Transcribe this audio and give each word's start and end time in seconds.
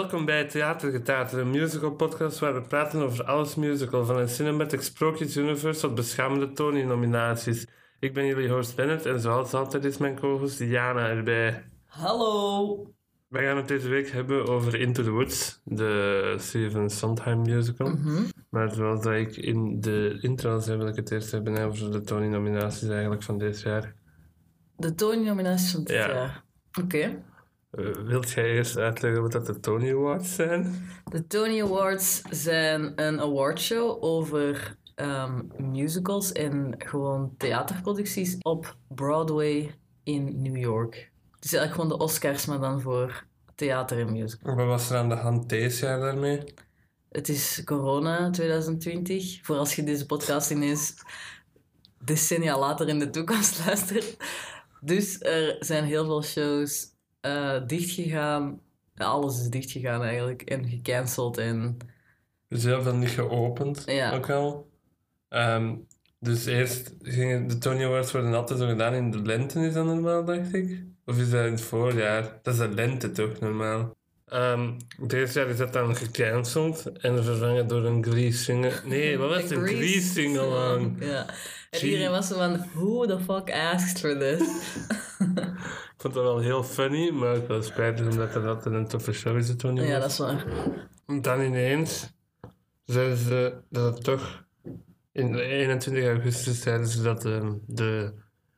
Welkom 0.00 0.24
bij 0.24 0.44
Theatergetater, 0.44 1.38
een 1.38 1.50
musical 1.50 1.90
podcast 1.90 2.38
waar 2.38 2.54
we 2.54 2.60
praten 2.60 3.02
over 3.02 3.24
alles 3.24 3.54
musical, 3.54 4.04
van 4.04 4.16
een 4.16 4.28
cinematic 4.28 4.80
sprookjes 4.80 5.36
universe 5.36 5.80
tot 5.80 5.94
beschamende 5.94 6.52
Tony-nominaties. 6.52 7.66
Ik 7.98 8.14
ben 8.14 8.26
jullie 8.26 8.48
host 8.48 8.76
Bennett 8.76 9.06
en 9.06 9.20
zoals 9.20 9.54
altijd 9.54 9.84
is 9.84 9.98
mijn 9.98 10.18
co-host 10.20 10.58
Diana 10.58 11.08
erbij. 11.08 11.64
Hallo. 11.86 12.92
Wij 13.28 13.44
gaan 13.44 13.56
het 13.56 13.68
deze 13.68 13.88
week 13.88 14.10
hebben 14.10 14.46
over 14.48 14.74
Into 14.80 15.02
the 15.02 15.10
Woods, 15.10 15.60
de 15.64 16.34
Steven 16.38 16.90
Sondheim 16.90 17.42
musical. 17.42 17.88
Mhm. 17.88 18.22
Maar 18.50 18.70
zoals 18.70 19.02
dat 19.02 19.14
ik 19.14 19.36
in 19.36 19.80
de 19.80 20.18
intro 20.20 20.58
zei, 20.58 20.78
wil 20.78 20.88
ik 20.88 20.96
het 20.96 21.10
eerst 21.10 21.30
hebben 21.30 21.58
over 21.58 21.90
de 21.90 22.00
Tony-nominaties 22.00 22.88
eigenlijk 22.88 23.22
van 23.22 23.38
dit 23.38 23.60
jaar. 23.60 23.94
De 24.76 24.94
Tony-nominaties 24.94 25.72
van 25.72 25.84
dit 25.84 25.96
Ja. 25.96 26.08
jaar. 26.08 26.44
Oké. 26.82 27.22
Wilt 28.04 28.30
jij 28.30 28.50
eerst 28.50 28.76
uitleggen 28.76 29.22
wat 29.22 29.32
dat 29.32 29.46
de 29.46 29.60
Tony 29.60 29.90
Awards 29.92 30.34
zijn? 30.34 30.88
De 31.04 31.26
Tony 31.26 31.62
Awards 31.62 32.22
zijn 32.30 32.92
een 32.96 33.20
awardshow 33.20 34.04
over 34.04 34.76
ehm, 34.94 35.42
musicals 35.56 36.32
en 36.32 36.74
gewoon 36.78 37.34
theaterproducties 37.36 38.36
op 38.40 38.76
Broadway 38.88 39.74
in 40.02 40.42
New 40.42 40.56
York. 40.56 41.10
Het 41.34 41.44
is 41.44 41.52
eigenlijk 41.52 41.72
gewoon 41.72 41.98
de 41.98 42.04
Oscars, 42.04 42.46
maar 42.46 42.60
dan 42.60 42.80
voor 42.80 43.24
theater 43.54 43.98
en 43.98 44.12
musical. 44.12 44.54
Wat 44.54 44.66
was 44.66 44.90
er 44.90 44.96
aan 44.96 45.08
de 45.08 45.14
hand 45.14 45.48
deze 45.48 45.86
jaar 45.86 46.00
daarmee? 46.00 46.54
Het 47.10 47.28
is 47.28 47.62
corona 47.64 48.30
2020. 48.30 49.38
Voor 49.42 49.56
als 49.56 49.76
je 49.76 49.84
deze 49.84 50.06
podcast 50.06 50.50
ineens 50.50 50.94
decennia 51.98 52.58
later 52.58 52.88
in 52.88 52.98
de 52.98 53.10
toekomst 53.10 53.58
luistert. 53.66 54.16
Dus 54.80 55.20
er 55.20 55.56
zijn 55.60 55.84
heel 55.84 56.04
veel 56.04 56.22
shows 56.22 56.89
eh 57.20 57.56
dichtgegaan. 57.66 58.60
Alles 58.96 59.40
is 59.40 59.48
dichtgegaan 59.48 60.02
eigenlijk. 60.02 60.42
En 60.42 60.68
gecanceld. 60.68 61.38
En 61.38 61.76
Dus 62.48 62.64
heel 62.64 62.82
veel 62.82 62.94
niet 62.94 63.08
geopend, 63.08 63.82
Ja. 63.86 64.12
ook 64.14 64.30
al. 64.30 64.68
Ehm, 65.28 65.74
dus 66.18 66.46
eerst 66.46 66.94
gingen 67.02 67.46
de 67.48 67.58
Tony 67.58 67.84
Awards 67.84 68.12
worden 68.12 68.34
altijd 68.34 68.58
zo 68.58 68.66
gedaan 68.68 68.94
in 68.94 69.10
de 69.10 69.22
lente, 69.22 69.60
is 69.66 69.72
dat 69.74 69.84
normaal, 69.84 70.24
dacht 70.24 70.54
ik? 70.54 70.82
Of 71.06 71.18
is 71.18 71.30
dat 71.30 71.44
in 71.46 71.52
het 71.52 71.60
voorjaar? 71.60 72.38
Dat 72.42 72.54
is 72.54 72.60
de 72.60 72.68
lente 72.68 73.10
toch, 73.10 73.40
normaal? 73.40 73.96
Ehm 74.26 74.70
deze 74.98 75.38
jaar 75.38 75.48
is 75.48 75.56
dat 75.56 75.72
dan 75.72 75.96
gecanceld 75.96 76.92
en 76.98 77.24
vervangen 77.24 77.66
door 77.66 77.84
een 77.84 78.04
Glee 78.04 78.32
single. 78.32 78.72
Nee, 78.84 79.18
wat 79.18 79.28
was 79.28 79.42
het? 79.42 79.50
Een 79.50 79.66
Glee 79.66 80.00
single 80.00 80.90
Ja. 80.98 81.26
En 81.70 81.84
iedereen 81.84 82.10
was 82.10 82.28
zo 82.28 82.34
van, 82.36 82.64
who 82.74 83.06
the 83.06 83.18
fuck 83.20 83.50
asked 83.52 83.98
for 84.00 84.18
this? 84.18 84.40
Ik 86.00 86.06
vond 86.06 86.18
dat 86.18 86.34
wel 86.34 86.38
heel 86.38 86.62
funny, 86.62 87.10
maar 87.10 87.36
ook 87.36 87.48
wel 87.48 87.62
spijtig 87.62 88.06
omdat 88.06 88.32
dat 88.32 88.44
altijd 88.44 88.74
een 88.74 88.86
toffe 88.86 89.12
show 89.12 89.36
is, 89.36 89.46
de 89.46 89.56
Tony 89.56 89.82
ja, 89.82 89.98
dat 89.98 90.10
is 90.10 90.18
waar. 90.18 90.46
Dan 91.20 91.40
ineens 91.40 92.12
zeiden 92.84 93.16
ze 93.16 93.54
dat 93.70 93.94
het 93.94 94.04
toch 94.04 94.44
in 95.12 95.34
21 95.34 96.04
augustus 96.04 96.60
zeiden 96.60 96.86
ze 96.86 97.02
dat, 97.02 97.24
ehm, 97.24 97.52
de, 97.66 98.12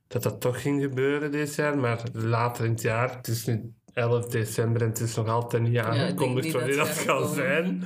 dat 0.08 0.22
dat 0.22 0.40
toch 0.40 0.62
ging 0.62 0.82
gebeuren 0.82 1.30
dit 1.30 1.54
jaar, 1.54 1.78
maar 1.78 2.02
later 2.12 2.64
in 2.64 2.70
het 2.70 2.82
jaar, 2.82 3.16
het 3.16 3.28
is 3.28 3.44
nu 3.46 3.72
11 3.92 4.26
december 4.26 4.82
en 4.82 4.88
het 4.88 5.00
is 5.00 5.14
nog 5.14 5.28
altijd 5.28 5.62
niet 5.62 5.78
aangekondigd 5.78 6.44
niet 6.44 6.54
wanneer 6.54 6.76
dat 6.76 6.86
dat 6.86 6.96
gaat 6.96 7.28
zijn. 7.28 7.84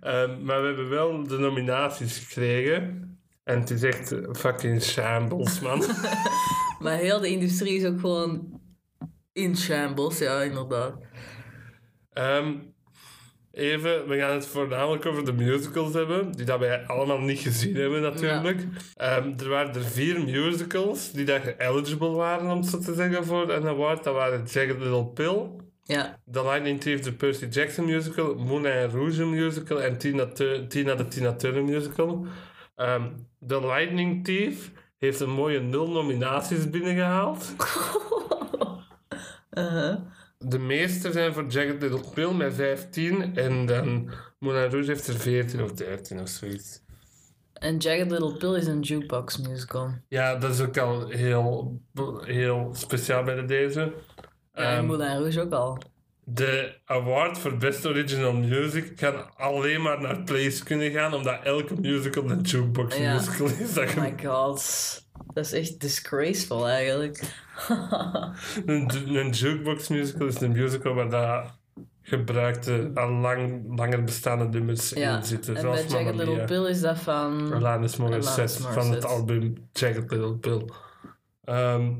Ehm, 0.00 0.44
maar 0.44 0.60
we 0.60 0.66
hebben 0.66 0.88
wel 0.88 1.22
de 1.22 1.38
nominaties 1.38 2.18
gekregen. 2.18 3.10
En 3.44 3.60
het 3.60 3.70
is 3.70 3.82
echt 3.82 4.14
fucking 4.32 4.82
shambles, 4.82 5.60
man. 5.60 5.84
Maar 6.78 6.96
heel 6.96 7.20
de 7.20 7.28
industrie 7.28 7.76
is 7.76 7.84
ook 7.84 8.00
gewoon 8.00 8.60
in 9.32 9.56
shambles. 9.56 10.18
Ja, 10.18 10.42
inderdaad. 10.42 10.94
Ehm, 12.12 12.54
even, 13.52 14.08
we 14.08 14.18
gaan 14.18 14.34
het 14.34 14.46
voornamelijk 14.46 15.06
over 15.06 15.24
de 15.24 15.32
musicals 15.32 15.94
hebben, 15.94 16.32
die 16.32 16.44
dat 16.44 16.58
wij 16.58 16.86
allemaal 16.86 17.20
niet 17.20 17.38
gezien 17.38 17.76
hebben 17.76 18.02
natuurlijk. 18.02 18.66
Ehm, 18.96 19.32
er 19.38 19.48
waren 19.48 19.74
er 19.74 19.84
vier 19.84 20.20
musicals 20.20 21.12
die 21.12 21.24
dat 21.24 21.40
eligible 21.58 22.10
waren, 22.10 22.50
om 22.50 22.60
het 22.60 22.66
zo 22.66 22.78
te 22.78 22.94
zeggen, 22.94 23.24
voor 23.24 23.50
een 23.50 23.66
award. 23.66 24.04
Dat 24.04 24.14
waren 24.14 24.44
Jagged 24.44 24.78
Little 24.78 25.06
Pill, 25.06 25.46
Ja, 25.82 26.18
The 26.30 26.42
Lightning 26.42 26.80
Thief, 26.80 27.00
de 27.00 27.12
Percy 27.12 27.46
Jackson 27.46 27.84
musical, 27.84 28.34
Moulin 28.34 28.90
Rouge 28.90 29.24
musical 29.24 29.82
en 29.82 29.98
Tina, 29.98 30.26
Tina 30.68 30.94
de 30.94 31.08
Tina 31.08 31.32
Turner 31.34 31.64
musical. 31.64 32.26
Ehm, 32.76 33.08
The 33.46 33.60
Lightning 33.66 34.24
Thief 34.24 34.70
heeft 34.98 35.20
een 35.20 35.30
mooie 35.30 35.60
nul 35.60 35.90
nominaties 35.90 36.70
binnengehaald. 36.70 37.54
uh-huh. 39.58 39.96
De 40.38 40.58
meeste 40.58 41.12
zijn 41.12 41.32
voor 41.34 41.46
Jagged 41.46 41.82
Little 41.82 42.10
Pill 42.14 42.32
met 42.32 42.54
15 42.54 43.36
en 43.36 43.66
dan 43.66 44.10
Moulin 44.38 44.70
Rouge 44.70 44.90
heeft 44.90 45.06
er 45.06 45.14
14 45.18 45.62
of 45.62 45.72
13 45.72 46.20
of 46.20 46.28
zoiets. 46.28 46.80
En 47.52 47.76
Jagged 47.76 48.10
Little 48.10 48.36
Pill 48.36 48.54
is 48.54 48.66
een 48.66 48.80
jukebox 48.80 49.38
musical. 49.38 49.90
Ja, 50.08 50.36
dat 50.36 50.50
is 50.54 50.60
ook 50.60 50.78
al 50.78 51.08
heel, 51.08 51.80
heel 52.24 52.70
speciaal 52.74 53.22
bij 53.24 53.34
de 53.34 53.44
deze. 53.44 53.80
Ja, 54.54 54.62
en 54.62 54.76
Ehm, 54.76 54.86
Moulin 54.86 55.16
Rouge 55.18 55.40
ook 55.40 55.52
al. 55.52 55.78
de 56.24 56.78
award 56.84 57.38
voor 57.38 57.56
Best 57.56 57.86
Original 57.86 58.32
Music 58.32 58.96
kan 58.96 59.36
alleen 59.36 59.82
maar 59.82 60.00
naar 60.00 60.22
plays 60.22 60.62
kunnen 60.62 60.90
gaan, 60.90 61.14
omdat 61.14 61.40
elke 61.44 61.80
musical 61.80 62.30
een 62.30 62.40
jukebox 62.40 62.96
Ja. 62.96 63.14
musical 63.14 63.46
is. 63.46 63.74
Dat 63.74 63.88
Oh 63.88 63.96
my 63.96 64.14
god. 64.24 65.01
Dat 65.32 65.44
is 65.44 65.52
echt 65.52 65.80
disgraceful 65.80 66.68
eigenlijk. 66.68 67.22
een, 68.66 69.16
een 69.16 69.30
jukebox 69.30 69.88
musical 69.88 70.26
is 70.26 70.40
een 70.40 70.52
musical 70.52 70.94
waar 70.94 71.10
dat 71.10 71.60
gebruikte, 72.02 72.90
al 72.94 73.10
lang, 73.10 73.62
langer 73.76 74.04
bestaande 74.04 74.44
nummers 74.44 74.90
ja. 74.90 75.16
in 75.16 75.24
zitten. 75.24 75.54
En 75.56 75.60
zoals 75.60 75.86
bij 75.86 76.02
Jagged 76.02 76.14
Little. 76.14 76.44
Pill 76.44 76.64
is 76.64 76.80
dat 76.80 76.98
van... 76.98 77.52
Alanis 77.52 77.96
Morissette 77.96 78.62
van 78.62 78.90
het 78.90 79.04
album 79.04 79.54
Jagged 79.72 80.10
Little 80.10 80.36
Pill. 80.36 80.64
Ehm, 81.44 81.90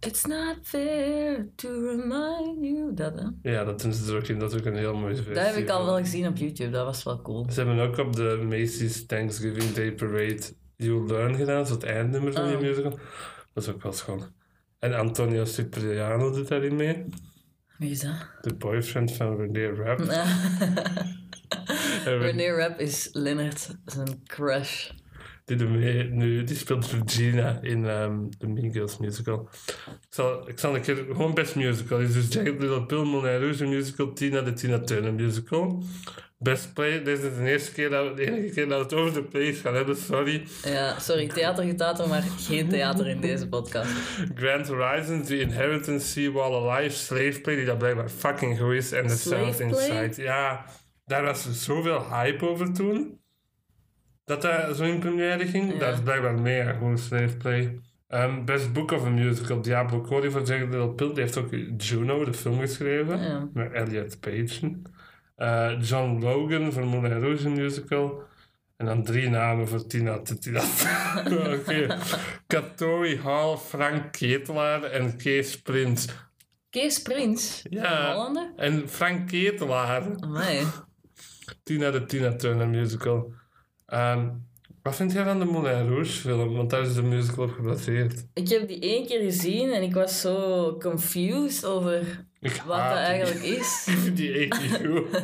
It's 0.00 0.24
not 0.24 0.56
fair 0.62 1.46
to 1.54 1.68
remind 1.68 2.64
you... 2.64 2.94
Dat, 2.94 3.14
hè? 3.14 3.50
ja, 3.50 3.64
dat 3.64 3.80
doen 3.82 3.92
ze 3.92 4.12
er 4.12 4.18
ook 4.18 4.26
in. 4.26 4.38
Dat 4.38 4.52
is 4.52 4.58
ook 4.58 4.64
een 4.66 4.76
heel 4.76 4.94
mooie 4.94 5.14
versie. 5.14 5.34
dat 5.34 5.46
heb 5.46 5.56
ik 5.56 5.68
al 5.68 5.84
wel 5.84 5.96
gezien 5.96 6.26
op 6.26 6.36
YouTube. 6.36 6.70
Dat 6.70 6.84
was 6.84 7.02
wel 7.02 7.22
cool. 7.22 7.46
Ze 7.50 7.60
hebben 7.60 7.78
ook 7.78 7.98
op 7.98 8.16
de 8.16 8.46
Macy's 8.48 9.06
Thanksgiving 9.06 9.72
Day 9.72 9.92
Parade 9.92 10.42
You 10.82 11.06
Learn 11.06 11.34
gedaan, 11.34 11.66
zo 11.66 11.72
het 11.74 11.84
eindnummer 11.84 12.32
van 12.32 12.46
die 12.46 12.56
Oh. 12.56 12.60
musical. 12.62 12.98
Dat 13.52 13.62
is 13.62 13.68
ook 13.68 13.82
wel 13.82 13.92
schoon. 13.92 14.24
En 14.78 14.94
Antonio 14.94 15.44
Cipriano 15.44 16.30
doet 16.32 16.48
daarin 16.48 16.76
mee. 16.76 17.04
Wie 17.78 17.90
is 17.90 18.00
dat? 18.00 18.14
De 18.40 18.54
boyfriend 18.54 19.12
van 19.12 19.36
René 19.36 19.74
Rapp. 19.82 20.00
En 22.04 22.18
Re- 22.18 22.30
René 22.30 22.56
Rapp 22.56 22.80
is 22.80 23.08
Leonard 23.12 23.76
zijn 23.84 24.22
crush. 24.26 24.90
Die, 25.56 25.66
mee, 25.66 26.04
nu, 26.04 26.44
die 26.44 26.56
speelt 26.56 26.86
Regina 26.86 27.58
in 27.62 27.88
ehm, 27.88 28.18
de 28.38 28.46
Mean 28.46 28.72
Girls 28.72 28.98
musical. 28.98 29.48
Ik 29.86 30.06
zal, 30.08 30.48
ik 30.48 30.58
zal 30.58 30.74
een 30.74 30.80
keer... 30.80 30.96
Gewoon 30.96 31.34
best 31.34 31.54
musical. 31.54 31.98
Het 31.98 32.08
is 32.08 32.14
dus 32.14 32.32
Jagged 32.32 32.60
Little 32.60 32.86
Pill, 32.86 33.04
Moulin 33.04 33.40
Rouge 33.40 33.66
musical, 33.66 34.12
Tina 34.12 34.40
de 34.40 34.52
Tina 34.52 34.80
Turner 34.80 35.14
musical. 35.14 35.82
Best 36.38 36.74
play. 36.74 37.02
Dit 37.02 37.22
is 37.22 37.34
de 37.34 37.50
eerste 37.50 37.72
keer 37.72 37.90
dat 37.90 38.08
we, 38.08 38.14
de 38.14 38.30
enige 38.30 38.54
keer 38.54 38.68
dat 38.68 38.78
we 38.78 38.84
het 38.84 38.94
over 38.94 39.12
de 39.12 39.22
plays 39.22 39.60
gaan 39.60 39.74
hebben, 39.74 39.96
sorry. 39.96 40.46
Ja, 40.64 40.98
sorry, 40.98 41.26
theatergetater, 41.26 42.08
maar 42.08 42.22
geen 42.22 42.68
theater 42.68 43.08
in 43.08 43.20
deze 43.20 43.48
podcast. 43.48 43.90
Grand 44.34 44.68
Horizons, 44.68 45.28
The 45.28 45.40
Inheritance, 45.40 46.06
Seawall 46.06 46.68
Alive, 46.68 46.96
Slave 46.96 47.40
Play, 47.40 47.56
die 47.56 47.64
dat 47.64 47.78
blijkbaar 47.78 48.08
fucking 48.08 48.58
goed 48.58 48.72
is. 48.72 48.92
En 48.92 49.06
The 49.06 49.16
Sound? 49.16 49.60
Inside. 49.60 50.22
Ja, 50.22 50.64
daar 51.04 51.24
was 51.24 51.64
zoveel 51.64 52.08
hype 52.10 52.48
over 52.48 52.72
toen. 52.72 53.20
Dat 54.40 54.66
dat 54.66 54.76
zo 54.76 54.84
in 54.84 54.98
première 54.98 55.46
ging. 55.46 55.72
Ja. 55.72 55.78
Dat 55.78 55.94
is 55.94 56.00
blijkbaar 56.00 56.40
mega 56.40 56.72
goed, 56.72 57.00
Slave 57.00 57.36
Play. 57.36 57.80
Ehm, 58.08 58.44
Best 58.44 58.72
Book 58.72 58.90
of 58.92 59.04
a 59.04 59.08
Musical, 59.10 59.60
Diablo 59.60 60.00
Cody 60.00 60.28
van 60.30 60.42
Jagged 60.44 60.68
Little 60.68 60.90
Pill. 60.94 61.08
Die 61.12 61.20
heeft 61.22 61.36
ook 61.36 61.50
Juno, 61.76 62.24
de 62.24 62.32
film, 62.32 62.58
geschreven. 62.58 63.20
Ja. 63.22 63.48
Met 63.52 63.72
Elliot 63.72 64.20
Page. 64.20 64.72
Eh, 65.36 65.72
John 65.80 66.20
Logan 66.20 66.72
voor 66.72 66.86
Moulin 66.86 67.20
Rouge 67.20 67.48
musical. 67.48 68.22
En 68.76 68.86
dan 68.86 69.02
drie 69.04 69.28
namen 69.28 69.68
voor 69.68 69.86
Tina 69.86 70.18
Tina. 70.40 70.62
Oké. 71.56 71.96
Katori 72.46 73.20
Hall, 73.20 73.56
Frank 73.56 74.12
Ketelaar 74.12 74.82
en 74.82 75.16
Kees 75.16 75.62
Prins. 75.62 76.06
Kees 76.70 77.02
Prins, 77.02 77.64
Ja. 77.70 78.04
van 78.06 78.12
Hollander? 78.14 78.52
En 78.56 78.88
Frank 78.88 79.28
Ketelaar. 79.28 80.02
Amai. 80.20 80.62
Tina 81.64 81.90
de 81.90 82.04
Tina 82.06 82.36
Turner 82.36 82.68
musical. 82.68 83.32
Ehm, 83.92 84.28
wat 84.82 84.96
vind 84.96 85.12
jij 85.12 85.24
van 85.24 85.38
de 85.38 85.44
Moulin 85.44 85.88
Rouge 85.88 86.12
film? 86.12 86.56
Want 86.56 86.70
daar 86.70 86.82
is 86.82 86.94
de 86.94 87.02
musical 87.02 87.44
op 87.44 87.50
gebaseerd. 87.50 88.26
Ik 88.34 88.48
heb 88.48 88.68
die 88.68 88.80
één 88.80 89.06
keer 89.06 89.20
gezien 89.20 89.72
en 89.72 89.82
ik 89.82 89.94
was 89.94 90.20
zo 90.20 90.76
confused 90.80 91.64
over 91.64 92.26
wat 92.40 92.78
dat 92.78 92.88
die. 92.88 92.96
eigenlijk 92.96 93.42
is. 93.58 93.86
Ik 93.86 93.98
vind 93.98 94.16
die 94.16 94.32
echt 94.32 94.62
niet 94.62 94.80
goed. 94.86 95.04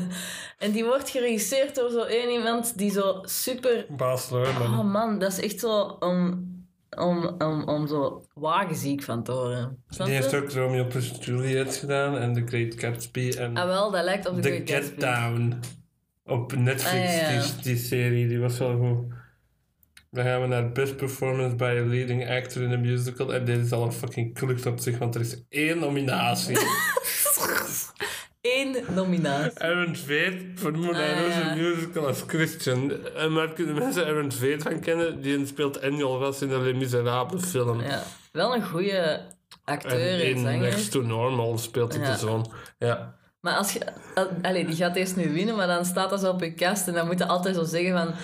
En 0.58 0.72
die 0.72 0.84
wordt 0.84 1.10
geregisseerd 1.10 1.74
door 1.74 1.90
zo 1.90 2.02
één 2.02 2.30
iemand 2.30 2.78
die 2.78 2.90
zo 2.90 3.18
super... 3.22 3.86
Baas 3.96 4.30
Lerman. 4.30 4.78
Oh 4.78 4.92
man, 4.92 5.18
dat 5.18 5.32
is 5.32 5.40
echt 5.40 5.60
zo 5.60 5.96
een 5.98 6.56
om, 6.96 7.34
om, 7.38 7.62
om 7.68 7.86
zo 7.86 8.24
wagenziek 8.34 9.02
van 9.02 9.22
te. 9.22 9.68
Snap 9.88 10.06
Die 10.06 10.16
heeft 10.16 10.34
ook 10.34 10.50
Romeo 10.50 10.86
plus 10.86 11.12
Juliet 11.20 11.76
gedaan 11.76 12.18
en 12.18 12.34
The 12.34 12.42
Great 12.46 12.74
Gatsby 12.80 13.32
en 13.38 13.56
Ah 13.56 13.66
wel, 13.66 13.90
dat 13.90 14.04
lijkt 14.04 14.28
op 14.28 14.34
de 14.34 14.40
The 14.40 14.48
Great 14.48 14.68
Get 14.68 14.76
Gatsby. 14.76 15.00
Down. 15.00 15.60
Op 16.28 16.56
Netflix, 16.56 17.06
Ah, 17.06 17.20
ja. 17.32 17.40
Die, 17.42 17.62
die 17.62 17.76
serie, 17.76 18.28
die 18.28 18.38
was 18.40 18.58
wel 18.58 18.76
goed. 18.76 19.16
Dan 20.10 20.24
gaan 20.24 20.40
we 20.40 20.46
naar 20.46 20.72
Best 20.72 20.96
Performance 20.96 21.56
by 21.56 21.64
a 21.82 21.86
Leading 21.86 22.28
Actor 22.30 22.62
in 22.62 22.72
a 22.72 22.76
Musical. 22.76 23.34
En 23.34 23.44
dit 23.44 23.64
is 23.64 23.72
al 23.72 23.84
een 23.84 23.92
fucking 23.92 24.34
klucht 24.34 24.66
op 24.66 24.78
zich, 24.80 24.98
want 24.98 25.14
er 25.14 25.20
is 25.20 25.42
één 25.48 25.78
nominatie. 25.78 26.58
Eén 28.40 28.76
nominatie. 28.94 29.58
Aaron 29.60 29.92
Tveit 29.92 30.42
voor 30.54 30.72
Moulin 30.72 30.94
Ah, 30.94 31.18
Rouge 31.18 31.38
ja. 31.40 31.54
musical 31.54 32.06
als 32.06 32.22
Christian. 32.26 32.92
En 33.16 33.32
waar 33.34 33.52
kunnen 33.52 33.74
mensen 33.74 34.06
Aaron 34.06 34.28
Tveit 34.28 34.62
van 34.62 34.80
kennen? 34.80 35.20
Die 35.22 35.46
speelt 35.46 35.78
Enjol 35.78 36.18
Ross 36.18 36.42
in 36.42 36.48
de 36.48 36.58
Les 36.60 36.74
Miserables 36.76 37.44
film. 37.44 37.80
Ja. 37.80 38.02
Wel 38.32 38.54
een 38.54 38.64
goede 38.64 39.20
acteur 39.64 40.20
en 40.20 40.36
in. 40.36 40.42
Next 40.60 40.90
to 40.90 41.02
Normal 41.02 41.58
speelt 41.58 41.94
hij 41.94 42.02
Ja. 42.04 42.12
de 42.12 42.18
zoon. 42.18 42.52
Ja. 42.78 43.17
Maar 43.40 43.56
als 43.56 43.72
je... 43.72 43.80
al- 44.14 44.28
Allee, 44.42 44.66
die 44.66 44.76
gaat 44.76 44.96
eerst 44.96 45.16
nu 45.16 45.32
winnen, 45.32 45.56
maar 45.56 45.66
dan 45.66 45.84
staat 45.84 46.10
dat 46.10 46.20
zo 46.20 46.30
op 46.30 46.40
je 46.40 46.54
kast 46.54 46.88
en 46.88 46.94
dan 46.94 47.06
moet 47.06 47.18
je 47.18 47.26
altijd 47.26 47.54
zo 47.56 47.64
zeggen 47.64 47.92
van... 47.92 48.14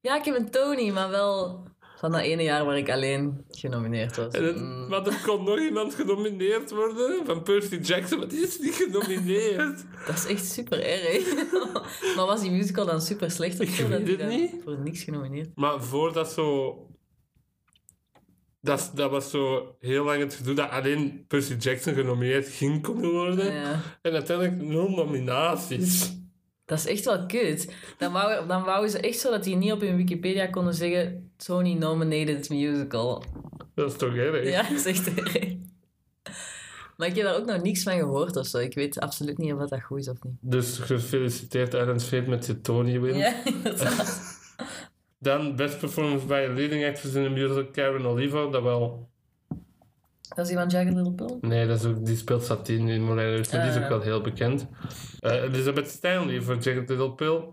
Ja, 0.00 0.16
ik 0.18 0.24
heb 0.24 0.36
een 0.36 0.50
Tony, 0.50 0.90
maar 0.90 1.10
wel 1.10 1.64
van 1.96 2.10
dat 2.12 2.20
ene 2.20 2.42
jaar 2.42 2.64
waar 2.64 2.76
ik 2.78 2.90
alleen 2.90 3.44
genomineerd 3.48 4.16
was. 4.16 4.32
En 4.34 4.44
het- 4.44 4.56
Mm. 4.56 4.88
Maar 4.88 5.06
er 5.06 5.20
kon 5.26 5.44
nog 5.44 5.58
iemand 5.60 5.94
genomineerd 5.94 6.70
worden 6.70 7.20
van 7.26 7.42
Percy 7.42 7.76
Jackson, 7.76 8.18
maar 8.18 8.28
die 8.28 8.40
is 8.40 8.58
niet 8.58 8.74
genomineerd. 8.74 9.84
Dat 10.06 10.14
is 10.16 10.26
echt 10.26 10.46
super 10.46 10.84
erg. 10.84 11.34
maar 12.16 12.26
was 12.26 12.40
die 12.40 12.50
musical 12.50 12.86
dan 12.86 13.00
super 13.00 13.30
slecht? 13.30 13.60
of 13.60 13.66
Ik 13.78 13.86
weet 13.86 14.18
het 14.20 14.28
niet. 14.28 14.50
Voor 14.64 14.78
niks 14.78 15.02
genomineerd. 15.02 15.48
Maar 15.54 15.82
voordat 15.82 16.32
zo. 16.32 16.76
Dat, 18.66 18.90
dat 18.94 19.10
was 19.10 19.30
zo 19.30 19.74
heel 19.80 20.04
lang 20.04 20.20
het 20.20 20.34
gedoe 20.34 20.54
dat 20.54 20.70
alleen 20.70 21.24
Percy 21.28 21.54
Jackson 21.54 21.94
genomineerd 21.94 22.48
ging 22.48 22.82
kunnen 22.82 23.10
worden. 23.10 23.52
Ja. 23.52 23.80
En 24.02 24.12
uiteindelijk 24.12 24.62
nul 24.62 24.88
nominaties. 24.90 26.14
Dat 26.64 26.78
is 26.78 26.86
echt 26.86 27.04
wel 27.04 27.26
kut. 27.26 27.72
Dan 27.98 28.12
wou, 28.12 28.46
dan 28.46 28.64
wouden 28.64 28.90
ze 28.90 29.00
echt 29.00 29.18
zo 29.18 29.30
dat 29.30 29.44
die 29.44 29.56
niet 29.56 29.72
op 29.72 29.80
hun 29.80 29.96
Wikipedia 29.96 30.46
konden 30.46 30.74
zeggen... 30.74 31.30
Tony 31.36 31.72
nominated 31.72 32.48
musical. 32.48 33.24
Dat 33.74 33.90
is 33.90 33.96
toch 33.96 34.14
erg? 34.14 34.50
Ja, 34.50 34.62
dat 34.62 34.70
is 34.70 34.84
echt 34.84 35.14
erg. 35.14 35.54
Maar 36.96 37.08
ik 37.08 37.16
heb 37.16 37.24
daar 37.24 37.36
ook 37.36 37.46
nog 37.46 37.62
niks 37.62 37.82
van 37.82 37.98
gehoord 37.98 38.36
of 38.36 38.46
zo. 38.46 38.58
Ik 38.58 38.74
weet 38.74 39.00
absoluut 39.00 39.38
niet 39.38 39.52
of 39.52 39.68
dat 39.68 39.82
goed 39.82 39.98
is 39.98 40.08
of 40.08 40.22
niet. 40.22 40.34
Dus 40.40 40.78
gefeliciteerd 40.78 41.74
Aaron 41.74 41.96
Tveit 41.96 42.26
met 42.26 42.46
je 42.46 42.60
Tony-win. 42.60 43.16
Ja, 43.16 43.34
inderdaad. 43.44 44.35
Dan 45.18 45.56
Best 45.56 45.78
Performance 45.78 46.26
by 46.26 46.46
a 46.50 46.52
Leading 46.52 46.84
Actress 46.84 47.14
in 47.14 47.24
a 47.24 47.28
Musical, 47.28 47.64
Karen 47.70 48.06
Olivo. 48.06 48.50
Dat 48.50 48.62
wel... 48.62 49.08
Dat 50.28 50.38
is 50.38 50.46
die 50.46 50.56
van 50.56 50.68
Jagged 50.68 50.94
Little 50.94 51.12
Pill? 51.12 51.38
Nee, 51.40 51.66
dat 51.66 51.76
is 51.78 51.84
ook, 51.84 52.06
die 52.06 52.16
speelt 52.16 52.44
Satine 52.44 52.92
in 52.92 53.04
Moulin 53.04 53.24
Rouge. 53.34 53.50
Die 53.50 53.60
is 53.68 53.76
Ah, 53.76 53.82
ook 53.82 53.88
wel 53.88 54.00
heel 54.00 54.20
bekend. 54.20 54.66
Eh, 55.20 55.42
Elizabeth 55.42 55.88
Stanley 55.90 56.40
voor 56.42 56.54
Jagged 56.56 56.88
Little 56.88 57.12
Pill. 57.12 57.44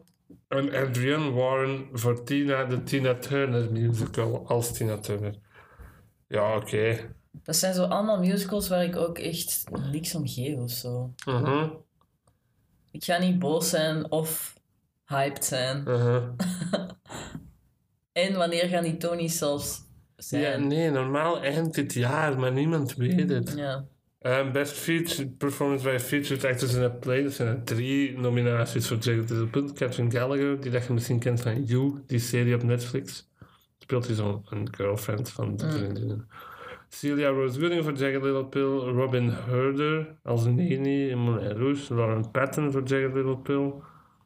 En 0.48 0.74
Adrienne 0.74 1.32
Warren 1.32 1.88
voor 1.94 2.24
Tina, 2.24 2.66
de 2.66 2.84
Tina 2.84 3.16
Turner 3.16 3.72
musical 3.72 4.48
als 4.48 4.72
Tina 4.74 4.98
Turner. 4.98 5.36
Ja, 6.28 6.56
oké. 6.56 6.98
Dat 7.44 7.56
zijn 7.56 7.74
zo 7.74 7.84
allemaal 7.84 8.20
musicals 8.20 8.68
waar 8.68 8.84
ik 8.84 8.96
ook 8.96 9.18
echt 9.18 9.64
niks 9.92 10.16
om 10.16 10.28
geef 10.28 10.58
of 10.58 10.72
zo. 10.72 11.14
Mhm, 11.26 11.70
Ik 12.92 13.04
ga 13.04 13.18
niet 13.18 13.40
boos 13.40 13.70
zijn 13.70 14.12
of 14.12 14.54
hyped 15.06 15.46
zijn. 15.46 15.84
mhm. 15.84 16.22
En 18.14 18.34
wanneer 18.38 18.68
gaan 18.68 18.84
die 18.84 18.98
Tony's 18.98 19.38
zelfs 19.38 19.82
Ja, 20.16 20.24
zijn? 20.24 20.68
nee, 20.68 20.90
normaal 20.90 21.42
eind 21.44 21.74
dit 21.74 21.94
jaar, 21.94 22.40
maar 22.40 22.52
niemand 22.52 22.96
weet 22.96 23.30
het. 23.30 23.54
Ja. 23.58 23.86
Eh, 24.20 24.52
best 24.52 24.74
featured 24.74 25.38
performance 25.38 25.84
by 25.90 25.98
featured 26.00 26.46
actress 26.46 26.74
in 26.76 26.82
a 26.84 26.90
play. 26.90 27.24
Dat 27.24 27.34
zijn 27.34 27.64
drie 27.64 28.20
nominaties 28.20 28.88
voor 28.88 28.98
Jagged 28.98 29.30
Little 29.30 29.48
Pill. 29.48 29.72
Catherine 29.74 30.12
Gallagher, 30.12 30.62
die 30.62 30.72
dat 30.72 30.86
je 30.86 30.94
misschien 30.94 31.20
kent 31.20 31.42
van 31.42 31.64
You, 31.64 32.04
die 32.08 32.20
serie 32.20 32.56
op 32.56 32.64
Netflix. 32.64 33.30
Speelt 33.80 34.06
hij 34.08 34.16
zo'n 34.16 34.46
een 34.50 34.68
girlfriend 34.76 35.30
van 35.30 35.58
de 35.58 35.72
vriendinnen. 35.72 36.28
Celia 36.90 37.30
Rose 37.30 37.60
Gooding 37.60 37.84
voor 37.84 37.94
Jagged 37.94 38.22
Little 38.24 38.46
Pill. 38.46 38.78
Robin 38.78 39.30
Herder 39.30 40.16
als 40.24 40.46
Nene 40.46 41.08
in 41.10 41.18
Moulin 41.24 41.58
Rouge. 41.58 41.94
Lauren 41.96 42.32
Patton 42.32 42.72
voor 42.72 42.84
Jagged 42.84 43.14
Little 43.14 43.38
Pill. 43.38 43.74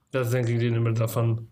Dat 0.10 0.25
is 0.25 0.31
denk 0.31 0.48
ik 0.48 0.60
die 0.60 0.69
nummer 0.72 0.94
dat 0.94 1.12
van 1.12 1.48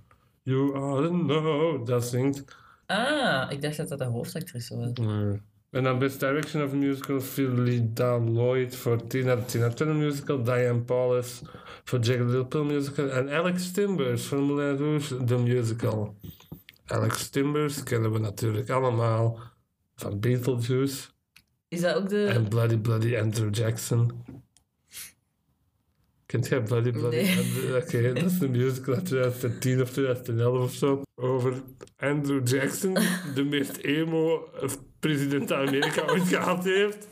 You 0.46 0.76
Are 0.76 1.10
No, 1.12 1.84
dat 1.84 2.06
zingt. 2.06 2.46
Ah, 2.86 3.52
ik 3.52 3.62
dacht 3.62 3.78
dat 3.78 3.90
dat 3.90 4.00
de 4.00 4.06
hoofdactrice 4.06 4.78
was. 4.78 4.92
Nee. 4.94 5.42
En 5.70 5.84
dan 5.84 6.00
Best 6.00 6.20
Direction 6.20 6.64
of 6.64 6.74
Musical, 6.74 7.20
Philida 7.20 8.20
Lloyd 8.20 8.76
voor 8.76 9.08
Tina, 9.08 9.36
Tina 9.36 9.70
Turner 9.70 9.96
Musical, 9.96 10.44
Diane 10.44 10.82
Paulus 10.82 11.42
voor 11.84 12.00
Jagged 12.00 12.26
Little 12.26 12.46
Pill 12.46 12.64
Musical 12.64 13.10
en 13.10 13.30
Alex 13.30 13.72
Timbers 13.72 14.26
voor 14.26 14.40
Moulin 14.40 14.78
Rouge, 14.78 15.24
The 15.24 15.38
Musical. 15.38 16.16
Alex 16.86 17.30
Timbers 17.30 17.84
kennen 17.84 18.12
we 18.12 18.20
natuurlijk 18.20 18.70
allemaal 18.70 19.40
van 19.96 20.20
Beetlejuice 20.20 21.08
Is 21.68 21.82
dat 21.82 21.96
ook 21.96 22.10
de... 22.10 22.26
en 22.26 22.48
Bloody 22.48 22.78
Bloody 22.78 23.18
Andrew 23.18 23.56
Jackson. 23.56 24.12
Kent 26.26 26.48
jij 26.48 26.62
Bloody 26.62 26.92
Bloody 26.92 27.16
Nee. 27.16 27.38
Andrew? 27.38 27.76
Oké, 27.76 28.14
dat 28.22 28.32
is 28.32 28.40
een 28.42 28.52
musical 28.52 28.94
uit 28.96 29.06
2010 29.06 29.82
of 29.82 29.90
2011 29.90 30.64
of 30.64 30.74
zo. 30.74 31.02
Over 31.16 31.54
Andrew 31.98 32.48
Jackson, 32.48 32.94
de 33.36 33.44
meest 33.44 33.78
emo 33.78 34.50
president 35.00 35.48
van 35.50 35.58
Amerika 35.58 36.04
ooit 36.12 36.28
gehad 36.28 36.64
heeft. 36.64 37.08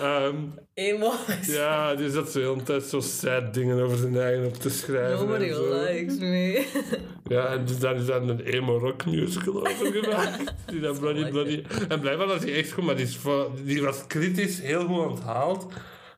Ehm, 0.00 0.36
Emo. 0.74 1.12
ja, 1.46 1.94
die 1.94 2.10
zat 2.10 2.30
zo 2.30 2.40
de 2.40 2.46
hele 2.48 2.62
tijd 2.62 2.82
zo 2.82 3.00
sad 3.00 3.54
dingen 3.54 3.80
over 3.82 3.96
zijn 3.96 4.16
eigen 4.16 4.46
op 4.46 4.54
te 4.54 4.70
schrijven. 4.70 5.26
Nobody 5.26 5.44
likes 5.44 6.18
me. 6.18 6.66
Ja, 7.34 7.46
en 7.46 7.64
dus 7.64 7.78
daar 7.78 7.96
is 7.96 8.06
dan 8.06 8.28
een 8.28 8.40
emo 8.40 8.78
rock 8.78 9.06
musical 9.06 9.66
over 9.68 9.86
gemaakt. 9.92 10.54
Die 10.66 10.80
dat 10.80 11.00
bloody, 11.00 11.30
bloody. 11.30 11.62
En 11.88 12.00
blijkbaar 12.00 12.26
was 12.26 12.40
die 12.40 12.52
echt 12.52 12.72
goed, 12.72 12.84
maar 12.84 12.96
die, 12.96 13.04
is 13.06 13.16
voor- 13.16 13.50
die 13.64 13.82
was 13.82 14.06
kritisch 14.06 14.60
heel 14.60 14.86
goed 14.86 15.06
onthaald. 15.10 15.66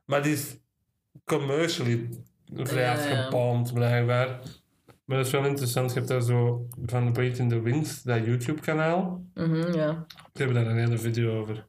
Maar 0.05 0.23
die 0.23 0.33
is 0.33 0.55
commercially 1.25 2.09
vrij 2.53 2.83
Ja, 2.83 2.89
hard 2.95 3.09
ja. 3.09 3.21
gepalmd, 3.23 3.73
blijkbaar. 3.73 4.27
Maar 5.05 5.17
dat 5.17 5.25
is 5.25 5.31
wel 5.31 5.45
interessant. 5.45 5.89
Je 5.89 5.95
hebt 5.95 6.07
daar 6.09 6.21
zo 6.21 6.67
van 6.85 7.13
Wait 7.13 7.37
in 7.37 7.49
the 7.49 7.61
Wings, 7.61 8.03
dat 8.03 8.25
YouTube-kanaal. 8.25 9.23
Mhm, 9.33 9.73
ja. 9.73 10.05
Ze 10.33 10.43
hebben 10.43 10.55
daar 10.63 10.71
een 10.71 10.77
hele 10.77 10.97
video 10.97 11.39
over. 11.39 11.65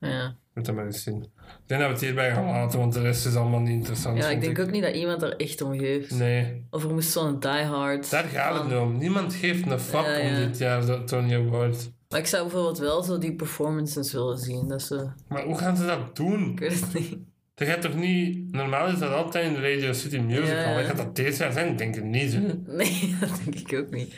Ja. 0.00 0.36
Moet 0.54 0.64
dat 0.64 0.74
maar 0.74 0.84
eens 0.86 1.02
zien. 1.02 1.22
Ik 1.22 1.30
denk 1.66 1.80
dat 1.80 1.88
we 1.90 1.94
het 1.96 2.04
hierbij 2.04 2.32
gaan 2.32 2.44
laten, 2.44 2.78
want 2.78 2.92
de 2.92 3.00
rest 3.00 3.26
is 3.26 3.34
allemaal 3.34 3.60
niet 3.60 3.70
interessant. 3.72 4.18
ja, 4.18 4.28
ik 4.28 4.40
denk 4.40 4.58
ook 4.58 4.70
niet 4.70 4.82
dat 4.82 4.94
iemand 4.94 5.22
er 5.22 5.36
echt 5.36 5.60
om 5.62 5.78
geeft. 5.78 6.10
Nee, 6.10 6.66
Of 6.70 6.84
er 6.84 6.92
moest 6.92 7.10
zo'n 7.10 7.40
diehard... 7.40 8.10
daar 8.10 8.24
gaat 8.24 8.58
het 8.58 8.68
nu 8.68 8.76
om. 8.76 8.98
Niemand 8.98 9.34
geeft 9.34 9.70
een 9.70 9.80
fuck 9.80 10.04
Ja, 10.06 10.28
om 10.28 10.34
dit 10.34 10.58
jaar 10.58 11.04
Tony 11.04 11.34
Award. 11.34 11.92
Maar 12.08 12.18
ik 12.20 12.26
zou 12.26 12.42
bijvoorbeeld 12.42 12.78
wel 12.78 13.02
zo 13.02 13.18
die 13.18 13.34
performances 13.34 14.12
willen 14.12 14.38
zien. 14.38 14.68
Dat 14.68 14.82
ze... 14.82 15.06
Maar 15.28 15.44
hoe 15.44 15.58
gaan 15.58 15.76
ze 15.76 15.86
dat 15.86 16.16
doen? 16.16 16.50
Ik 16.50 16.58
weet 16.58 16.80
het 16.80 16.94
niet. 16.94 17.18
Dat 17.54 17.68
gaat 17.68 17.80
toch 17.82 17.94
niet... 17.94 18.52
Normaal 18.52 18.88
is 18.88 18.98
dat 18.98 19.12
altijd 19.12 19.44
in 19.46 19.54
de 19.54 19.60
Radio 19.74 19.92
City 19.92 20.18
Musical. 20.18 20.78
Ja. 20.78 20.82
Gaat 20.82 20.96
dat 20.96 21.16
deze 21.16 21.42
jaar 21.42 21.52
zijn? 21.52 21.68
Ik 21.72 21.78
denk 21.78 21.94
het 21.94 22.04
niet. 22.04 22.32
Hè. 22.32 22.40
Nee, 22.66 23.16
dat 23.20 23.40
denk 23.44 23.54
ik 23.70 23.78
ook 23.78 23.90
niet. 23.90 24.14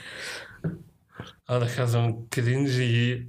Oh, 1.46 1.60
dat 1.60 1.68
gaat 1.70 1.90
zo'n 1.90 2.26
cringy 2.28 3.26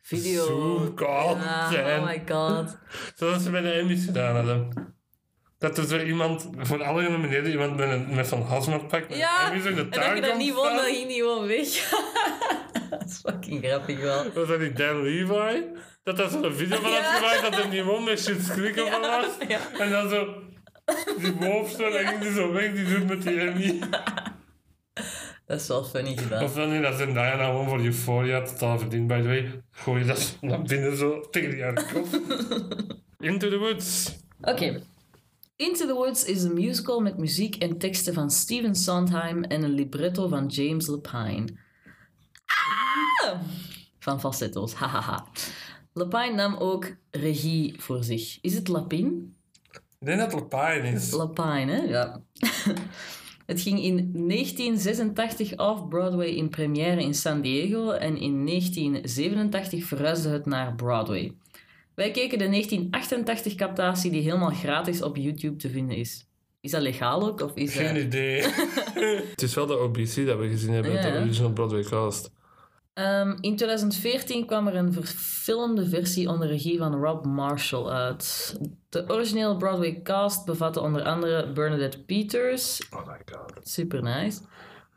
Video. 0.00 0.44
Zoom-call 0.46 1.34
Ja, 1.36 1.70
zijn. 1.70 2.00
oh 2.00 2.06
my 2.06 2.22
god. 2.28 2.78
Zoals 3.18 3.42
ze 3.42 3.50
bij 3.50 3.60
de 3.60 3.70
Emmys 3.70 4.04
gedaan 4.04 4.34
hadden. 4.36 4.90
Dat 5.58 5.78
er 5.78 5.84
zo 5.86 5.98
iemand, 5.98 6.48
voor 6.58 6.82
alle 6.84 7.04
genomineerden, 7.04 7.50
iemand 7.50 7.76
met, 7.76 7.88
een, 7.90 8.14
met 8.14 8.26
zo'n 8.26 8.42
hazmatpak 8.42 9.08
met 9.08 9.18
Ja, 9.18 9.50
Emmys 9.50 9.64
in 9.64 9.74
de 9.74 9.80
En 9.80 9.90
dat 9.90 10.14
je 10.14 10.20
dat 10.20 10.36
niet 10.36 10.54
won, 10.54 10.76
dan 10.76 10.84
ging 10.84 11.08
die 11.08 11.16
gewoon 11.18 11.46
weg. 11.46 11.90
dat 12.90 13.04
is 13.10 13.18
fucking 13.18 13.64
grappig 13.64 14.00
wel. 14.00 14.32
Was 14.32 14.48
dat 14.48 14.60
niet 14.60 14.76
Dan 14.76 15.02
Levi? 15.02 15.64
Dat 16.02 16.16
dat 16.16 16.30
zo'n 16.30 16.52
video 16.52 16.80
van 16.80 16.92
had 16.92 17.04
gemaakt 17.04 17.42
dat 17.42 17.74
er 17.74 17.84
won 17.84 18.04
met 18.04 18.20
shit 18.20 18.36
of 18.36 18.56
wat 18.90 19.00
was. 19.00 19.48
En 19.78 19.90
dan 19.90 20.08
zo... 20.08 20.42
Die 21.18 21.32
wolf 21.32 21.70
zo, 21.70 21.90
dan 21.90 22.06
ging 22.06 22.20
die 22.20 22.32
zo 22.32 22.52
weg, 22.52 22.72
die 22.74 22.84
doet 22.84 23.06
met 23.06 23.22
die 23.22 23.40
Emmy. 23.40 23.78
Dat 25.46 25.60
is 25.60 25.68
wel 25.68 25.84
funny 25.84 26.16
gedaan. 26.16 26.44
Of 26.44 26.54
dan 26.54 26.72
niet, 26.72 26.82
dat 26.82 26.96
zijn 26.96 27.12
Diana 27.12 27.44
gewoon 27.44 27.68
voor 27.68 27.80
Euphoria 27.80 28.42
totaal 28.42 28.78
verdiend, 28.78 29.06
by 29.06 29.20
the 29.20 29.26
way. 29.26 29.62
Gooi 29.70 30.00
je 30.00 30.06
dat 30.06 30.36
naar 30.40 30.62
binnen 30.62 30.96
zo 30.96 31.20
tegen 31.30 31.50
die 31.50 31.62
haar 31.62 31.92
kop. 31.92 32.06
Into 33.18 33.48
the 33.48 33.58
Woods. 33.58 34.16
Oké. 34.40 34.82
Into 35.56 35.86
the 35.86 35.94
Woods 35.94 36.24
is 36.24 36.42
een 36.42 36.54
musical 36.54 37.00
met 37.00 37.18
muziek 37.18 37.56
en 37.56 37.78
teksten 37.78 38.14
van 38.14 38.30
Steven 38.30 38.74
Sondheim 38.74 39.44
en 39.44 39.62
een 39.62 39.74
libretto 39.74 40.28
van 40.28 40.46
James 40.46 40.86
Lapine. 40.86 41.44
Ah! 43.24 43.40
Van 43.98 44.20
falsetto's, 44.20 44.72
hahaha. 44.72 45.26
Lapine 45.92 46.34
nam 46.34 46.56
ook 46.56 46.96
regie 47.10 47.74
voor 47.78 48.04
zich. 48.04 48.38
Is 48.40 48.54
het 48.54 48.68
Lapine? 48.68 49.10
Ik 49.72 50.08
denk 50.08 50.18
dat 50.18 50.32
het 50.32 50.40
Lapine 50.40 50.88
is. 50.88 51.10
Lapine, 51.10 51.72
hè? 51.72 51.82
Ja. 51.82 52.22
Het 53.46 53.60
ging 53.60 53.82
in 53.82 53.96
1986 53.96 55.56
off-Broadway 55.56 56.28
in 56.28 56.48
première 56.48 57.02
in 57.02 57.14
San 57.14 57.40
Diego 57.40 57.90
en 57.90 58.16
in 58.16 58.46
1987 58.46 59.84
verhuisde 59.84 60.28
het 60.28 60.46
naar 60.46 60.74
Broadway. 60.74 61.32
Wij 61.94 62.10
keken 62.10 62.38
de 62.38 62.48
1988 62.48 63.54
captatie 63.54 64.10
die 64.10 64.22
helemaal 64.22 64.50
gratis 64.50 65.02
op 65.02 65.16
YouTube 65.16 65.56
te 65.56 65.70
vinden 65.70 65.96
is. 65.96 66.26
Is 66.60 66.70
dat 66.70 66.82
legaal 66.82 67.26
ook? 67.26 67.40
Of 67.40 67.54
is 67.54 67.74
Geen 67.74 67.94
dat... 67.94 68.02
idee. 68.02 68.42
het 69.30 69.42
is 69.42 69.54
wel 69.54 69.66
de 69.66 69.78
OBC 69.78 70.26
dat 70.26 70.38
we 70.38 70.48
gezien 70.48 70.72
hebben, 70.72 70.92
Ja, 70.92 71.10
de 71.10 71.18
original 71.18 71.52
Broadway 71.52 71.82
cast. 71.82 72.30
Ehm, 72.94 73.36
in 73.40 73.56
2014 73.56 74.46
kwam 74.46 74.66
er 74.66 74.74
een 74.74 74.92
verfilmde 74.92 75.88
versie 75.88 76.28
onder 76.28 76.48
regie 76.48 76.78
van 76.78 76.94
Rob 76.94 77.24
Marshall 77.24 77.88
uit. 77.88 78.56
De 78.88 79.04
originele 79.08 79.56
Broadway 79.56 80.00
cast 80.02 80.44
bevatte 80.44 80.80
onder 80.80 81.02
andere 81.02 81.52
Bernadette 81.52 82.04
Peters, 82.04 82.88
Oh 82.90 83.06
my 83.06 83.20
god. 83.32 83.68
super 83.68 84.02
nice, 84.02 84.40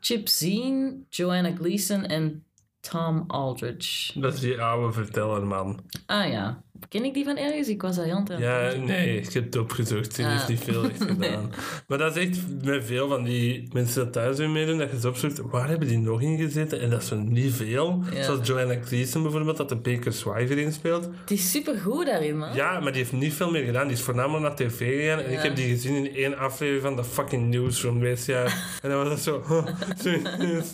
Chip 0.00 0.28
Zien, 0.28 1.06
Joanna 1.08 1.54
Gleason 1.54 2.04
en 2.04 2.44
Tom 2.80 3.24
Aldridge. 3.26 4.20
Dat 4.20 4.34
is 4.34 4.40
die 4.40 4.62
oude 4.62 4.92
verteller, 4.92 5.46
man. 5.46 5.80
Ah 6.06 6.28
ja, 6.30 6.62
ken 6.88 7.04
ik 7.04 7.14
die 7.14 7.24
van 7.24 7.36
ergens? 7.36 7.68
Ik 7.68 7.82
was 7.82 7.96
dat 7.96 8.04
heel 8.04 8.14
aan 8.14 8.26
Ja, 8.38 8.72
nee, 8.74 9.16
ik 9.20 9.32
heb 9.32 9.44
het 9.44 9.56
opgezocht. 9.56 10.16
Die 10.16 10.24
heeft 10.26 10.42
Ah. 10.42 10.48
niet 10.48 10.60
veel 10.60 10.84
echt 10.84 11.02
gedaan. 11.10 11.50
Maar 11.86 11.98
dat 11.98 12.16
is 12.16 12.26
echt 12.28 12.38
met 12.62 12.84
veel 12.84 13.08
van 13.08 13.24
die 13.24 13.68
mensen 13.72 14.04
dat 14.04 14.12
thuis 14.12 14.38
weer 14.38 14.50
meedoen, 14.50 14.78
dat 14.78 14.90
je 14.90 15.00
ze 15.00 15.08
opzoekt, 15.08 15.40
waar 15.50 15.68
hebben 15.68 15.88
die 15.88 15.98
nog 15.98 16.22
in 16.22 16.38
gezeten? 16.38 16.80
En 16.80 16.90
dat 16.90 17.02
is 17.02 17.10
niet 17.14 17.52
veel. 17.52 18.02
Ja. 18.14 18.22
Zoals 18.22 18.46
Joanna 18.46 18.74
Gleason 18.84 19.22
bijvoorbeeld, 19.22 19.56
dat 19.56 19.68
de 19.68 19.76
Baker's 19.76 20.24
Wife 20.24 20.50
erin 20.56 20.72
speelt. 20.72 21.08
Die 21.26 21.36
is 21.36 21.50
super 21.50 21.76
goed 21.78 22.06
daarin, 22.06 22.38
man. 22.38 22.54
Ja, 22.54 22.80
maar 22.80 22.92
die 22.92 23.00
heeft 23.00 23.12
niet 23.12 23.34
veel 23.34 23.50
meer 23.50 23.64
gedaan. 23.64 23.86
Die 23.88 23.96
is 23.96 24.02
voornamelijk 24.02 24.42
naar 24.42 24.56
tv 24.68 25.00
gegaan. 25.00 25.18
En 25.24 25.32
ik 25.32 25.38
heb 25.42 25.56
die 25.56 25.68
gezien 25.68 25.94
in 26.06 26.14
één 26.14 26.38
aflevering 26.38 26.82
van 26.82 26.96
de 26.96 27.04
fucking 27.04 27.50
Newsroom 27.50 28.00
dit 28.00 28.24
jaar. 28.26 28.64
En 28.82 28.90
dan 28.90 29.04
was 29.04 29.08
het 29.12 29.20
zo... 29.22 29.42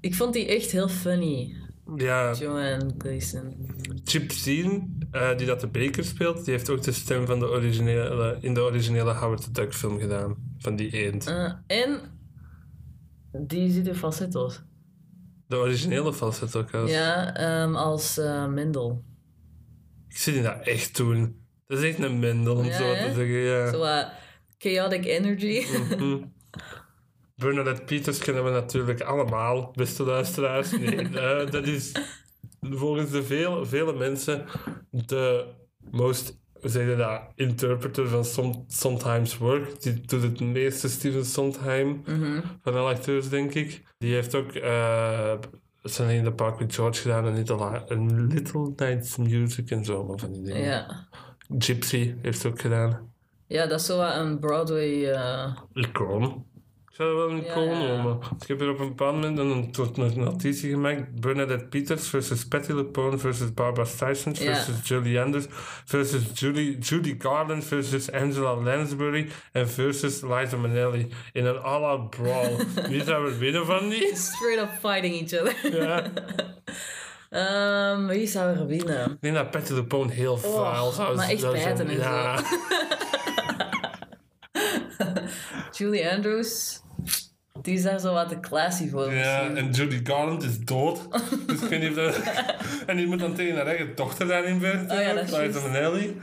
Ik 0.00 0.14
vond 0.14 0.32
die 0.32 0.46
echt 0.46 0.70
heel 0.70 0.88
funny, 0.88 1.54
ja, 1.96 2.32
Joanna 2.32 2.90
Gleason. 2.98 3.54
Chip 4.04 4.32
Zien, 4.32 4.98
eh, 5.10 5.36
die 5.36 5.46
dat 5.46 5.60
de 5.60 5.66
Baker 5.66 6.04
speelt, 6.04 6.44
die 6.44 6.54
heeft 6.54 6.70
ook 6.70 6.82
de 6.82 6.92
stem 6.92 7.26
van 7.26 7.38
de 7.38 7.48
originele, 7.48 8.38
in 8.40 8.54
de 8.54 8.60
originele 8.60 9.12
Howard 9.14 9.42
the 9.42 9.50
Duck 9.50 9.74
film 9.74 9.98
gedaan. 9.98 10.36
Van 10.58 10.76
die 10.76 10.90
eend. 10.90 11.26
Eh, 11.26 11.52
en 11.66 12.00
die 13.32 13.70
zit 13.70 13.86
in 13.86 13.94
falsetto's. 13.94 14.62
De 15.46 15.56
originele 15.56 16.12
falsetto 16.12 16.64
cast. 16.64 16.92
Ja, 16.92 17.34
ehm, 17.34 17.74
als 17.74 18.18
eh, 18.18 18.46
Mendel. 18.46 19.04
Ik 20.08 20.16
zie 20.16 20.32
die 20.32 20.42
dat 20.42 20.60
echt 20.62 20.96
doen. 20.96 21.46
Dat 21.66 21.78
is 21.78 21.84
echt 21.84 21.98
een 21.98 22.18
mendel, 22.18 22.56
om 22.56 22.64
Ja, 22.64 22.76
zo 22.76 22.84
hè? 22.84 23.08
te 23.08 23.14
zeggen. 23.14 23.36
Ja. 23.36 23.70
Zo 23.72 23.78
wat 23.78 24.10
chaotic 24.58 25.04
energy. 25.04 25.64
Mhm. 25.96 26.22
Bernadette 27.38 27.82
Peters 27.82 28.18
kennen 28.18 28.44
we 28.44 28.50
natuurlijk 28.50 29.00
allemaal, 29.00 29.72
beste 29.74 30.02
luisteraars. 30.04 30.70
Nee, 30.70 30.96
eh, 31.08 31.50
dat 31.50 31.66
is 31.66 31.92
volgens 32.60 33.10
de 33.10 33.22
veel, 33.22 33.66
vele 33.66 33.92
mensen 33.92 34.44
de 34.90 35.44
most, 35.90 36.38
hoe 36.60 36.70
zeg 36.70 36.88
je 36.88 36.96
dat, 36.96 37.20
interpreter 37.34 38.08
van 38.08 38.24
Som- 38.24 38.64
Sometimes 38.68 39.38
Work. 39.38 39.82
Die 39.82 40.00
doet 40.00 40.22
het 40.22 40.40
meeste 40.40 40.88
Steven 40.88 41.24
Sondheim 41.24 42.02
Mhm. 42.06 42.40
van 42.62 42.74
alle 42.74 42.90
acteurs, 42.94 43.28
denk 43.28 43.54
ik. 43.54 43.82
Die 43.98 44.14
heeft 44.14 44.34
ook 44.34 44.54
uh, 44.54 45.32
Sunny 45.82 46.14
in 46.14 46.24
the 46.24 46.32
Park 46.32 46.58
with 46.58 46.74
George 46.74 47.00
gedaan 47.00 47.26
en 47.26 47.34
Little, 47.34 47.82
een 47.88 48.26
Little 48.26 48.72
Nights 48.76 49.16
Music 49.16 49.70
en 49.70 49.84
zo, 49.84 50.14
van 50.16 50.32
die 50.32 50.42
dingen. 50.42 50.86
Gypsy 51.58 52.14
heeft 52.22 52.40
ze 52.40 52.48
ook 52.48 52.60
gedaan. 52.60 53.12
ja, 53.46 53.66
dat 53.66 53.80
is 53.80 53.86
zo 53.86 54.00
een 54.02 54.38
Broadway... 54.38 55.14
Icoon. 55.74 56.46
Ik 56.98 57.04
zou 57.04 57.16
wel 57.16 57.30
een 57.30 57.44
Ja, 57.44 57.50
icoon 57.50 57.80
ja. 57.80 57.86
noemen. 57.86 58.18
Ik 58.40 58.48
heb 58.48 58.58
hier 58.58 58.70
op 58.70 58.78
een 58.78 58.88
bepaald 58.88 59.14
moment 59.14 59.38
een, 59.38 59.72
tot 59.72 59.98
een 59.98 60.12
notitie 60.16 60.70
gemaakt. 60.70 61.20
Bernadette 61.20 61.64
Peters 61.64 62.08
versus 62.08 62.48
Patti 62.48 62.74
LuPone 62.74 63.18
versus 63.18 63.54
Barbara 63.54 63.84
Streisand 63.86 64.38
versus 64.38 64.88
Julie 64.88 65.20
Anders 65.20 65.46
versus 65.84 66.22
Julie, 66.34 66.78
Judy 66.78 67.14
Garland 67.18 67.64
versus 67.64 68.12
Angela 68.12 68.54
Lansbury 68.54 69.28
en 69.52 69.68
versus 69.68 70.22
Liza 70.22 70.56
Minnelli 70.56 71.08
in 71.32 71.46
een 71.46 71.58
all-out 71.58 72.10
brawl. 72.10 72.56
Wie 72.88 73.04
zou 73.04 73.26
er 73.26 73.38
winnen 73.38 73.66
van 73.66 73.88
die? 73.88 74.16
straight 74.16 74.62
up 74.62 74.70
fighting 74.80 75.14
each 75.14 75.40
other. 75.40 75.82
Ja. 75.82 76.02
Ehm, 77.30 78.06
wie 78.06 78.26
zou 78.26 78.56
er 78.56 78.66
winnen? 78.66 79.10
Ik 79.10 79.20
denk 79.20 79.34
dat 79.34 79.50
Patti 79.50 79.74
LuPone 79.74 80.12
heel 80.12 80.38
vuil 80.38 80.90
zou 80.90 81.16
maar 81.16 81.28
echt 81.28 81.50
bijten 81.50 81.88
en 81.88 81.96
ja. 81.96 82.40
Julie 85.76 86.10
Andrews. 86.10 86.80
Die 87.62 87.74
is 87.74 87.82
daar 87.82 87.98
zo 88.00 88.12
wat 88.12 88.28
te 88.28 88.40
classy 88.40 88.90
voor 88.90 89.14
Ja, 89.14 89.42
misschien. 89.42 89.56
en 89.56 89.70
Judy 89.70 90.00
Garland 90.04 90.42
is 90.42 90.58
dood. 90.58 91.00
dus 91.46 91.60
ik 91.62 91.68
weet 91.68 91.80
niet 91.80 91.88
of 91.88 91.94
dat... 91.94 92.20
En 92.86 92.96
die 92.96 93.06
moet 93.06 93.18
dan 93.20 93.34
tegen 93.34 93.56
haar 93.56 93.66
eigen 93.66 93.94
dochter 93.94 94.26
daarin 94.26 94.60
vechten. 94.60 94.90
Oh 94.96 95.02
ja, 95.02 95.12
dat 95.14 95.24
is 95.24 95.36
Liza. 95.36 95.60
Minnelli. 95.60 96.20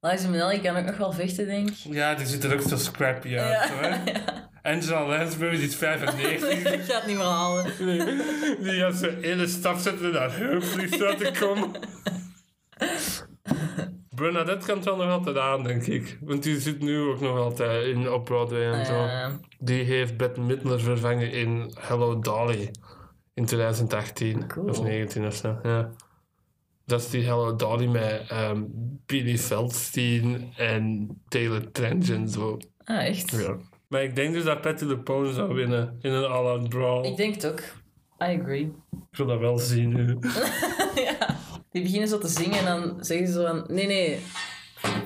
Liza 0.00 0.28
Minnelli 0.28 0.60
kan 0.60 0.76
ook 0.76 0.84
nog 0.84 0.96
wel 0.96 1.12
vechten, 1.12 1.46
denk 1.46 1.68
ik. 1.68 1.76
Ja, 1.76 2.14
die 2.14 2.26
ziet 2.26 2.44
er 2.44 2.52
ook 2.54 2.60
zo 2.68 2.76
scrappy 2.76 3.36
uit. 3.36 3.50
Ja, 3.52 3.66
zo, 3.66 3.74
hè? 3.80 3.96
Angela 4.72 5.06
Lansbury, 5.06 5.56
die 5.56 5.68
is 5.68 5.74
95. 5.76 6.62
Dat 6.62 6.80
gaat 6.88 7.06
niet 7.06 7.16
meer 7.16 7.24
halen. 7.24 7.64
die, 7.78 8.04
die 8.62 8.80
gaat 8.80 8.94
zo'n 8.94 9.20
ene 9.20 9.46
stap 9.46 9.78
zetten 9.78 10.06
en 10.06 10.12
daar 10.12 10.36
heupvliegt 10.36 11.02
uit 11.02 11.18
te 11.18 11.30
komen. 11.40 11.70
Bernadette 14.16 14.66
kan 14.66 14.76
het 14.76 14.84
wel 14.84 14.96
nog 14.96 15.10
altijd 15.10 15.36
aan, 15.36 15.62
denk 15.62 15.86
ik. 15.86 16.18
Want 16.20 16.42
die 16.42 16.60
zit 16.60 16.80
nu 16.80 17.00
ook 17.00 17.20
nog 17.20 17.38
altijd 17.38 17.86
in, 17.86 18.10
op 18.10 18.24
Broadway 18.24 18.72
en 18.72 18.86
zo. 18.86 19.06
Die 19.58 19.84
heeft 19.84 20.16
Bette 20.16 20.40
Midler 20.40 20.80
vervangen 20.80 21.32
in 21.32 21.72
Hello 21.80 22.18
Dolly 22.18 22.70
in 23.34 23.44
2018 23.44 24.46
Cool. 24.46 24.68
of 24.68 24.82
19 24.82 25.26
of 25.26 25.34
zo. 25.34 25.58
Ja. 25.62 25.90
Dat 26.84 27.00
is 27.00 27.10
die 27.10 27.24
Hello 27.24 27.56
Dolly 27.56 27.86
met 27.86 28.24
ehm, 28.28 28.62
Billy 29.06 29.38
Feldstein 29.38 30.52
en 30.56 31.08
Taylor 31.28 31.70
Trench 31.72 32.08
en 32.08 32.28
zo. 32.28 32.56
ah, 32.84 33.04
echt? 33.06 33.30
Ja. 33.30 33.56
Maar 33.88 34.02
ik 34.02 34.16
denk 34.16 34.32
dus 34.34 34.44
dat 34.44 34.60
Patti 34.60 34.86
LuPone 34.86 35.32
zou 35.32 35.54
winnen 35.54 35.98
in 36.00 36.12
een 36.12 36.24
all-out 36.24 36.68
brawl. 36.68 37.04
Ik 37.06 37.16
denk 37.16 37.34
het 37.34 37.46
ook. 37.46 37.60
I 38.28 38.40
agree. 38.40 38.72
Ik 39.10 39.16
wil 39.16 39.26
dat 39.26 39.38
wel 39.38 39.58
zien 39.58 39.88
nu. 39.88 40.18
ja. 41.06 41.36
Die 41.76 41.84
beginnen 41.84 42.08
zo 42.08 42.18
te 42.18 42.28
zingen 42.28 42.58
en 42.58 42.64
dan 42.64 43.04
zeggen 43.04 43.26
ze 43.26 43.32
zo 43.32 43.46
van... 43.46 43.64
Nee, 43.68 43.86
nee. 43.86 44.18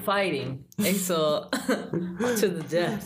Fighting. 0.02 0.66
Echt 0.76 0.98
zo... 1.00 1.40
to 2.40 2.52
the 2.58 2.62
death. 2.68 3.04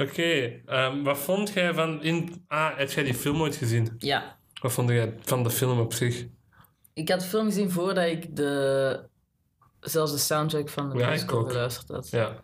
Oké, 0.00 0.60
ehm, 0.66 1.02
wat 1.02 1.18
vond 1.18 1.52
jij 1.52 1.74
van... 1.74 2.02
In... 2.02 2.44
Ah, 2.48 2.76
heb 2.76 2.90
jij 2.90 3.04
die 3.04 3.14
film 3.14 3.40
ooit 3.40 3.56
gezien? 3.56 3.94
ja. 3.98 4.38
Wat 4.60 4.72
vond 4.72 4.88
jij 4.88 5.14
van 5.20 5.42
de 5.42 5.50
film 5.50 5.80
op 5.80 5.92
zich? 5.92 6.26
Ik 6.94 7.08
had 7.08 7.20
de 7.20 7.26
film 7.26 7.46
gezien 7.46 7.70
voordat 7.70 8.06
ik 8.06 8.36
de... 8.36 9.00
Zelfs 9.80 10.12
de 10.12 10.18
soundtrack 10.18 10.68
van 10.68 10.90
de 10.90 10.98
Ja, 10.98 11.10
musical 11.10 11.44
geluisterd 11.44 11.88
had. 11.88 12.10
Ja. 12.10 12.40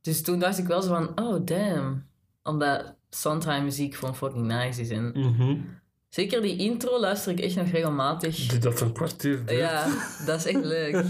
Dus 0.00 0.22
toen 0.22 0.38
dacht 0.38 0.58
ik 0.58 0.66
wel 0.66 0.82
zo 0.82 0.88
van... 0.88 1.20
Oh, 1.20 1.46
damn. 1.46 2.06
Omdat 2.42 2.94
Sondheim 3.10 3.64
muziek 3.64 3.94
gewoon 3.94 4.16
fucking 4.16 4.46
nice 4.46 4.80
is. 4.80 4.88
En 4.90 5.10
Mhm. 5.14 5.56
Zeker 6.14 6.42
die 6.42 6.56
intro 6.56 7.00
luister 7.00 7.32
ik 7.32 7.40
echt 7.40 7.56
nog 7.56 7.68
regelmatig. 7.68 8.46
Dat 8.58 8.80
een 8.80 8.92
kwartier 8.92 9.46
duurt. 9.46 9.50
Ja, 9.50 9.86
dat 10.26 10.38
is 10.38 10.46
echt 10.46 10.64
leuk. 10.64 11.04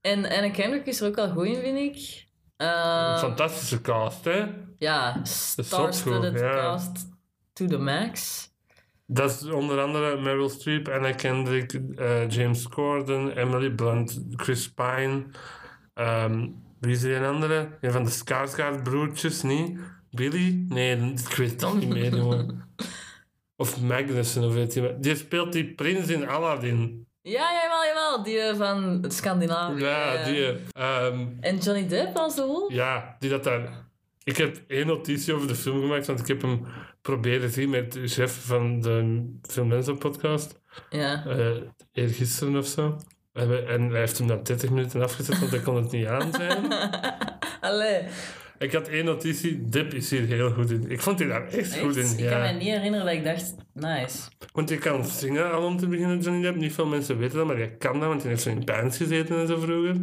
En 0.00 0.24
Anna 0.24 0.50
Kendrick 0.50 0.86
is 0.86 1.00
er 1.00 1.08
ook 1.08 1.14
wel 1.14 1.30
goed 1.30 1.46
in, 1.46 1.60
vind 1.60 1.78
ik. 1.78 2.26
Eh, 2.56 3.18
Fantastische 3.18 3.80
cast, 3.80 4.24
hè? 4.24 4.44
ja, 4.78 5.20
star-studded 5.22 6.40
ja. 6.40 6.54
cast 6.54 7.08
to 7.52 7.66
the 7.66 7.78
max. 7.78 8.48
Dat 9.06 9.30
is 9.30 9.50
onder 9.50 9.80
andere 9.80 10.20
Meryl 10.20 10.48
Streep, 10.48 10.88
Anna 10.88 11.12
Kendrick, 11.12 11.80
eh, 11.96 12.28
James 12.28 12.68
Corden, 12.68 13.36
Emily 13.36 13.70
Blunt, 13.70 14.20
Chris 14.30 14.72
Pine. 14.72 15.24
ehm, 15.94 16.48
wie 16.80 16.94
is 16.94 17.02
er 17.02 17.16
een 17.16 17.34
andere? 17.34 17.68
Een 17.80 17.92
van 17.92 18.04
de 18.04 18.10
Skarsgård 18.10 18.82
broertjes, 18.82 19.42
niet? 19.42 19.78
Billy? 20.10 20.64
Nee, 20.68 21.12
ik 21.28 21.36
weet 21.36 21.50
het 21.50 21.62
al 21.62 21.74
niet 21.74 21.88
meer, 21.88 22.16
jongen. 22.16 22.62
Of 23.64 23.80
Magnussen, 23.80 24.44
of 24.44 24.52
weet 24.54 24.74
je 24.74 24.80
wat. 24.80 25.02
Die 25.02 25.16
speelt 25.16 25.52
die 25.52 25.74
prins 25.74 26.08
in 26.08 26.28
Aladdin. 26.28 27.06
Ja, 27.22 27.50
jawel, 27.52 27.84
jawel. 27.84 28.22
Die 28.22 28.38
eh, 28.38 28.56
van 28.56 29.04
Scandinavië. 29.08 29.80
Ja, 29.82 30.14
eh. 30.14 30.24
die. 30.24 30.46
ehm, 30.72 31.26
En 31.40 31.56
Johnny 31.58 31.86
Depp 31.88 32.16
als 32.16 32.34
de 32.34 32.44
wolf? 32.44 32.72
ja, 32.72 33.16
die 33.18 33.30
dat 33.30 33.44
daar... 33.44 33.82
Ik 34.24 34.36
heb 34.36 34.56
één 34.66 34.86
notitie 34.86 35.34
over 35.34 35.48
de 35.48 35.54
film 35.54 35.80
gemaakt, 35.80 36.06
want 36.06 36.20
ik 36.20 36.26
heb 36.26 36.42
hem 36.42 36.66
proberen 37.02 37.50
zien 37.50 37.70
met 37.70 37.92
de 37.92 38.08
chef 38.08 38.44
van 38.46 38.80
de 38.80 39.24
Film 39.42 39.68
Mensen 39.68 39.98
podcast. 39.98 40.60
Ja. 40.90 41.24
eh 41.26 41.50
eergisteren 41.92 42.56
of 42.56 42.66
zo. 42.66 42.96
En 43.32 43.48
we- 43.48 43.58
En 43.62 43.90
hij 43.90 43.98
heeft 44.00 44.18
hem 44.18 44.26
na 44.26 44.36
30 44.36 44.70
minuten 44.70 45.02
afgezet, 45.02 45.38
want 45.38 45.50
hij 45.50 45.60
kon 45.60 45.76
het 45.76 45.90
niet 45.92 46.06
aan 46.06 46.32
zijn. 46.32 46.64
Allee. 47.60 48.02
Ik 48.58 48.72
had 48.72 48.88
één 48.88 49.04
notitie, 49.04 49.68
Dip 49.68 49.94
is 49.94 50.10
hier 50.10 50.26
heel 50.26 50.50
goed 50.50 50.70
in. 50.70 50.90
Ik 50.90 51.00
vond 51.00 51.18
hij 51.18 51.28
daar 51.28 51.48
echt, 51.48 51.78
goed 51.78 51.96
in. 51.96 52.18
Ik 52.18 52.26
kan 52.30 52.40
me 52.40 52.48
niet 52.52 52.62
herinneren 52.68 53.06
dat 53.06 53.14
ik 53.14 53.24
dacht, 53.24 53.54
nice. 53.72 54.18
Want 54.52 54.68
je 54.68 54.78
kan 54.78 55.04
zingen 55.04 55.52
al 55.52 55.62
om 55.66 55.76
te 55.76 55.86
beginnen, 55.88 56.20
Johnny 56.20 56.42
Depp. 56.42 56.56
Niet 56.56 56.72
veel 56.72 56.86
mensen 56.86 57.18
weten 57.18 57.36
dat, 57.36 57.46
maar 57.46 57.56
hij 57.56 57.70
kan 57.78 57.98
dat, 58.00 58.08
want 58.08 58.20
hij 58.22 58.30
heeft 58.30 58.42
zo 58.42 58.50
in 58.50 58.64
bands 58.64 58.96
gezeten 58.96 59.38
en 59.40 59.46
zo 59.46 59.58
vroeger. 59.58 59.96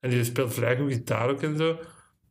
En 0.00 0.10
die 0.10 0.24
speelt 0.24 0.54
vrij 0.54 0.76
goed 0.76 0.92
gitaar 0.92 1.28
ook 1.28 1.42
en 1.42 1.56
zo. 1.56 1.78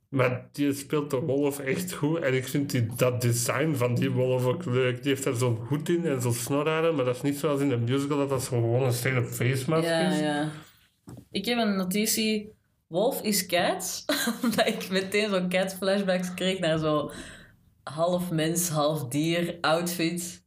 Maar 0.09 0.49
die 0.51 0.73
speelt 0.73 1.09
de 1.09 1.19
wolf 1.19 1.59
echt 1.59 1.93
goed. 1.93 2.19
En 2.19 2.33
ik 2.33 2.47
vind 2.47 2.71
die, 2.71 2.85
dat 2.95 3.21
design 3.21 3.73
van 3.75 3.95
die 3.95 4.09
wolf 4.11 4.45
ook 4.45 4.65
leuk. 4.65 5.01
Die 5.01 5.11
heeft 5.11 5.23
daar 5.23 5.35
zo'n 5.35 5.55
hoed 5.67 5.89
in 5.89 6.05
en 6.05 6.21
zo'n 6.21 6.33
snorharen. 6.33 6.95
Maar 6.95 7.05
dat 7.05 7.15
is 7.15 7.21
niet 7.21 7.37
zoals 7.37 7.61
in 7.61 7.69
de 7.69 7.77
musical, 7.77 8.17
dat 8.17 8.29
dat 8.29 8.43
gewoon 8.43 8.83
een 8.83 8.93
straight-up 8.93 9.31
face 9.33 9.69
mask 9.69 9.87
Ja, 9.87 10.09
is. 10.11 10.19
ja. 10.19 10.49
Ik 11.31 11.45
heb 11.45 11.57
een 11.57 11.75
notitie. 11.75 12.57
Wolf 12.89 13.21
is 13.21 13.45
cat. 13.45 14.05
Omdat 14.43 14.67
ik 14.67 14.89
meteen 14.89 15.29
zo'n 15.29 15.49
cat 15.49 15.75
flashbacks 15.75 16.33
kreeg 16.33 16.59
naar 16.59 16.77
zo 16.77 17.11
half 17.83 18.31
mens, 18.31 18.69
half 18.69 19.07
dier 19.07 19.57
outfit. 19.61 20.43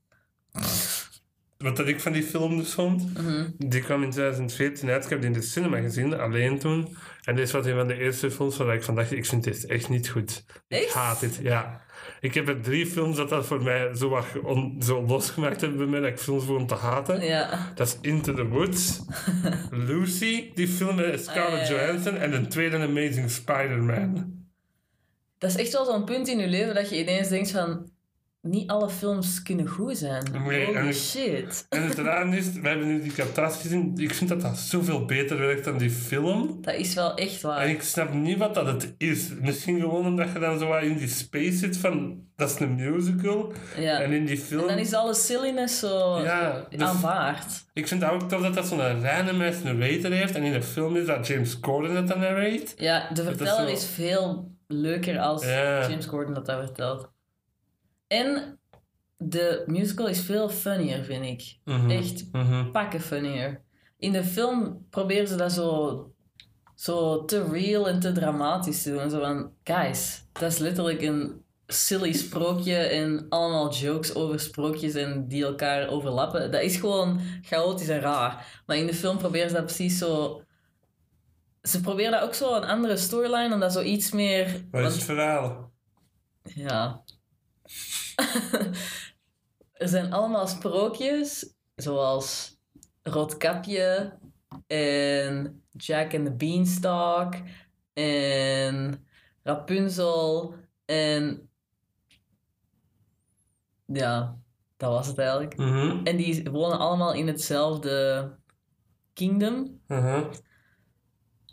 Wat 1.58 1.76
dat 1.76 1.88
ik 1.88 2.00
van 2.00 2.12
die 2.12 2.22
film 2.22 2.56
dus 2.56 2.72
vond, 2.72 3.14
Mhm. 3.18 3.50
die 3.58 3.82
kwam 3.82 4.02
in 4.02 4.10
2014 4.10 4.88
uit. 4.90 5.04
Ik 5.04 5.10
heb 5.10 5.18
die 5.20 5.28
in 5.30 5.36
de 5.36 5.42
cinema 5.42 5.80
gezien, 5.80 6.14
alleen 6.20 6.58
toen. 6.58 6.96
En 7.24 7.36
dit 7.36 7.50
was 7.50 7.66
een 7.66 7.74
van 7.76 7.86
de 7.86 7.98
eerste 7.98 8.30
films 8.30 8.56
waar 8.56 8.74
ik 8.74 8.82
van 8.82 8.94
dacht, 8.94 9.12
ik 9.12 9.26
vind 9.26 9.44
dit 9.44 9.66
echt 9.66 9.88
niet 9.88 10.08
goed. 10.08 10.44
Ik 10.68 10.78
Echt? 10.82 10.92
haat 10.92 11.20
dit, 11.20 11.38
ja. 11.42 11.80
Ik 12.20 12.34
heb 12.34 12.48
er 12.48 12.60
drie 12.60 12.86
films 12.86 13.16
dat 13.16 13.28
dat 13.28 13.46
voor 13.46 13.62
mij 13.62 13.94
zo, 13.94 14.08
wat 14.08 14.24
on- 14.42 14.76
zo 14.82 15.02
losgemaakt 15.06 15.60
hebben 15.60 15.78
bij 15.78 15.86
mij, 15.86 16.00
dat 16.00 16.08
ik 16.08 16.18
films 16.18 16.46
begon 16.46 16.66
te 16.66 16.74
haten. 16.74 17.24
Ja. 17.24 17.72
Dat 17.74 17.86
is 17.86 17.98
Into 18.10 18.34
the 18.34 18.46
Woods, 18.46 19.00
Lucy, 19.88 20.50
die 20.54 20.68
film 20.68 20.96
met 20.96 21.20
Scarlett 21.24 21.62
Ah, 21.62 21.68
ja, 21.68 21.74
ja. 21.76 21.86
Johansson, 21.86 22.16
en 22.16 22.32
een 22.32 22.48
tweede 22.48 22.76
Amazing 22.76 23.30
Spider-Man. 23.30 24.40
Dat 25.38 25.50
is 25.50 25.56
echt 25.56 25.72
wel 25.72 25.84
zo'n 25.84 26.04
punt 26.04 26.28
in 26.28 26.38
je 26.38 26.46
leven 26.48 26.74
dat 26.74 26.90
je 26.90 26.98
ineens 27.00 27.28
denkt 27.28 27.50
van... 27.50 27.90
Niet 28.48 28.70
alle 28.70 28.88
films 28.90 29.42
kunnen 29.42 29.66
goed 29.68 29.96
zijn. 29.96 30.24
Nee, 30.46 30.66
en 30.66 30.80
Holy 30.80 30.92
shit. 30.92 31.66
En 31.68 31.82
het 31.82 31.98
raar 31.98 32.36
is, 32.36 32.52
we 32.52 32.68
hebben 32.68 32.86
nu 32.86 33.02
die 33.02 33.12
captatie 33.12 33.60
gezien, 33.60 33.92
ik 33.96 34.14
vind 34.14 34.28
dat 34.30 34.40
dat 34.40 34.58
zoveel 34.58 35.04
beter 35.04 35.38
werkt 35.38 35.64
dan 35.64 35.78
die 35.78 35.90
film. 35.90 36.58
Dat 36.60 36.74
is 36.74 36.94
wel 36.94 37.14
echt 37.14 37.40
waar. 37.40 37.58
En 37.60 37.68
ik 37.70 37.82
snap 37.82 38.12
niet 38.12 38.38
wat 38.38 38.54
dat 38.54 38.66
het 38.66 38.94
is. 38.98 39.28
Misschien 39.40 39.80
gewoon 39.80 40.06
omdat 40.06 40.32
je 40.32 40.38
dan 40.38 40.58
zo 40.58 40.76
in 40.78 40.96
die 40.96 41.08
space 41.08 41.52
zit 41.56 41.76
van, 41.76 42.22
dat 42.36 42.50
is 42.50 42.58
een 42.60 42.74
musical. 42.74 43.52
Ja. 43.78 44.00
En 44.00 44.12
in 44.12 44.24
die 44.26 44.38
film... 44.38 44.60
En 44.62 44.68
dan 44.68 44.78
is 44.78 44.92
alle 44.94 45.14
silliness 45.14 45.78
zo 45.78 46.20
Ja, 46.22 46.66
dus- 46.70 46.80
aanvaard. 46.80 47.64
Ik 47.72 47.88
vind 47.88 48.02
het 48.02 48.10
ook 48.10 48.28
tof 48.28 48.42
dat 48.42 48.54
dat 48.54 48.66
zo'n 48.66 49.02
randomized 49.02 49.64
narrator 49.64 50.10
heeft. 50.10 50.34
En 50.34 50.42
in 50.42 50.52
de 50.52 50.62
film 50.62 50.96
is 50.96 51.06
dat 51.06 51.26
James 51.26 51.60
Corden 51.60 51.94
dat 51.94 52.08
dan 52.08 52.18
narrate. 52.20 52.66
Ja, 52.76 53.08
de 53.14 53.22
verteller 53.22 53.68
zo- 53.68 53.74
is, 53.74 53.86
veel 53.86 54.50
leuker 54.66 55.18
als 55.18 55.44
Ja. 55.44 55.88
James 55.88 56.06
Gordon 56.06 56.34
dat 56.34 56.46
dat 56.46 56.58
vertelt. 56.64 57.11
En 58.12 58.58
de 59.16 59.62
musical 59.66 60.08
is 60.08 60.20
veel 60.20 60.48
funnier, 60.48 61.04
vind 61.04 61.24
ik. 61.24 61.56
Mhm. 61.64 61.90
Echt 61.90 62.24
Mhm. 62.32 62.70
pakken 62.70 63.00
funnier. 63.00 63.62
In 63.98 64.12
de 64.12 64.24
film 64.24 64.86
proberen 64.90 65.28
ze 65.28 65.36
dat 65.36 65.52
zo, 65.52 66.12
zo 66.74 67.24
te 67.24 67.44
real 67.50 67.88
en 67.88 68.00
te 68.00 68.12
dramatisch 68.12 68.82
te 68.82 68.90
doen. 68.90 69.10
Zo 69.10 69.20
van, 69.20 69.52
guys, 69.64 70.24
dat 70.32 70.52
is 70.52 70.58
letterlijk 70.58 71.02
een 71.02 71.44
silly 71.66 72.12
sprookje 72.12 72.76
en 72.76 73.26
allemaal 73.28 73.72
jokes 73.74 74.14
over 74.14 74.40
sprookjes 74.40 74.94
en 74.94 75.28
die 75.28 75.44
elkaar 75.44 75.88
overlappen. 75.88 76.50
Dat 76.50 76.62
is 76.62 76.76
gewoon 76.76 77.20
chaotisch 77.42 77.88
en 77.88 78.00
raar. 78.00 78.62
Maar 78.66 78.76
in 78.76 78.86
de 78.86 78.94
film 78.94 79.18
proberen 79.18 79.48
ze 79.48 79.54
dat 79.54 79.64
precies 79.64 79.98
zo... 79.98 80.42
Ze 81.62 81.80
proberen 81.80 82.12
dat 82.12 82.22
ook 82.22 82.34
zo 82.34 82.54
een 82.54 82.64
andere 82.64 82.96
storyline, 82.96 83.54
om 83.54 83.60
dat 83.60 83.72
zo 83.72 83.80
iets 83.82 84.10
meer... 84.10 84.64
Wat 84.70 84.86
is 84.86 84.94
het 84.94 85.04
verhaal? 85.04 85.70
ja. 86.42 87.02
Er 89.72 89.88
zijn 89.88 90.12
allemaal 90.12 90.46
sprookjes, 90.46 91.54
zoals 91.74 92.56
Roodkapje 93.02 94.18
en 94.66 95.62
Jack 95.70 96.14
and 96.14 96.24
the 96.26 96.32
Beanstalk 96.32 97.34
en 97.92 99.06
Rapunzel 99.42 100.54
en 100.84 101.50
ja, 103.86 104.38
dat 104.76 104.90
was 104.90 105.06
het 105.06 105.18
eigenlijk. 105.18 105.56
Mhm. 105.56 106.04
En 106.04 106.16
die 106.16 106.50
wonen 106.50 106.78
allemaal 106.78 107.14
in 107.14 107.26
hetzelfde 107.26 108.30
kingdom 109.12 109.80
Mhm. 109.86 110.24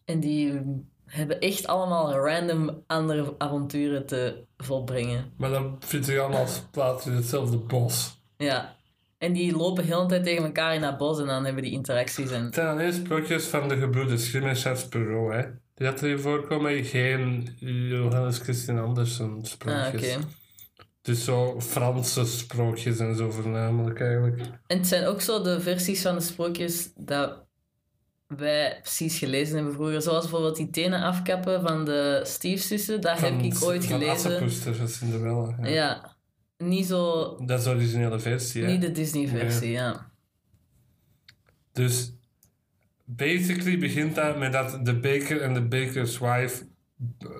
en 0.05 0.19
die 0.19 0.61
hebben 1.09 1.39
echt 1.39 1.67
allemaal 1.67 2.13
random 2.13 2.83
andere 2.87 3.35
avonturen 3.37 4.05
te 4.05 4.43
volbrengen. 4.57 5.31
Maar 5.37 5.49
dan 5.49 5.77
vindt 5.79 6.05
zich 6.05 6.19
allemaal 6.19 6.47
plaats 6.71 7.05
in 7.05 7.11
hetzelfde 7.13 7.57
bos. 7.57 8.21
Ja. 8.37 8.75
En 9.17 9.33
die 9.33 9.55
lopen 9.55 9.83
heel 9.83 10.01
de 10.01 10.07
tijd 10.07 10.23
tegen 10.23 10.43
elkaar 10.43 10.75
in 10.75 10.81
dat 10.81 10.97
bos 10.97 11.19
en 11.19 11.25
dan 11.25 11.45
hebben 11.45 11.63
die 11.63 11.71
interacties. 11.71 12.31
En... 12.31 12.43
Het 12.45 12.53
zijn 12.53 12.67
alleen 12.67 12.93
sprookjes 12.93 13.45
van 13.45 13.67
de 13.69 13.77
gebroeders 13.77 14.29
Grimm 14.29 14.47
en 14.47 14.55
Charles 14.55 14.87
Perrault, 14.87 15.33
hè. 15.33 15.41
Die 15.75 15.87
dat 15.87 16.01
erin 16.01 16.19
voorkomen, 16.19 16.83
geen 16.83 17.55
Johannes 17.59 18.37
Christian 18.37 18.79
Andersen 18.79 19.35
Ah, 19.37 19.43
sprookjes. 19.43 20.15
oké. 20.15 20.25
Dus 21.01 21.23
zo 21.23 21.61
Franse 21.61 22.25
sprookjes 22.25 22.99
en 22.99 23.15
zo 23.15 23.31
voornamelijk 23.31 24.01
eigenlijk. 24.01 24.39
En 24.67 24.77
het 24.77 24.87
zijn 24.87 25.05
ook 25.05 25.21
zo 25.21 25.41
de 25.41 25.61
versies 25.61 26.01
van 26.01 26.15
de 26.15 26.21
sprookjes 26.21 26.91
dat 26.95 27.47
wij 28.37 28.79
precies 28.81 29.17
gelezen 29.17 29.55
hebben 29.55 29.73
vroeger. 29.73 30.01
Zoals 30.01 30.21
bijvoorbeeld 30.21 30.55
die 30.55 30.69
tenen 30.69 31.01
afkappen 31.01 31.61
van 31.61 31.85
de 31.85 32.21
stiefzussen. 32.23 33.01
Dat 33.01 33.19
heb 33.19 33.41
ik 33.41 33.63
ooit 33.63 33.85
van 33.85 33.99
gelezen. 33.99 34.31
Assepoester 34.31 34.75
van 34.75 34.87
Cinderella. 34.87 35.55
Ja. 35.61 35.67
Ja. 35.67 36.17
Niet 36.57 36.85
zo... 36.85 37.35
Dat 37.45 37.59
is 37.59 37.63
de 37.63 37.69
originele 37.69 38.19
versie, 38.19 38.63
hè. 38.63 38.71
Niet 38.71 38.81
de 38.81 38.91
Disney-versie, 38.91 39.71
ja. 39.71 40.11
Dus 41.71 42.13
basically 43.05 43.77
begint 43.77 44.15
dat 44.15 44.37
met 44.37 44.51
dat 44.51 44.85
de 44.85 44.99
baker 44.99 45.41
en 45.41 45.53
de 45.53 45.61
baker's 45.61 46.17
wife 46.17 46.67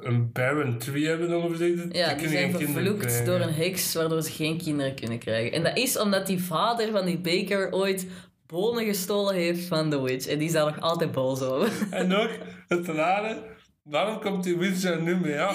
een 0.02 0.32
barren 0.32 0.78
tree 0.78 1.08
hebben 1.08 1.32
overleefd. 1.32 1.96
Ja, 1.96 2.14
die 2.14 2.28
zijn 2.28 2.52
vervloekt 2.52 3.26
door 3.26 3.40
een 3.40 3.54
heks, 3.54 3.94
waardoor 3.94 4.22
ze 4.22 4.32
geen 4.32 4.58
kinderen 4.58 4.96
kunnen 4.96 5.20
krijgen. 5.20 5.52
En 5.52 5.64
dat 5.64 5.78
is 5.78 6.00
omdat 6.00 6.28
die 6.28 6.44
vader 6.44 6.92
van 6.92 7.06
die 7.06 7.18
baker 7.18 7.72
ooit 7.74 8.08
bonen 8.52 8.86
gestolen 8.86 9.36
heeft 9.36 9.68
van 9.68 9.90
de 9.90 10.02
witch. 10.02 10.28
En 10.28 10.38
die 10.38 10.48
is 10.48 10.54
daar 10.54 10.66
nog 10.66 10.80
altijd 10.80 11.12
boos 11.12 11.42
over. 11.42 11.72
En 12.00 12.16
ook, 12.16 12.30
het 12.68 12.88
rare, 12.88 13.44
waarom 13.84 14.20
komt 14.20 14.44
die 14.44 14.58
witch 14.58 14.84
er 14.84 15.02
nu 15.02 15.18
mee 15.18 15.42
af? 15.42 15.54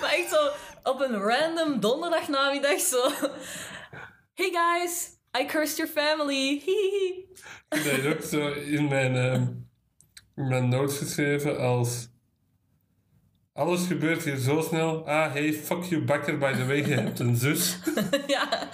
Maar 0.00 0.12
echt 0.12 0.30
zo 0.30 0.48
op 0.90 1.00
een 1.00 1.16
random 1.16 1.80
donderdagnamiddag 1.80 2.80
zo... 2.80 3.10
Hey 4.34 4.50
guys, 4.52 5.08
I 5.40 5.46
cursed 5.46 5.76
your 5.76 5.92
family. 5.92 6.62
Ik 7.68 7.82
heb 7.82 8.14
ook 8.14 8.22
zo 8.22 8.52
in 8.52 8.88
mijn, 8.88 9.16
ehm, 9.16 9.42
in 10.36 10.48
mijn 10.48 10.68
notes 10.68 10.98
geschreven 10.98 11.58
als... 11.58 12.10
Alles 13.52 13.86
gebeurt 13.86 14.24
hier 14.24 14.36
zo 14.36 14.60
snel. 14.60 15.06
Ah, 15.06 15.32
hey, 15.32 15.52
fuck 15.52 15.82
you, 15.82 16.04
bakker, 16.04 16.38
by 16.38 16.52
the 16.52 16.66
way, 16.66 16.76
je 16.76 16.94
hebt 16.94 17.18
een 17.18 17.36
zus. 17.36 17.78
ja. 18.26 18.68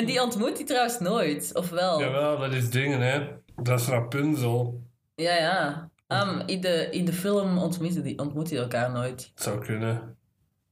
En 0.00 0.06
die 0.06 0.22
ontmoet 0.22 0.56
hij 0.56 0.66
trouwens 0.66 0.98
nooit, 0.98 1.50
of 1.54 1.70
wel? 1.70 2.00
Jawel, 2.00 2.38
dat 2.38 2.52
is 2.52 2.70
dingen, 2.70 3.00
hè. 3.00 3.28
Dat 3.62 3.80
is 3.80 3.86
Rapunzel. 3.86 4.82
Ja, 5.14 5.34
ja. 5.34 5.90
Um, 6.08 6.42
in, 6.46 6.60
de, 6.60 6.88
in 6.90 7.04
de 7.04 7.12
film 7.12 7.58
ontmoeten 7.58 8.02
die, 8.02 8.18
ontmoeten 8.18 8.52
die 8.52 8.62
elkaar 8.62 8.90
nooit. 8.90 9.30
Het 9.34 9.42
zou 9.42 9.64
kunnen. 9.64 10.16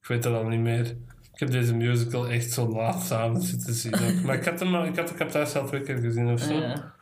Ik 0.01 0.07
weet 0.07 0.23
dat 0.23 0.35
al 0.35 0.49
niet 0.49 0.61
meer. 0.61 0.87
Ik 1.33 1.39
heb 1.39 1.51
deze 1.51 1.75
musical 1.75 2.29
echt 2.29 2.53
zo 2.53 2.69
laat 2.69 3.03
samen 3.03 3.43
zitten 3.43 3.75
zien. 3.75 3.95
ook. 3.95 4.23
Maar 4.25 4.37
ik 4.37 4.45
had 4.45 4.61
hem 4.61 4.85
ik 4.85 4.97
had, 4.97 5.11
ik 5.11 5.19
heb 5.19 5.29
thuis 5.29 5.57
al 5.57 5.67
twee 5.67 5.81
keer 5.81 5.99
gezien 5.99 6.33
of 6.33 6.41
zo. 6.41 6.53
Ja. 6.53 6.95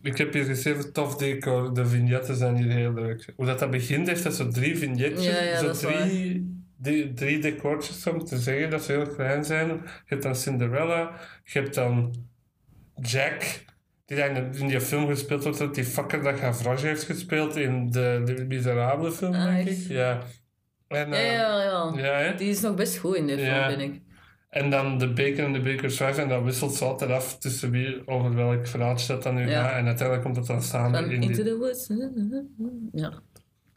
Ik 0.00 0.18
heb 0.18 0.32
hier 0.32 0.44
geschreven, 0.44 0.92
tof 0.92 1.16
decor. 1.16 1.74
De 1.74 1.86
vignetten 1.86 2.36
zijn 2.36 2.56
hier 2.56 2.70
heel 2.70 2.92
leuk. 2.92 3.32
Hoe 3.36 3.46
dat, 3.46 3.58
dat 3.58 3.70
begint, 3.70 4.08
heeft 4.08 4.22
dat 4.22 4.34
zo 4.34 4.48
drie 4.48 4.78
vignetjes. 4.78 5.24
Ja, 5.24 5.42
ja, 5.42 5.58
zo 5.58 5.66
dat 5.66 5.74
is 5.74 5.80
drie, 5.80 6.63
drie, 6.76 7.12
drie 7.12 7.38
decortjes 7.38 8.06
om 8.06 8.24
te 8.24 8.38
zeggen 8.38 8.70
dat 8.70 8.82
ze 8.82 8.92
heel 8.92 9.06
klein 9.06 9.44
zijn. 9.44 9.68
Je 9.68 9.80
hebt 10.04 10.22
dan 10.22 10.34
Cinderella. 10.36 11.10
Je 11.44 11.58
hebt 11.58 11.74
dan 11.74 12.14
Jack. 13.02 13.64
Die 14.06 14.16
dan 14.16 14.36
in 14.36 14.50
de- 14.52 14.66
die 14.66 14.80
film 14.80 15.06
gespeeld 15.06 15.42
wordt, 15.42 15.58
dat 15.58 15.74
die 15.74 15.84
fucker 15.84 16.22
dat 16.22 16.38
Gavroche 16.38 16.86
heeft 16.86 17.02
gespeeld 17.02 17.56
in 17.56 17.90
de, 17.90 18.22
de 18.24 18.44
Miserabele 18.48 19.12
film, 19.12 19.34
Ah, 19.34 19.54
denk 19.54 19.68
ik. 19.68 19.78
Ja. 19.88 20.18
En, 20.88 21.08
Ja, 21.08 21.14
eh, 21.14 21.32
ja, 21.32 21.62
ja. 21.62 21.92
ja, 21.96 22.18
hè? 22.18 22.34
Die 22.34 22.48
is 22.48 22.60
nog 22.60 22.74
best 22.74 22.96
goed 22.96 23.16
in 23.16 23.26
dit 23.26 23.40
Ja. 23.40 23.66
film, 23.68 23.78
vind 23.80 23.94
ik. 23.94 24.02
En 24.50 24.70
dan 24.70 24.98
de 24.98 25.12
beker 25.12 25.44
en 25.44 25.52
de 25.52 25.62
wife. 25.62 26.04
En 26.22 26.28
dat 26.28 26.42
wisselt 26.42 26.74
zo 26.74 26.84
altijd 26.86 27.10
af 27.10 27.38
tussen 27.38 27.70
wie 27.70 28.06
over 28.08 28.34
welk 28.34 28.66
verhaaltje 28.66 29.06
dat 29.12 29.22
dan 29.22 29.34
nu 29.34 29.48
Ja. 29.48 29.62
gaat. 29.62 29.78
En 29.78 29.86
uiteindelijk 29.86 30.22
komt 30.24 30.36
het 30.36 30.46
dan 30.46 30.62
samen 30.62 31.04
in 31.10 31.22
Into 31.22 31.42
die... 31.42 31.52
the 31.52 31.56
Woods. 31.58 31.90
Ja. 32.92 33.12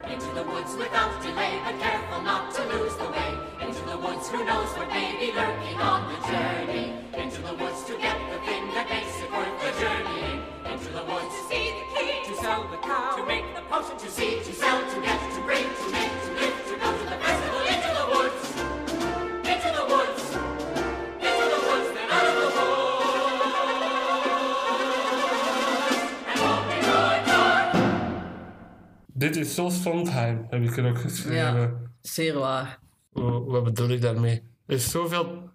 Into 0.05 0.29
the 0.35 0.43
woods 0.43 0.75
without 0.77 1.21
delay, 1.23 1.59
but 1.65 1.79
careful 1.79 2.21
not 2.21 2.53
to 2.53 2.61
lose 2.69 2.95
the 2.97 3.09
way. 3.09 3.33
Into 3.59 3.81
the 3.85 3.97
woods, 3.97 4.29
who 4.29 4.45
knows 4.45 4.69
what 4.77 4.87
may 4.89 5.17
be 5.19 5.31
lurking 5.33 5.77
on 5.77 6.13
the 6.13 6.27
journey. 6.27 6.93
Into 7.17 7.41
the 7.41 7.55
woods 7.55 7.83
to 7.85 7.97
get 7.97 8.15
the 8.31 8.37
thing 8.45 8.67
that 8.75 8.87
makes 8.89 9.19
it 9.19 9.31
worth 9.31 9.57
the 9.59 9.73
journey. 9.81 10.39
Into 10.71 10.89
the 10.93 11.03
woods 11.03 11.33
to 11.33 11.41
see 11.49 11.73
the 11.73 11.99
king, 11.99 12.25
to 12.25 12.35
sell 12.39 12.67
the 12.69 12.77
cow, 12.77 13.15
to 13.17 13.25
make 13.25 13.43
the 13.55 13.61
potion, 13.61 13.97
to 13.97 14.09
see, 14.11 14.37
to 14.37 14.53
sell, 14.53 14.79
to 14.93 15.01
get, 15.01 15.16
Dit 29.17 29.35
is 29.35 29.55
zo 29.55 29.69
Sondheim, 29.69 30.45
heb 30.49 30.61
ik 30.63 30.77
er 30.77 30.89
ook 30.89 30.97
geschreven. 30.99 31.91
Zeer 32.01 32.33
waar. 32.39 32.79
Wa- 33.11 33.39
Wat 33.39 33.63
bedoel 33.63 33.89
ik 33.89 34.01
daarmee? 34.01 34.41
Er 34.65 34.75
is 34.75 34.91
zoveel 34.91 35.49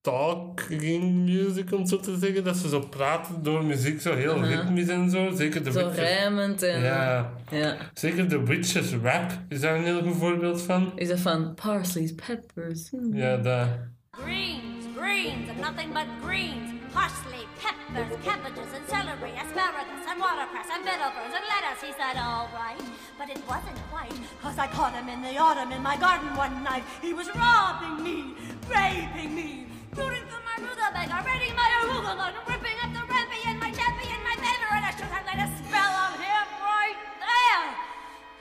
talking 0.00 1.24
music, 1.24 1.72
om 1.72 1.86
zo 1.86 2.00
te 2.00 2.16
zeggen, 2.18 2.44
dat 2.44 2.56
ze 2.56 2.68
zo 2.68 2.80
praten 2.80 3.42
door 3.42 3.64
muziek, 3.64 4.00
zo 4.00 4.14
heel 4.14 4.36
Mhm. 4.38 4.44
ritmisch 4.46 4.88
en 4.88 5.10
zo. 5.10 5.30
Zeker 5.34 5.64
de 5.64 5.72
Zo 5.72 5.78
Witches. 5.78 5.98
rijmend 5.98 6.62
en... 6.62 6.82
Ja, 6.82 7.32
ja. 7.50 7.76
zeker 7.94 8.28
de 8.28 8.44
Witches 8.44 8.92
rap 9.02 9.30
is 9.48 9.60
daar 9.60 9.76
een 9.76 9.84
heel 9.84 10.02
goed 10.02 10.16
voorbeeld 10.16 10.62
van. 10.62 10.92
Is 10.96 11.08
dat 11.08 11.20
van 11.20 11.54
parsley's, 11.54 12.14
peppers? 12.14 12.90
hmm. 12.90 13.16
Ja, 13.16 13.36
dat. 13.36 13.68
Greens, 14.10 14.84
greens, 14.96 15.48
and 15.50 15.60
nothing 15.60 15.92
but 15.92 16.06
greens. 16.24 16.70
Parsley, 16.94 17.44
peppers, 17.58 18.16
cabbages, 18.22 18.70
and 18.72 18.86
celery, 18.86 19.32
asparagus, 19.34 20.02
and 20.06 20.20
watercress, 20.20 20.68
and 20.72 20.84
vegetables, 20.84 21.34
and 21.34 21.44
lettuce. 21.50 21.82
He 21.82 21.92
said, 21.98 22.16
all 22.16 22.48
right. 22.54 22.80
But 23.18 23.30
it 23.30 23.42
wasn't 23.48 23.76
quite, 23.90 24.14
cause 24.40 24.58
I 24.58 24.68
caught 24.68 24.94
him 24.94 25.08
in 25.08 25.20
the 25.20 25.36
autumn 25.36 25.72
in 25.72 25.82
my 25.82 25.96
garden 25.96 26.36
one 26.36 26.62
night. 26.62 26.84
He 27.02 27.12
was 27.12 27.28
robbing 27.34 28.02
me, 28.02 28.36
raping 28.70 29.34
me, 29.34 29.66
rooting 29.96 30.22
through 30.30 30.44
my 30.46 30.56
rutabaga, 30.62 31.26
raiding 31.26 31.56
my 31.56 31.68
arugula, 31.82 32.30
and 32.30 32.38
ripping 32.46 32.78
up 32.78 32.90
the 32.94 33.02
rampion, 33.12 33.63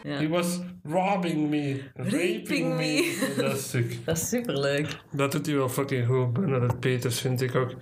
Ja. 0.03 0.17
He 0.17 0.27
was 0.27 0.59
robbing 0.83 1.49
me, 1.49 1.81
raping, 1.93 2.11
Raping 2.13 2.75
me. 2.75 3.17
Dat 3.37 3.57
stuk. 3.59 4.05
Dat 4.05 4.17
is 4.17 4.29
superleuk. 4.29 4.87
Dat 5.11 5.31
doet 5.31 5.45
hij 5.45 5.55
wel 5.55 5.69
fucking 5.69 6.07
goed. 6.07 6.33
Bernadette 6.33 6.75
Peters 6.75 7.19
vind 7.19 7.41
ik 7.41 7.55
ook. 7.55 7.73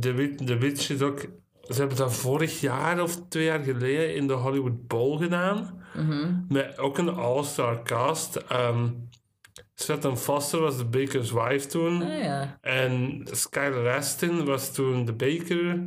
The, 0.00 0.12
Wit- 0.12 0.46
The 0.46 0.56
Witch 0.58 0.90
is 0.90 1.02
ook... 1.02 1.20
Ze 1.62 1.78
hebben 1.78 1.96
dat 1.96 2.14
vorig 2.16 2.60
jaar 2.60 3.02
of 3.02 3.22
twee 3.28 3.44
jaar 3.44 3.62
geleden 3.62 4.14
in 4.14 4.26
de 4.26 4.32
Hollywood 4.32 4.86
Bowl 4.86 5.16
gedaan. 5.18 5.82
Met 6.48 6.78
ook 6.78 6.98
een 6.98 7.08
all-star 7.08 7.82
cast. 7.82 8.36
Ehm 8.36 8.86
Stratton 9.74 10.16
Foster 10.16 10.60
was 10.60 10.76
de 10.76 10.84
Baker's 10.84 11.30
wife 11.32 11.66
toen. 11.66 12.02
Ah 12.02 12.18
ja. 12.22 12.58
En 12.60 13.20
Skylar 13.30 13.96
Astin 13.96 14.44
was 14.44 14.72
toen 14.74 15.04
de 15.04 15.12
baker. 15.12 15.84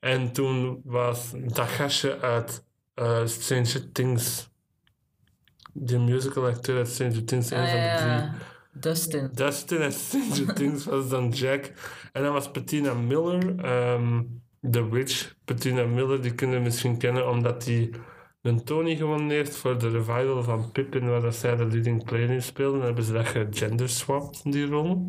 En 0.00 0.32
toen 0.32 0.80
was 0.84 1.32
dat 1.54 1.68
gastje 1.68 2.20
uit 2.20 2.64
eh, 2.94 3.20
Stranger 3.24 3.92
Things. 3.92 4.50
De 5.78 5.98
musical 5.98 6.46
acteur 6.46 6.76
uit 6.76 6.88
Stranger 6.88 7.24
Things. 7.24 7.50
een 7.50 7.58
Ah 7.58 7.70
van 7.70 7.80
de 7.80 8.28
drie. 8.30 8.44
Dustin. 8.80 9.30
Dustin 9.32 9.78
uit 9.78 9.94
Stranger 9.94 10.54
Things 10.58 10.84
was 10.84 11.08
dan 11.08 11.30
Jack. 11.30 11.72
En 12.12 12.22
dan 12.22 12.32
was 12.32 12.50
Bettina 12.50 12.94
Miller, 12.94 13.58
ehm 13.58 14.22
The 14.70 14.88
Witch. 14.90 15.34
Bettina 15.44 15.84
Miller, 15.84 16.22
die 16.22 16.34
kunnen 16.34 16.56
we 16.56 16.62
misschien 16.64 16.98
kennen 16.98 17.30
omdat 17.30 17.64
die 17.64 17.90
een 18.42 18.64
Tony 18.64 18.96
gewonnen 18.96 19.30
heeft 19.30 19.56
voor 19.56 19.78
de 19.78 19.90
revival 19.90 20.42
van 20.42 20.72
Pippin, 20.72 21.08
waar 21.08 21.20
dat 21.20 21.34
zij 21.34 21.56
de 21.56 21.66
leading 21.66 22.04
player 22.04 22.30
in 22.30 22.42
speelde. 22.42 22.76
Dan 22.76 22.86
hebben 22.86 23.04
ze 23.04 23.12
dat 23.12 23.26
gegenderswapt, 23.26 24.52
die 24.52 24.66
rol. 24.66 25.08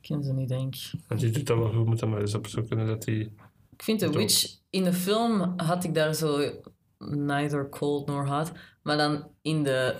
Ik 0.00 0.08
ken 0.08 0.22
ze 0.22 0.32
niet, 0.32 0.48
denk 0.48 0.74
ik. 0.74 0.92
En 1.08 1.16
die 1.16 1.30
doet 1.30 1.46
dat 1.46 1.58
wel 1.58 1.72
goed, 1.72 1.86
moet 1.86 1.98
dat 1.98 2.08
maar 2.08 2.20
eens 2.20 2.34
opzoeken. 2.34 2.86
Dat 2.86 3.02
die... 3.02 3.20
Ik 3.72 3.82
vind 3.82 3.98
The. 3.98 4.10
Witch... 4.10 4.58
In 4.70 4.84
de 4.84 4.92
film 4.92 5.54
had 5.56 5.84
ik 5.84 5.94
daar 5.94 6.14
zo 6.14 6.50
neither 7.08 7.68
cold 7.68 8.06
nor 8.06 8.26
hot. 8.26 8.52
Maar 8.82 8.96
dan 8.96 9.26
in 9.42 9.62
de 9.62 9.94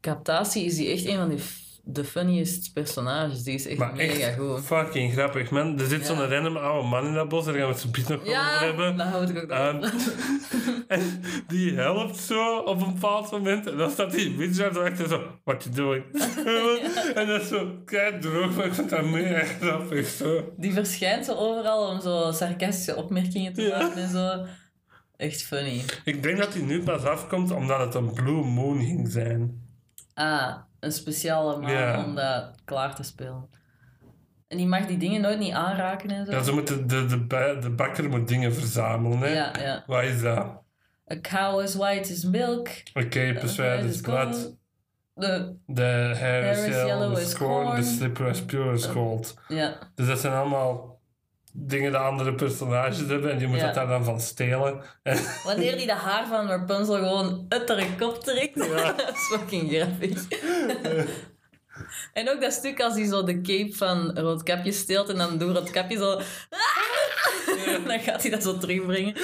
captatie 0.00 0.64
is 0.64 0.76
die 0.76 0.88
echt 0.92 1.06
een 1.06 1.16
van 1.16 1.28
de, 1.28 1.38
f- 1.38 1.60
de 1.84 2.04
funniest 2.04 2.72
personages. 2.72 3.42
Die 3.42 3.54
is 3.54 3.66
echt 3.66 3.78
Maar 3.78 3.94
mega 3.94 4.26
echt 4.26 4.38
goed. 4.38 4.60
fucking 4.64 5.12
grappig, 5.12 5.50
man. 5.50 5.78
Er 5.80 5.86
zit 5.86 6.00
Ja. 6.00 6.06
zo'n 6.06 6.28
random 6.28 6.56
oude 6.56 6.88
man 6.88 7.06
in 7.06 7.14
dat 7.14 7.28
bos, 7.28 7.44
daar 7.44 7.54
gaan 7.54 7.62
we 7.66 7.72
het 7.72 7.80
zo 7.80 7.88
nog 8.08 8.18
over 8.20 8.30
Ja, 8.30 8.58
hebben. 8.58 8.96
daar 8.96 9.06
houd 9.06 9.28
ik 9.30 9.42
ook 9.42 9.52
van. 9.52 9.84
en 10.88 11.22
die 11.46 11.74
helpt 11.74 12.16
zo 12.16 12.58
op 12.58 12.80
een 12.80 12.92
bepaald 12.94 13.30
moment. 13.30 13.66
En 13.66 13.76
dan 13.76 13.90
staat 13.90 14.10
die 14.10 14.54
zo 14.54 14.68
achter 14.68 15.08
zo, 15.08 15.22
what 15.44 15.62
you 15.64 15.74
doing? 15.74 16.04
En 17.14 17.26
dat 17.26 17.42
is 17.42 17.48
zo 17.48 17.72
kei 17.84 18.18
droog, 18.18 18.56
maar 18.56 18.66
ik 18.66 18.74
vind 18.74 18.90
dat 18.90 19.04
mega 19.04 19.44
grappig 19.60 20.06
zo. 20.06 20.52
Die 20.56 20.72
verschijnt 20.72 21.24
zo 21.24 21.32
overal 21.34 21.88
om 21.88 22.00
zo 22.00 22.30
sarcastische 22.32 22.96
opmerkingen 22.96 23.52
te 23.52 23.62
Ja. 23.62 23.78
maken 23.78 24.02
en 24.02 24.08
zo. 24.10 24.46
Echt 25.16 25.42
funny. 25.42 25.82
Ik 26.04 26.22
denk 26.22 26.38
dat 26.38 26.54
hij 26.54 26.62
nu 26.62 26.82
pas 26.82 27.04
afkomt 27.04 27.50
omdat 27.50 27.78
het 27.80 27.94
een 27.94 28.12
Blue 28.12 28.44
Moon 28.44 28.78
ging 28.80 29.08
zijn. 29.10 29.60
Ah, 30.14 30.56
een 30.80 30.92
speciale 30.92 31.60
man 31.60 31.70
Ja. 31.70 32.04
om 32.04 32.14
dat 32.14 32.54
klaar 32.64 32.94
te 32.94 33.02
spelen. 33.02 33.48
En 34.48 34.56
die 34.58 34.66
mag 34.66 34.86
die 34.86 34.96
dingen 34.98 35.20
nooit 35.20 35.38
niet 35.38 35.52
aanraken 35.52 36.10
en 36.10 36.26
zo. 36.26 36.32
Ja, 36.32 36.42
ze 36.42 36.52
moeten, 36.52 36.86
de, 36.86 37.06
de, 37.06 37.26
de 37.60 37.70
bakker 37.70 38.08
moet 38.08 38.28
dingen 38.28 38.54
verzamelen, 38.54 39.18
hè. 39.18 39.26
ja, 39.26 39.52
ja. 39.60 39.82
Wat 39.86 40.02
is 40.02 40.20
dat? 40.22 40.60
A 41.12 41.20
cow 41.20 41.60
as 41.60 41.74
white 41.74 42.12
as 42.12 42.24
milk. 42.24 42.68
Oké, 42.94 43.32
persuade 43.32 43.88
is 43.88 44.00
glad. 44.00 44.56
De, 45.14 45.56
The 45.74 46.14
hair 46.18 46.50
is 46.50 46.58
is 46.58 46.64
yellow, 46.66 46.86
yellow 46.86 47.14
the 47.14 47.20
as 47.20 47.30
scorn, 47.30 47.64
the 47.64 47.70
corn. 47.70 47.84
slipper 47.84 48.28
as 48.28 48.44
pure 48.44 48.70
as 48.72 48.86
gold. 48.86 49.34
ja. 49.48 49.78
Dus 49.94 50.06
dat 50.06 50.20
zijn 50.20 50.32
allemaal 50.32 50.91
dingen 51.52 51.90
die 51.90 52.00
andere 52.00 52.34
personages 52.34 52.98
hebben 52.98 53.30
en 53.32 53.38
die 53.38 53.46
moeten 53.46 53.66
Ja. 53.66 53.72
daar 53.72 53.86
dan 53.86 54.04
van 54.04 54.20
stelen. 54.20 54.82
En 55.02 55.18
Wanneer 55.44 55.76
die 55.76 55.86
de 55.86 55.94
haar 55.94 56.26
van 56.26 56.46
Rapunzel 56.46 56.94
gewoon 56.94 57.46
uit 57.48 57.68
haar 57.68 57.86
kop 57.98 58.24
trekt. 58.24 58.56
dat 58.96 59.12
is 59.12 59.38
fucking 59.38 59.70
grappig. 59.72 60.26
en 62.12 62.30
ook 62.30 62.40
dat 62.40 62.52
stuk 62.52 62.80
als 62.80 62.94
hij 62.94 63.06
zo 63.06 63.24
de 63.24 63.40
cape 63.40 63.72
van 63.74 64.18
Roodkapje 64.18 64.72
steelt 64.72 65.08
en 65.08 65.16
dan 65.16 65.38
door 65.38 65.52
Roodkapje 65.52 65.96
zo... 65.96 66.16
dan 67.86 68.00
gaat 68.00 68.22
hij 68.22 68.30
dat 68.30 68.42
zo 68.42 68.58
terugbrengen. 68.58 69.14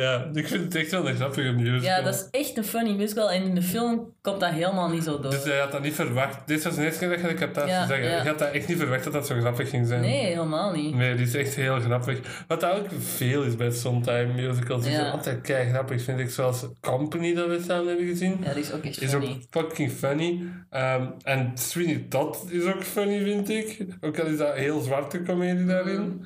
Ja, 0.00 0.30
ik 0.32 0.48
vind 0.48 0.64
het 0.64 0.74
echt 0.74 0.90
wel 0.90 1.08
een 1.08 1.14
grappige 1.14 1.50
musical. 1.52 1.80
Ja, 1.82 2.02
dat 2.02 2.14
is 2.14 2.40
echt 2.40 2.56
een 2.56 2.64
funny 2.64 2.92
musical. 2.94 3.30
En 3.30 3.42
in 3.42 3.54
de 3.54 3.62
film 3.62 4.12
komt 4.22 4.40
dat 4.40 4.50
helemaal 4.50 4.88
niet 4.88 5.04
zo 5.04 5.20
door. 5.20 5.30
Dus 5.30 5.44
jij 5.44 5.58
had 5.58 5.72
dat 5.72 5.82
niet 5.82 5.94
verwacht. 5.94 6.46
Dit 6.46 6.62
was 6.64 6.74
de 6.74 6.84
eerste 6.84 6.98
keer 6.98 7.08
dat 7.08 7.20
je 7.20 7.26
de 7.26 7.34
captatie 7.34 7.70
Ja, 7.70 7.86
zeggen. 7.86 8.08
ja. 8.10 8.22
Je 8.22 8.28
had 8.28 8.38
dat 8.38 8.50
echt 8.50 8.68
niet 8.68 8.78
verwacht 8.78 9.04
dat 9.04 9.12
dat 9.12 9.26
zo 9.26 9.34
grappig 9.40 9.70
ging 9.70 9.86
zijn. 9.86 10.00
Nee, 10.00 10.24
helemaal 10.24 10.72
niet. 10.72 10.94
Nee, 10.94 11.14
die 11.14 11.26
is 11.26 11.34
echt 11.34 11.54
heel 11.54 11.80
grappig. 11.80 12.44
Wat 12.48 12.64
ook 12.64 12.86
veel 12.98 13.42
is 13.42 13.56
bij 13.56 13.70
Sondheim 13.70 14.34
musicals. 14.34 14.82
Die 14.82 14.90
Ja. 14.92 14.98
zijn 14.98 15.12
altijd 15.12 15.40
kei 15.40 15.68
grappig, 15.70 16.02
vind 16.02 16.20
ik. 16.20 16.30
Zoals 16.30 16.66
Company 16.80 17.34
dat 17.34 17.46
we 17.46 17.60
samen 17.66 17.86
hebben 17.86 18.06
gezien. 18.06 18.36
Ja, 18.42 18.52
die 18.52 18.62
is 18.62 18.72
ook 18.72 18.84
echt 18.84 19.00
Is 19.02 19.14
ook 19.14 19.22
funny. 19.22 19.42
fucking 19.50 19.92
funny. 19.92 20.42
Ehm, 20.70 21.06
en 21.22 21.52
Sweeney 21.54 22.06
Todd 22.08 22.38
is 22.48 22.64
ook 22.64 22.82
funny, 22.84 23.22
vind 23.24 23.48
ik. 23.48 23.86
Ook 24.00 24.18
al 24.18 24.26
is 24.26 24.36
dat 24.38 24.54
heel 24.54 24.80
zwarte 24.80 25.22
comedie 25.22 25.64
daarin. 25.66 26.00
Mm. 26.00 26.20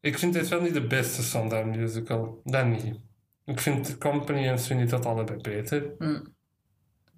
Ik 0.00 0.18
vind 0.18 0.32
dit 0.32 0.48
wel 0.48 0.60
niet 0.60 0.74
de 0.74 0.86
beste 0.86 1.22
Sondheim 1.22 1.70
musical. 1.70 2.40
Dat 2.44 2.66
niet. 2.66 3.00
Ik 3.44 3.60
vind 3.60 3.98
Company 3.98 4.46
en 4.46 4.58
Sweeney 4.58 4.86
Todd 4.86 5.06
allebei 5.06 5.40
beter. 5.40 5.94
Mm. 5.98 6.34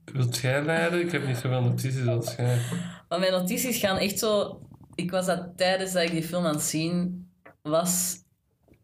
Wilt 0.04 0.36
jij 0.36 0.64
leiden? 0.64 1.00
Ik 1.00 1.12
heb 1.12 1.26
niet 1.26 1.36
zoveel 1.36 1.62
notities 1.62 2.06
als 2.06 2.34
jij. 2.34 2.60
Maar 3.08 3.18
mijn 3.18 3.32
notities 3.32 3.78
gaan 3.78 3.96
echt 3.96 4.18
zo... 4.18 4.60
Ik 4.94 5.10
was 5.10 5.26
dat 5.26 5.52
tijdens 5.56 5.92
dat 5.92 6.02
ik 6.02 6.10
die 6.10 6.22
film 6.22 6.44
aan 6.46 6.54
het 6.54 6.62
zien 6.62 7.26
was, 7.62 8.16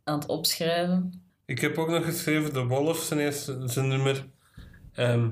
aan 0.04 0.18
het 0.18 0.28
opschrijven. 0.28 1.22
Ik 1.46 1.60
heb 1.60 1.78
ook 1.78 1.88
nog 1.88 2.04
geschreven 2.04 2.52
The 2.52 2.66
Wolf, 2.66 2.98
zijn 2.98 3.20
eerste 3.20 3.62
zijn 3.64 3.88
nummer. 3.88 4.26
Ehm, 4.92 5.30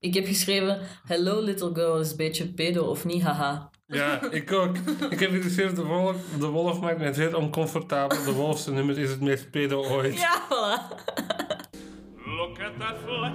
Ik 0.00 0.14
heb 0.14 0.26
geschreven, 0.26 0.80
hello 1.04 1.40
little 1.40 1.74
girl, 1.74 2.00
is 2.00 2.10
een 2.10 2.16
beetje 2.16 2.52
pedo 2.52 2.84
of 2.84 3.04
niet, 3.04 3.22
haha. 3.22 3.70
Ja, 3.86 4.30
ik 4.30 4.52
ook. 4.52 4.76
Ik 5.10 5.20
heb 5.20 5.42
geschreven 5.42 5.74
The 5.74 5.84
Wolf, 5.84 6.16
The 6.38 6.46
Wolf 6.46 6.80
maakt 6.80 6.98
mij 6.98 7.12
zeer 7.12 7.36
oncomfortabel. 7.36 8.22
The 8.22 8.32
Wolf 8.32 8.58
zijn 8.58 8.74
nummer 8.74 8.98
is 8.98 9.10
het 9.10 9.20
meest 9.20 9.50
pedo 9.50 9.84
ooit. 9.84 10.18
Ja, 10.20 10.42
voilà. 10.48 11.02
Look 12.26 12.60
at 12.60 12.78
that 12.78 12.96
flesh, 13.04 13.32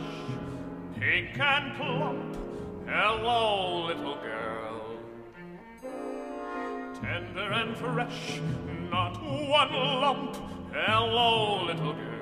pink 1.00 1.40
and 1.40 1.78
plump. 1.78 2.38
Hello, 2.86 3.86
little 3.88 4.18
girl. 4.22 4.98
Tender 7.02 7.52
and 7.52 7.78
fresh, 7.78 8.40
not 8.90 9.18
one 9.22 10.00
lump. 10.00 10.36
Hello, 10.72 11.66
little 11.66 11.94
girl. 11.94 12.19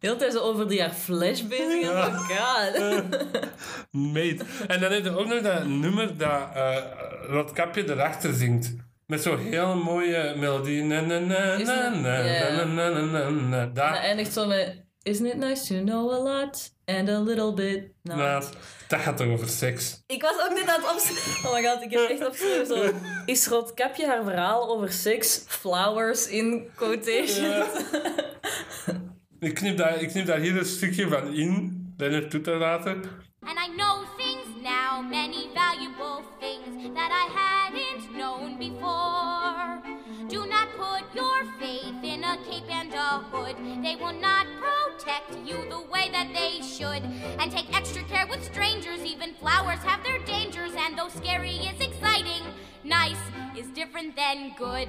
De 0.00 0.06
hele 0.06 0.18
tijd 0.18 0.32
zo 0.32 0.38
over 0.38 0.68
die 0.68 0.80
haar 0.80 0.90
flash 0.92 1.40
bezig. 1.42 1.80
Ja. 1.82 2.06
Oh 2.06 2.28
god. 2.28 3.02
Mate. 4.14 4.44
En 4.66 4.80
dan 4.80 4.92
heb 4.92 5.04
je 5.04 5.16
ook 5.18 5.26
nog 5.26 5.40
dat 5.42 5.66
nummer 5.66 6.16
dat 6.16 6.40
eh 6.54 6.76
Roodkapje 7.22 7.90
erachter 7.90 8.32
zingt. 8.34 8.74
Met 9.06 9.22
zo'n 9.22 9.38
heel 9.38 9.74
mooie 9.76 10.34
melodie. 10.36 10.82
Na, 10.82 11.00
na, 11.00 11.18
na, 11.18 11.26
na, 11.26 11.56
het- 11.56 11.66
na, 12.00 12.18
ja. 12.18 12.64
na, 12.64 12.64
na, 12.64 12.88
na, 12.88 13.00
na, 13.00 13.28
na. 13.28 13.28
En 13.28 13.50
dat 13.50 13.74
Dat, 13.74 13.96
eindigt 13.96 14.32
zo 14.32 14.46
met, 14.46 14.84
isn't 15.02 15.28
it 15.28 15.36
nice 15.36 15.74
to 15.74 15.82
know 15.84 16.12
a 16.12 16.18
lot 16.18 16.72
and 16.84 17.08
a 17.08 17.20
little 17.20 17.52
bit 17.54 17.82
not. 18.02 18.16
nou, 18.16 18.44
dat 18.88 19.00
gaat 19.00 19.16
toch 19.16 19.26
over 19.28 19.48
seks? 19.48 20.02
Ik 20.06 20.22
was 20.22 20.34
ook 20.48 20.54
net 20.54 20.68
aan 20.68 20.80
het 20.82 20.92
opschrijven. 20.92 21.26
Oh 21.50 21.54
my 21.54 21.62
god, 21.64 21.82
ik 21.82 21.90
heb 21.90 22.08
echt 22.08 22.26
opgeschreven 22.26 22.66
zo. 22.66 22.92
Is 23.26 23.46
Roodkapje 23.46 24.06
haar 24.06 24.24
verhaal 24.24 24.68
over 24.68 24.92
seks, 24.92 25.44
flowers 25.46 26.26
in 26.28 26.70
quotation? 26.74 27.64
Ik 29.40 29.54
knip, 29.54 29.76
daar, 29.76 30.00
ik 30.00 30.08
knip 30.08 30.26
daar 30.26 30.38
hier 30.38 30.56
een 30.56 30.64
stukje 30.64 31.08
van 31.08 31.34
in. 31.34 31.84
Lennart 31.96 32.30
doet 32.30 32.44
dat 32.44 32.60
later. 32.60 32.94
And 33.40 33.58
I 33.58 33.68
know 33.76 34.04
things 34.16 34.46
now, 34.62 35.00
many 35.00 35.48
valuable 35.54 36.22
things 36.40 36.94
that 36.94 37.10
I 37.10 37.28
hadn't 37.40 38.12
known 38.16 38.58
before. 38.58 39.80
Do 40.28 40.46
not 40.46 40.68
put 40.76 41.04
your 41.14 41.44
faith 41.60 42.02
in 42.02 42.24
a 42.24 42.36
cape 42.50 42.70
and 42.70 42.92
a 42.94 43.22
hood. 43.30 43.56
They 43.82 43.96
will 43.96 44.18
not 44.20 44.46
protect 44.58 45.30
you 45.46 45.56
the 45.68 45.82
way 45.92 46.10
that 46.10 46.28
they 46.34 46.60
should. 46.60 47.02
And 47.38 47.52
take 47.52 47.74
extra 47.76 48.02
care 48.02 48.26
with 48.26 48.42
strangers. 48.44 49.04
Even 49.04 49.34
flowers 49.34 49.82
have 49.84 50.02
their 50.02 50.18
dangers. 50.26 50.72
And 50.76 50.98
though 50.98 51.08
scary 51.08 51.58
is 51.70 51.80
exciting, 51.80 52.42
nice 52.82 53.22
is 53.56 53.68
different 53.68 54.16
than 54.16 54.52
good. 54.58 54.88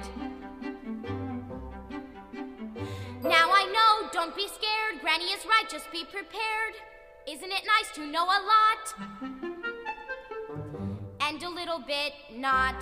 Now 3.30 3.48
I 3.62 3.64
know, 3.76 4.10
don't 4.12 4.34
be 4.34 4.48
scared. 4.48 5.00
Granny 5.02 5.26
is 5.36 5.44
right, 5.46 5.68
just 5.70 5.88
be 5.92 6.02
prepared. 6.04 6.74
Isn't 7.28 7.52
it 7.58 7.64
nice 7.74 7.90
to 7.94 8.00
know 8.00 8.24
a 8.24 8.40
lot? 8.52 8.84
And 11.20 11.40
a 11.42 11.48
little 11.48 11.80
bit 11.86 12.12
not. 12.36 12.74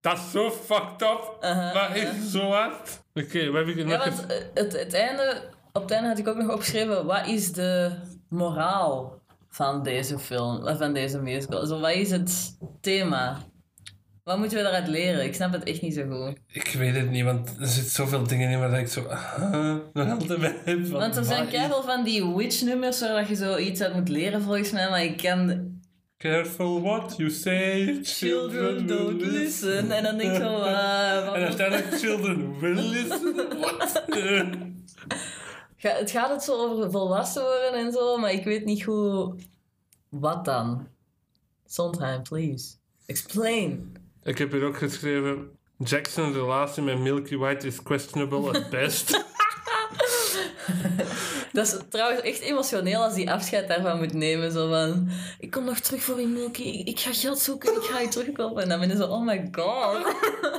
Dat 0.00 0.18
is 0.18 0.30
zo 0.30 0.50
fucked 0.50 1.02
up. 1.02 1.38
maar 1.74 1.90
echt 1.90 2.22
zo 2.30 2.50
hard. 2.50 3.02
Oké, 3.14 3.50
wat 3.50 3.66
heb 3.66 3.76
ik 3.76 3.88
Ja, 3.88 3.98
want 3.98 4.26
het, 4.54 4.72
het 4.72 4.94
einde, 4.94 5.50
op 5.72 5.82
het 5.82 5.90
einde 5.90 6.08
had 6.08 6.18
ik 6.18 6.28
ook 6.28 6.36
nog 6.36 6.52
opgeschreven, 6.52 7.06
wat 7.06 7.26
is 7.26 7.52
de 7.52 7.92
moraal 8.28 9.20
van 9.48 9.82
deze 9.82 10.18
film, 10.18 10.76
van 10.76 10.92
deze 10.92 11.18
musical? 11.18 11.66
Zo, 11.66 11.80
wat 11.80 11.90
is 11.90 12.10
het 12.10 12.56
thema? 12.80 13.38
Wat 14.24 14.38
moeten 14.38 14.56
we 14.56 14.62
daaruit 14.62 14.88
leren? 14.88 15.24
Ik 15.24 15.34
snap 15.34 15.52
het 15.52 15.62
echt 15.64 15.82
niet 15.82 15.94
zo 15.94 16.02
goed. 16.08 16.36
Ik 16.46 16.66
weet 16.78 16.94
het 16.94 17.10
niet, 17.10 17.24
want 17.24 17.48
er 17.60 17.66
zitten 17.66 17.92
zoveel 17.92 18.26
dingen 18.26 18.50
in 18.50 18.58
waar 18.58 18.80
ik 18.80 18.88
zo... 18.88 19.02
ah, 19.02 19.76
nog 19.92 20.10
altijd 20.10 20.40
bij 20.40 20.56
heb. 20.64 20.86
Want 20.86 21.16
er 21.16 21.24
zijn 21.24 21.48
keihard 21.48 21.84
van 21.84 22.04
die 22.04 22.26
witch-nummers 22.34 23.00
waar 23.00 23.14
dat 23.20 23.28
je 23.28 23.34
zo 23.34 23.56
iets 23.56 23.80
uit 23.80 23.94
moet 23.94 24.08
leren 24.08 24.42
volgens 24.42 24.70
mij, 24.70 24.90
maar 24.90 25.04
ik 25.04 25.16
kan... 25.16 25.70
Careful 26.18 26.80
what 26.82 27.14
you 27.16 27.30
say, 27.30 27.98
Children 28.02 28.86
don't 28.86 29.20
listen. 29.20 29.90
En 29.90 30.02
dan 30.02 30.18
denk 30.18 30.32
ik 30.32 30.42
zo... 30.42 30.62
En 31.34 31.42
uiteindelijk, 31.42 31.94
children 32.04 32.58
will 32.60 32.74
listen. 32.80 33.34
What? 33.60 34.04
Ga- 35.76 35.96
het 35.98 36.10
gaat 36.10 36.30
het 36.30 36.42
zo 36.42 36.56
over 36.70 36.90
volwassen 36.90 37.42
worden 37.42 37.74
en 37.86 37.92
zo, 37.92 38.16
maar 38.18 38.32
ik 38.32 38.44
weet 38.44 38.64
niet 38.64 38.82
hoe... 38.82 39.34
Wat 40.08 40.44
dan? 40.44 40.86
Sondheim, 41.66 42.22
please. 42.22 42.74
Explain. 43.06 43.92
Ik 44.24 44.38
heb 44.38 44.52
hier 44.52 44.64
ook 44.64 44.76
geschreven... 44.76 45.50
Jackson's 45.84 46.34
relatie 46.34 46.82
met 46.82 46.98
Milky 46.98 47.36
White 47.36 47.66
is 47.66 47.82
questionable 47.82 48.48
at 48.48 48.70
best. 48.70 49.24
Dat 51.52 51.66
is 51.66 51.76
trouwens 51.88 52.20
echt 52.20 52.40
emotioneel 52.40 53.02
als 53.02 53.14
die 53.14 53.30
afscheid 53.30 53.68
daarvan 53.68 53.98
moet 53.98 54.12
nemen. 54.12 54.52
Zo 54.52 54.68
van, 54.68 55.08
ik 55.38 55.50
kom 55.50 55.64
nog 55.64 55.78
terug 55.78 56.02
voor 56.02 56.20
je 56.20 56.26
Milky, 56.26 56.62
ik, 56.62 56.88
ik 56.88 57.00
ga 57.00 57.12
geld 57.12 57.38
zoeken, 57.38 57.74
ik 57.76 57.82
ga 57.82 58.00
je 58.00 58.08
terugkopen. 58.08 58.62
En 58.62 58.68
dan 58.68 58.80
ben 58.80 58.88
je 58.88 58.96
zo, 58.96 59.06
oh 59.06 59.26
my 59.26 59.48
god. 59.52 60.06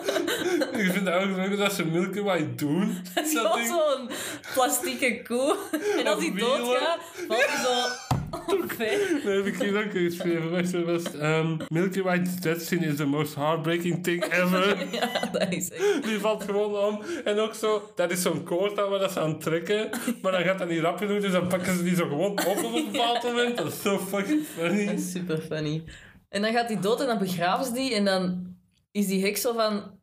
ik 0.80 0.92
vind 0.92 1.08
het 1.08 1.14
ook 1.14 1.36
leuk 1.36 1.58
dat 1.58 1.74
ze 1.74 1.86
Milky 1.86 2.22
White 2.22 2.56
doen. 2.56 2.98
Dat 3.14 3.26
is 3.26 3.32
gewoon 3.32 3.66
zo'n 3.66 4.10
plastieke 4.54 5.22
koe. 5.22 5.58
En 5.98 6.08
als 6.08 6.20
die 6.20 6.36
doodgaat, 6.36 7.00
valt 7.28 7.46
hij 7.46 7.64
zo 7.64 8.13
Dat 9.24 9.34
heb 9.34 9.46
ik 9.46 9.76
ook 9.76 9.92
geschreven. 9.92 10.52
Wacht, 10.52 10.72
dat 10.72 10.84
was, 10.86 11.04
um, 11.22 11.58
Milky 11.68 12.02
White's 12.02 12.36
death 12.40 12.62
scene 12.62 12.86
is 12.86 12.96
the 12.96 13.06
most 13.06 13.36
heartbreaking 13.36 14.04
thing 14.04 14.24
ever. 14.24 14.78
Ja, 14.92 15.30
dat 15.32 15.54
is 15.54 15.72
echt... 15.72 16.04
Die 16.04 16.20
valt 16.20 16.44
gewoon 16.44 16.76
om. 16.76 17.02
En 17.26 17.40
ook 17.40 17.54
zo, 17.54 17.92
dat 17.96 18.12
is 18.12 18.22
zo'n 18.22 18.44
koord 18.44 18.80
aan 18.80 18.90
waar 18.90 19.00
dat 19.00 19.12
ze 19.12 19.20
aan 19.20 19.40
trekken. 19.40 19.90
Maar 20.22 20.32
dan 20.32 20.42
gaat 20.42 20.60
dat 20.60 20.70
niet 20.70 20.80
rap 20.80 20.98
genoeg, 20.98 21.22
dus 21.22 21.32
dan 21.32 21.48
pakken 21.48 21.78
ze 21.78 21.84
die 21.84 21.96
zo 21.96 22.08
gewoon 22.08 22.32
op 22.32 22.46
op 22.46 22.74
een 22.76 22.92
bepaald 22.92 23.24
moment. 23.24 23.58
Dat 23.58 23.68
is 23.68 23.82
zo 23.82 24.00
fucking 24.00 24.40
Dat 24.40 24.66
funny. 24.66 24.92
is 24.94 25.12
super 25.12 25.38
funny. 25.38 25.84
En 26.30 26.42
dan 26.42 26.52
gaat 26.54 26.68
hij 26.68 26.80
dood 26.80 27.02
en 27.02 27.08
dan 27.08 27.18
begraven 27.18 27.66
ze 27.66 27.74
die. 27.74 27.96
En 27.96 28.06
dan 28.06 28.56
is 28.92 29.08
die 29.08 29.24
heks 29.24 29.42
zo 29.42 29.54
van... 29.54 30.02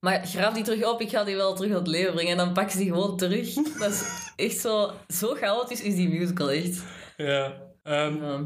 Maar 0.00 0.26
graaf 0.26 0.54
die 0.54 0.64
terug 0.64 0.84
op, 0.84 1.00
ik 1.00 1.10
ga 1.10 1.24
die 1.24 1.36
wel 1.36 1.54
terug 1.54 1.70
tot 1.70 1.78
het 1.80 1.88
leven 1.88 2.12
brengen. 2.12 2.30
En 2.30 2.36
dan 2.36 2.52
pakken 2.52 2.72
ze 2.72 2.78
die 2.78 2.92
gewoon 2.92 3.16
terug. 3.16 3.54
Dat 3.54 3.90
is 3.90 4.02
echt 4.36 4.58
zo... 4.58 4.90
Zo 5.08 5.34
chaotisch 5.34 5.82
is 5.82 5.94
die 5.94 6.08
musical 6.08 6.50
echt. 6.50 6.82
Ja. 7.16 7.52
Ehm 7.82 8.14
Ja. 8.22 8.40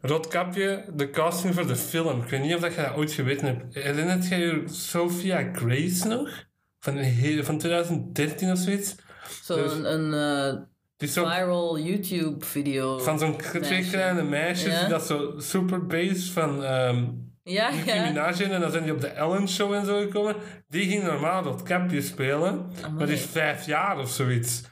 Roodkapje, 0.00 0.84
de 0.94 1.10
casting 1.10 1.54
voor 1.54 1.66
de 1.66 1.76
film. 1.76 2.22
Ik 2.22 2.28
weet 2.28 2.40
niet 2.42 2.54
of 2.54 2.60
dat 2.60 2.74
je 2.74 2.80
dat 2.82 2.94
ooit 2.94 3.12
geweten 3.12 3.46
hebt. 3.46 3.74
Herinnert 3.74 4.28
jij 4.28 4.38
je 4.40 4.62
Sophia 4.66 5.50
Grace 5.52 6.08
nog? 6.08 6.48
Van, 6.78 6.96
een 6.96 7.04
hele- 7.04 7.44
van 7.44 7.58
2013 7.58 8.50
of 8.52 8.58
zoiets? 8.58 8.94
Dus- 8.96 9.42
Zo'n 9.44 9.92
een, 9.92 10.12
eh, 10.14 10.60
Die 10.96 11.08
is 11.08 11.14
zo 11.14 11.24
viral 11.24 11.78
YouTube-video. 11.78 12.98
van 12.98 13.18
zo'n 13.18 13.36
twee 13.60 13.88
kleine 13.88 14.22
meisjes 14.22 14.72
Ja. 14.72 14.80
die 14.80 14.88
dat 14.88 15.06
zo 15.06 15.34
super 15.38 15.86
bass 15.86 16.30
van 16.30 16.64
ehm 16.64 17.04
Ja, 17.42 17.70
ja. 17.86 17.94
En 17.94 18.14
dan 18.60 18.70
zijn 18.70 18.82
die 18.84 18.92
op 18.92 19.00
de 19.00 19.06
Ellen 19.06 19.48
Show 19.48 19.72
en 19.72 19.84
zo 19.86 20.00
gekomen. 20.00 20.36
Die 20.68 20.88
ging 20.88 21.02
normaal 21.04 21.42
dat 21.42 21.62
kapje 21.62 22.00
spelen, 22.02 22.70
maar 22.96 23.06
die 23.06 23.14
is 23.14 23.22
vijf 23.24 23.66
jaar 23.66 23.98
of 23.98 24.10
zoiets. 24.10 24.62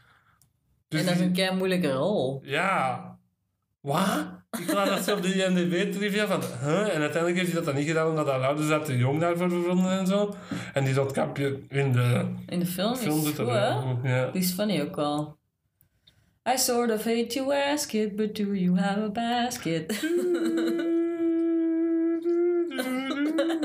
Dus 0.88 1.00
En 1.00 1.06
dat 1.06 1.14
is 1.14 1.20
een 1.20 1.32
kei 1.32 1.56
moeilijke 1.56 1.92
rol. 1.92 2.40
Ja. 2.44 3.07
Wat? 3.80 4.26
Ik 4.60 4.72
las 4.72 4.88
dat 4.88 5.04
zo 5.04 5.14
op 5.16 5.22
de 5.22 5.44
IMDb-trivia 5.44 6.26
van, 6.26 6.40
huh? 6.60 6.94
En 6.94 7.00
uiteindelijk 7.00 7.36
heeft 7.36 7.46
hij 7.46 7.54
dat 7.54 7.64
dan 7.64 7.74
niet 7.74 7.86
gedaan 7.86 8.08
omdat 8.08 8.26
haar 8.26 8.44
ouders 8.44 8.68
dat 8.68 8.84
te 8.84 8.96
jong 8.96 9.20
daarvoor 9.20 9.50
vonden 9.50 9.98
en 9.98 10.06
zo. 10.06 10.34
En 10.72 10.84
die 10.84 10.94
dat 10.94 11.12
kapje 11.12 11.58
in 11.68 11.92
de 11.92 12.34
In 12.46 12.58
de 12.58 12.66
film, 12.66 12.96
film 12.96 13.18
is 13.18 13.24
doet 13.24 13.36
goed, 13.36 13.46
Ja. 14.02 14.30
Die 14.30 14.42
is 14.42 14.52
funny 14.52 14.80
ook 14.80 14.96
wel. 14.96 15.36
I 16.54 16.58
sort 16.58 16.90
of 16.90 17.04
hate 17.04 17.26
to 17.26 17.52
ask 17.52 17.92
it, 17.92 18.16
but 18.16 18.36
do 18.36 18.54
you 18.54 18.78
have 18.78 19.00
a 19.00 19.08
basket? 19.08 20.00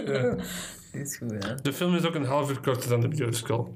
Ja. 0.05 0.35
Die 0.91 1.01
is 1.01 1.17
goed, 1.17 1.43
hè? 1.43 1.55
De 1.55 1.73
film 1.73 1.95
is 1.95 2.05
ook 2.05 2.15
een 2.15 2.25
half 2.25 2.49
uur 2.49 2.59
korter 2.59 2.89
dan 2.89 3.01
de 3.01 3.07
musical. 3.07 3.75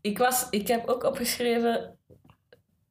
Ik, 0.00 0.18
was, 0.18 0.46
ik 0.50 0.68
heb 0.68 0.88
ook 0.88 1.04
opgeschreven... 1.04 1.98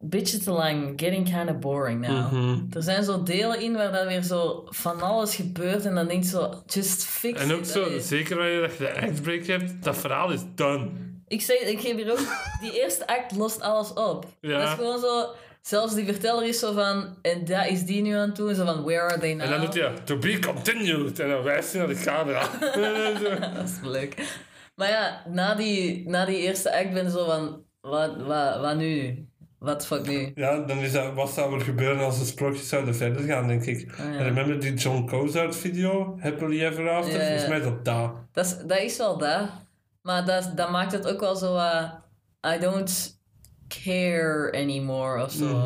Beetje 0.03 0.37
te 0.37 0.51
lang, 0.51 0.93
getting 0.95 1.25
kind 1.33 1.49
of 1.49 1.59
boring 1.59 2.07
now. 2.07 2.31
Mhm. 2.31 2.59
Er 2.71 2.83
zijn 2.83 3.03
zo 3.03 3.23
delen 3.23 3.61
in 3.61 3.73
waar 3.73 3.91
dan 3.91 4.07
weer 4.07 4.21
zo 4.21 4.63
van 4.69 5.01
alles 5.01 5.35
gebeurt 5.35 5.85
en 5.85 5.95
dan 5.95 6.07
denk 6.07 6.23
je 6.23 6.29
zo, 6.29 6.63
just 6.67 7.03
fix 7.05 7.41
En 7.41 7.53
ook 7.53 7.59
it. 7.59 7.67
zo, 7.67 7.83
Allee. 7.83 7.99
zeker 8.01 8.37
wanneer 8.37 8.61
dat 8.61 8.71
je 8.77 8.77
de 8.77 9.01
actbreak 9.01 9.45
hebt, 9.45 9.83
dat 9.83 9.97
verhaal 9.97 10.31
is 10.31 10.41
done. 10.55 10.89
Ik, 11.27 11.41
zeg, 11.41 11.59
ik 11.59 11.79
geef 11.79 11.95
hier 11.95 12.11
ook, 12.11 12.19
die 12.61 12.81
eerste 12.81 13.07
act 13.07 13.35
lost 13.35 13.61
alles 13.61 13.93
op. 13.93 14.25
Ja. 14.41 14.57
Dat 14.59 14.67
is 14.67 14.73
gewoon 14.73 14.99
zo, 14.99 15.25
zelfs 15.61 15.95
die 15.95 16.05
verteller 16.05 16.45
is 16.47 16.59
zo 16.59 16.73
van, 16.73 17.17
en 17.21 17.45
dat 17.45 17.67
is 17.67 17.83
die 17.85 18.01
nu 18.01 18.13
aan 18.13 18.27
het 18.27 18.35
doen, 18.35 18.55
zo 18.55 18.65
van, 18.65 18.83
where 18.83 19.01
are 19.01 19.19
they 19.19 19.33
now? 19.33 19.41
En 19.41 19.49
dan 19.49 19.61
doet 19.61 19.73
hij, 19.73 19.93
to 20.03 20.17
be 20.17 20.39
continued. 20.39 21.19
En 21.19 21.29
dan 21.29 21.43
wijst 21.43 21.73
hij 21.73 21.85
naar 21.85 21.95
de 21.95 22.01
camera. 22.03 22.47
Dat 23.55 23.69
is 23.69 23.79
leuk. 23.83 24.37
Maar 24.75 24.89
ja, 24.89 25.23
na 25.29 25.55
die, 25.55 26.07
na 26.09 26.25
die 26.25 26.37
eerste 26.37 26.75
act 26.77 26.93
ben 26.93 27.03
je 27.03 27.11
zo 27.11 27.25
van, 27.25 27.63
wat, 27.81 28.15
wat, 28.17 28.59
wat 28.59 28.75
nu? 28.75 29.25
Wat 29.59 29.85
fuck 29.85 30.07
nu? 30.07 30.31
ja, 30.35 30.59
dan 30.59 30.77
is 30.77 30.91
dat, 30.91 31.13
wat 31.13 31.29
zou 31.29 31.53
er 31.53 31.61
gebeuren 31.61 32.03
als 32.03 32.19
de 32.19 32.25
sprookjes 32.25 32.69
zouden 32.69 32.95
verder 32.95 33.21
gaan, 33.21 33.47
denk 33.47 33.65
ik. 33.65 33.91
Ah, 33.91 34.13
ja. 34.13 34.21
Remember 34.21 34.59
die 34.59 34.73
John 34.73 35.05
Cozart 35.05 35.55
video, 35.55 36.17
Happily 36.19 36.65
Ever 36.65 36.89
After? 36.89 37.19
Ja. 37.19 37.25
Volgens 37.25 37.47
mij 37.47 37.57
is 37.57 37.63
dat 37.63 37.85
daar. 37.85 38.11
Dat 38.31 38.45
is, 38.45 38.57
dat 38.67 38.79
is 38.79 38.97
wel 38.97 39.17
dat. 39.17 39.49
Maar 40.01 40.25
dat, 40.25 40.51
dat 40.55 40.71
maakt 40.71 40.91
het 40.91 41.07
ook 41.07 41.19
wel 41.19 41.35
zo, 41.35 41.55
uh, 41.55 41.91
I 42.55 42.59
don't 42.59 43.19
care 43.67 44.51
anymore 44.51 45.23
of 45.23 45.31
zo. 45.31 45.63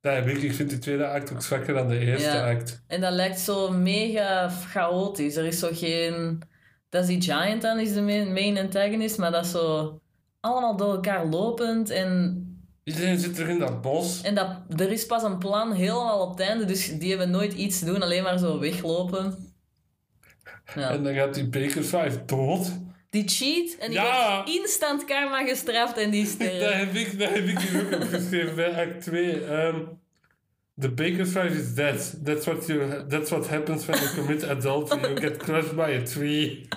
Dat 0.00 0.14
heb 0.14 0.26
ik. 0.26 0.42
Ik 0.42 0.52
vind 0.54 0.70
die 0.70 0.78
tweede 0.78 1.06
act 1.06 1.32
ook 1.32 1.42
zwakker 1.42 1.74
dan 1.74 1.88
de 1.88 1.98
eerste 1.98 2.28
Ja. 2.28 2.50
act. 2.50 2.82
En 2.86 3.00
dat 3.00 3.12
lijkt 3.12 3.38
zo 3.38 3.70
mega 3.70 4.50
chaotisch. 4.50 5.36
Er 5.36 5.44
is 5.44 5.58
zo 5.58 5.68
geen... 5.72 6.42
Dat 6.88 7.02
is 7.02 7.08
die 7.08 7.22
Giant 7.22 7.62
dan, 7.62 7.78
is 7.78 7.94
de 7.94 8.02
main, 8.02 8.32
main 8.32 8.58
antagonist, 8.58 9.18
maar 9.18 9.30
dat 9.30 9.44
is 9.44 9.50
zo 9.50 10.00
allemaal 10.40 10.76
door 10.76 10.94
elkaar 10.94 11.26
lopend. 11.26 11.90
En, 11.90 12.40
Iedereen 12.86 13.18
zit 13.18 13.34
terug 13.34 13.48
in 13.48 13.58
dat 13.58 13.80
bos. 13.82 14.22
en 14.22 14.34
dat, 14.34 14.48
er 14.76 14.92
is 14.92 15.06
pas 15.06 15.22
een 15.22 15.38
plan 15.38 15.72
helemaal 15.72 16.20
op 16.20 16.30
het 16.30 16.40
einde, 16.48 16.64
dus 16.64 16.98
die 16.98 17.08
hebben 17.08 17.30
nooit 17.30 17.52
iets 17.52 17.78
te 17.78 17.84
doen, 17.84 18.02
alleen 18.02 18.22
maar 18.22 18.38
zo 18.38 18.58
weglopen. 18.58 19.54
Ja. 20.74 20.90
En 20.90 21.02
dan 21.02 21.14
gaat 21.14 21.34
die 21.34 21.48
Baker 21.48 21.84
5 21.84 22.24
dood. 22.24 22.72
Die 23.10 23.28
cheat 23.28 23.76
en 23.78 23.90
die 23.90 23.98
Ja. 24.00 24.34
wordt 24.36 24.50
instant 24.50 25.04
karma 25.04 25.44
gestraft 25.46 25.96
en 25.96 26.10
die 26.10 26.22
Dat 26.24 26.32
sterft. 26.32 26.74
heb 26.74 26.94
ik, 26.94 27.18
dat 27.18 27.28
heb 27.30 27.44
ik 27.46 27.58
ook 27.76 28.02
opgeschreven 28.02 28.54
bij 28.54 28.86
act 28.86 29.02
2. 29.02 29.44
Ehm 29.44 29.76
the 30.78 30.88
Baker 30.88 31.24
5 31.24 31.52
is 31.52 31.74
dead. 31.74 32.24
That's 32.24 32.46
what, 32.46 32.68
you, 32.68 33.06
that's 33.08 33.30
what 33.30 33.46
happens 33.46 33.86
when 33.86 33.98
you 33.98 34.08
commit 34.14 34.42
adultery. 34.42 35.00
You 35.00 35.20
get 35.20 35.38
crushed 35.38 35.74
by 35.74 35.90
a 35.94 36.02
tree. 36.02 36.68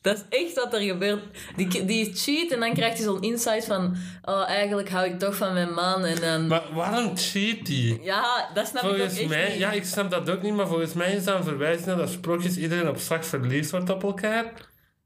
Dat 0.00 0.16
is 0.16 0.38
echt 0.38 0.54
wat 0.54 0.74
er 0.74 0.80
gebeurt. 0.80 1.22
Die, 1.56 1.84
die 1.84 2.14
cheat 2.14 2.50
en 2.50 2.60
dan 2.60 2.72
krijgt 2.74 2.96
hij 2.96 3.06
zo'n 3.06 3.22
insight 3.22 3.64
van... 3.64 3.96
Oh, 4.22 4.48
eigenlijk 4.48 4.88
hou 4.90 5.06
ik 5.06 5.18
toch 5.18 5.36
van 5.36 5.52
mijn 5.52 5.74
man. 5.74 6.04
En 6.04 6.20
dan... 6.20 6.46
Maar 6.46 6.62
waarom 6.74 7.16
cheat 7.16 7.66
die? 7.66 8.02
Ja, 8.02 8.50
dat 8.54 8.66
snap 8.66 8.82
ik 8.82 8.90
ook 8.90 8.96
echt 8.96 9.28
mij, 9.28 9.48
niet. 9.48 9.58
ja, 9.58 9.72
ik 9.72 9.84
snap 9.84 10.10
dat 10.10 10.30
ook 10.30 10.42
niet, 10.42 10.54
maar 10.54 10.68
volgens 10.68 10.92
mij 10.92 11.12
is 11.12 11.24
dat 11.24 11.36
een 11.36 11.44
verwijzing 11.44 11.86
naar 11.86 11.96
dat 11.96 12.10
sprookjes 12.10 12.56
iedereen 12.56 12.88
op 12.88 12.98
slag 12.98 13.26
verliefd 13.26 13.70
wordt 13.70 13.90
op 13.90 14.02
elkaar. 14.02 14.52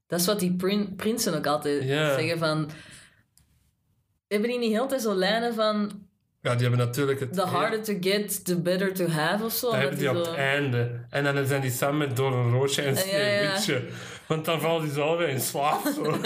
Dat 0.06 0.20
is 0.20 0.26
wat 0.26 0.40
die 0.40 0.56
prin- 0.56 0.94
prinsen 0.96 1.34
ook 1.34 1.46
altijd 1.46 1.82
zeggen 1.82 2.38
van... 2.38 2.70
Hebben 4.28 4.48
die 4.48 4.58
niet 4.58 4.72
heel 4.72 4.86
tijd 4.86 5.02
zo 5.02 5.14
lijnen 5.14 5.54
van... 5.54 6.06
Ja, 6.40 6.54
die 6.54 6.68
hebben 6.68 6.86
natuurlijk 6.86 7.20
het... 7.20 7.32
The 7.34 7.46
harder 7.46 7.82
to 7.82 7.94
get, 8.00 8.44
the 8.44 8.60
better 8.60 8.94
to 8.94 9.06
have 9.06 9.44
of 9.44 9.52
zo. 9.52 9.70
Dan 9.70 9.80
hebben 9.80 9.98
die 9.98 10.10
op 10.10 10.16
het 10.16 10.34
einde. 10.34 11.06
En 11.10 11.24
dan 11.24 11.46
zijn 11.46 11.60
die 11.60 11.70
samen 11.70 11.98
met 11.98 12.16
Door 12.16 12.32
een 12.32 12.50
Roosje 12.50 12.82
en 12.82 12.94
Ja, 12.94 13.00
ja, 13.00 13.16
ja. 13.16 13.56
Sneeuwwitje. 13.56 13.88
Want 14.26 14.44
dan 14.44 14.60
vallen 14.60 14.82
die 14.82 14.92
zo 14.92 15.02
allebei 15.02 15.30
in 15.30 15.40
slaap. 15.40 15.80
Zo. 15.94 16.02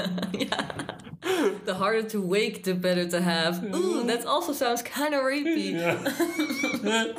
The 1.65 1.73
harder 1.73 2.07
to 2.07 2.27
wake, 2.29 2.61
the 2.61 2.75
better 2.75 3.09
to 3.09 3.19
have. 3.19 3.61
Ooh, 3.75 4.07
that 4.07 4.27
also 4.27 4.53
sounds 4.53 4.83
kind 4.83 5.15
of 5.15 5.23
rapey. 5.23 5.71
Ja. 5.71 5.97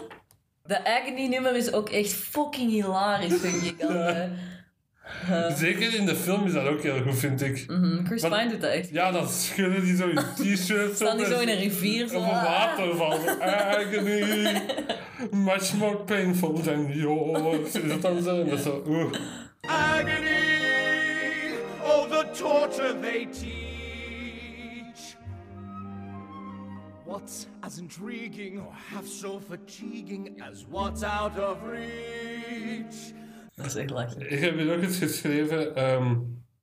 De 0.65 0.85
Agony 0.85 1.27
nummer 1.27 1.55
is 1.55 1.71
ook 1.71 1.89
echt 1.89 2.13
fucking 2.13 2.71
hilarisch, 2.71 3.39
vind 3.39 3.63
ik. 3.63 3.75
Altijd. 5.03 5.57
Zeker 5.65 5.93
in 5.95 6.05
de 6.05 6.15
film 6.15 6.45
is 6.45 6.53
dat 6.53 6.67
ook 6.67 6.81
heel 6.81 7.01
goed, 7.01 7.17
vind 7.19 7.41
ik. 7.41 7.65
Mhm, 7.67 8.05
Chris 8.05 8.21
Pine 8.21 8.47
doet 8.49 8.61
dat 8.61 8.71
echt. 8.71 8.89
Ja, 8.89 9.11
dan 9.11 9.27
schudden 9.29 9.83
die 9.83 9.95
zo 9.95 10.07
in 10.07 10.15
t-shirts. 10.55 10.95
Staan 10.95 11.17
die 11.17 11.25
zo 11.25 11.39
in 11.39 11.49
een 11.49 11.57
rivier, 11.59 12.07
zo, 12.07 12.17
Op 12.17 12.23
een 12.23 12.29
ah. 12.29 12.43
waterval. 12.43 13.19
zo, 13.19 13.29
Agony. 13.39 14.61
Much 15.51 15.73
more 15.73 15.95
painful 15.97 16.53
than 16.61 16.87
yours. 16.93 17.75
Is 17.75 17.87
dat 17.89 18.01
dan 18.01 18.21
zo? 18.23 18.41
En 18.41 18.49
dat 18.49 18.57
is 18.57 18.63
zo, 18.63 18.83
oeh. 18.87 19.11
Agony! 19.61 20.21
Oh, 21.83 22.09
the 22.09 22.25
torture 22.43 22.99
they 23.01 23.27
teach! 23.31 25.15
What's 27.05 27.47
as 27.59 27.77
intriguing 27.77 28.59
or 28.59 28.73
half 28.91 29.07
so 29.07 29.39
fatiguing 29.49 30.41
as 30.51 30.65
what's 30.69 31.03
out 31.03 31.37
of 31.39 31.57
reach? 31.71 33.13
Dat 33.55 33.65
is 33.65 33.75
echt 33.75 33.89
lachen. 33.89 34.31
Ik 34.31 34.39
heb 34.39 34.57
hier 34.57 34.75
ook 34.75 34.81
eens 34.81 34.97
geschreven. 34.97 35.75
ehm, 35.75 36.15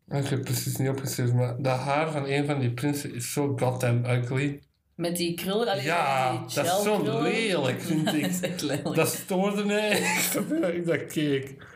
ik 0.09 0.27
heb 0.27 0.45
precies 0.45 0.77
niet 0.77 0.89
opgeschreven, 0.89 1.37
maar 1.37 1.63
dat 1.63 1.79
haar 1.79 2.11
van 2.13 2.27
een 2.27 2.47
van 2.47 2.59
die 2.61 2.71
prinsen 2.73 3.15
is 3.15 3.33
zo 3.33 3.57
goddamn 3.57 4.05
ugly. 4.05 4.61
Met 4.95 5.17
die 5.17 5.35
krullen, 5.35 5.69
alleen 5.69 5.85
Ja, 5.85 6.31
die 6.47 6.55
dat 6.55 6.65
is 6.67 6.83
zo 6.83 7.23
lelijk, 7.23 7.81
vind 7.81 8.09
ik. 8.15 8.21
dat 8.21 8.31
is 8.31 8.41
echt 8.41 8.63
lelijk. 8.63 8.95
Dat 8.95 9.09
stoorde 9.09 9.65
mij 9.65 9.91
echt 9.91 10.37
ik 10.75 10.87
dat 10.87 11.07
keek. 11.07 11.69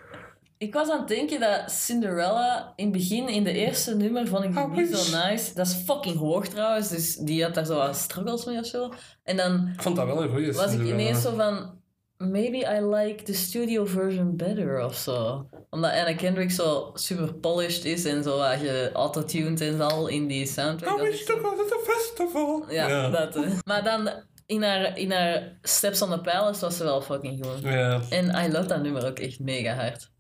Ik 0.59 0.75
was 0.75 0.91
aan 0.91 0.99
het 0.99 1.09
denken 1.09 1.41
dat 1.41 1.71
Cinderella 1.71 2.73
in 2.77 2.85
het 2.85 2.93
begin, 2.93 3.29
in 3.29 3.45
de 3.45 3.53
eerste 3.53 3.97
nummer, 3.97 4.27
vond 4.29 4.45
ik 4.45 4.53
die 4.53 4.63
Oh, 4.63 4.77
niet 4.77 4.97
zo 4.97 5.29
nice. 5.29 5.55
Dat 5.55 5.67
is 5.67 5.75
fucking 5.75 6.17
hoog 6.17 6.49
trouwens, 6.49 6.89
dus 6.89 7.17
die 7.17 7.43
had 7.43 7.55
daar 7.55 7.67
zo 7.67 7.77
wat 7.77 7.97
struggles 7.97 8.45
mee 8.45 8.59
of 8.59 8.67
zo. 8.67 8.93
En 9.25 9.37
dan 9.37 9.71
Ik 9.75 9.83
vond 9.83 9.97
dat 9.97 10.07
wel 10.07 10.23
een 10.23 10.29
goede 10.31 10.53
was 10.53 10.73
ik 10.73 10.81
ineens 10.81 11.23
zo 11.23 11.35
van... 11.37 11.83
Maybe 12.25 12.59
I 12.59 12.81
like 12.81 13.23
the 13.25 13.35
studio 13.35 13.85
version 13.87 14.37
better 14.37 14.79
of 14.85 14.95
zo. 14.97 15.47
Omdat 15.71 15.93
Anna 15.93 16.15
Kendrick 16.15 16.51
zo 16.51 16.91
super 16.95 17.35
polished 17.35 17.85
is 17.85 18.05
en 18.05 18.23
zo 18.23 18.37
wat 18.39 18.61
je 18.61 18.91
autotuned 18.93 19.61
en 19.61 19.81
al 19.81 20.07
in 20.07 20.27
die 20.27 20.47
soundtrack. 20.47 20.95
I 20.95 20.97
Dat 20.97 21.07
wish 21.07 21.21
is 21.21 21.25
to 21.27 21.35
go 21.35 21.51
to 21.57 21.65
the 21.65 21.83
festival. 21.87 22.65
ja, 22.71 23.09
dat. 23.11 23.35
hè. 23.35 23.41
Maar 23.65 23.85
dan 23.85 24.11
in 24.47 24.63
haar, 24.63 24.99
in 24.99 25.13
haar 25.13 25.59
Steps 25.63 26.03
on 26.03 26.11
the 26.11 26.19
Palace 26.21 26.61
was 26.61 26.77
ze 26.77 26.85
wel 26.85 27.01
fucking 27.03 27.45
goed. 27.47 27.63
Ja. 27.63 28.01
En 28.11 28.25
I 28.45 28.53
love 28.53 28.67
dat 28.67 28.83
nummer 28.83 29.07
ook 29.07 29.19
echt 29.19 29.39
mega 29.41 29.75
hard. 29.75 30.11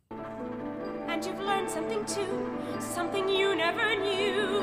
And 1.08 1.24
you've 1.24 1.42
learned 1.44 1.70
something 1.70 2.06
too, 2.06 2.48
something 2.94 3.28
you 3.38 3.54
never 3.56 3.96
knew. 3.96 4.62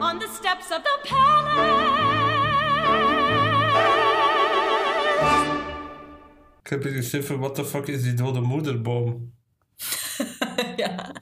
On 0.00 0.18
the 0.18 0.28
steps 0.38 0.70
of 0.70 0.82
the 0.82 0.98
palace. 1.08 2.04
Ik 6.66 6.72
heb 6.72 6.82
hier 6.82 6.92
geschreven, 6.92 7.38
what 7.38 7.54
the 7.54 7.64
fuck 7.64 7.86
is 7.86 8.02
die 8.02 8.14
dode 8.14 8.40
moederboom? 8.40 9.32
ja. 10.76 11.12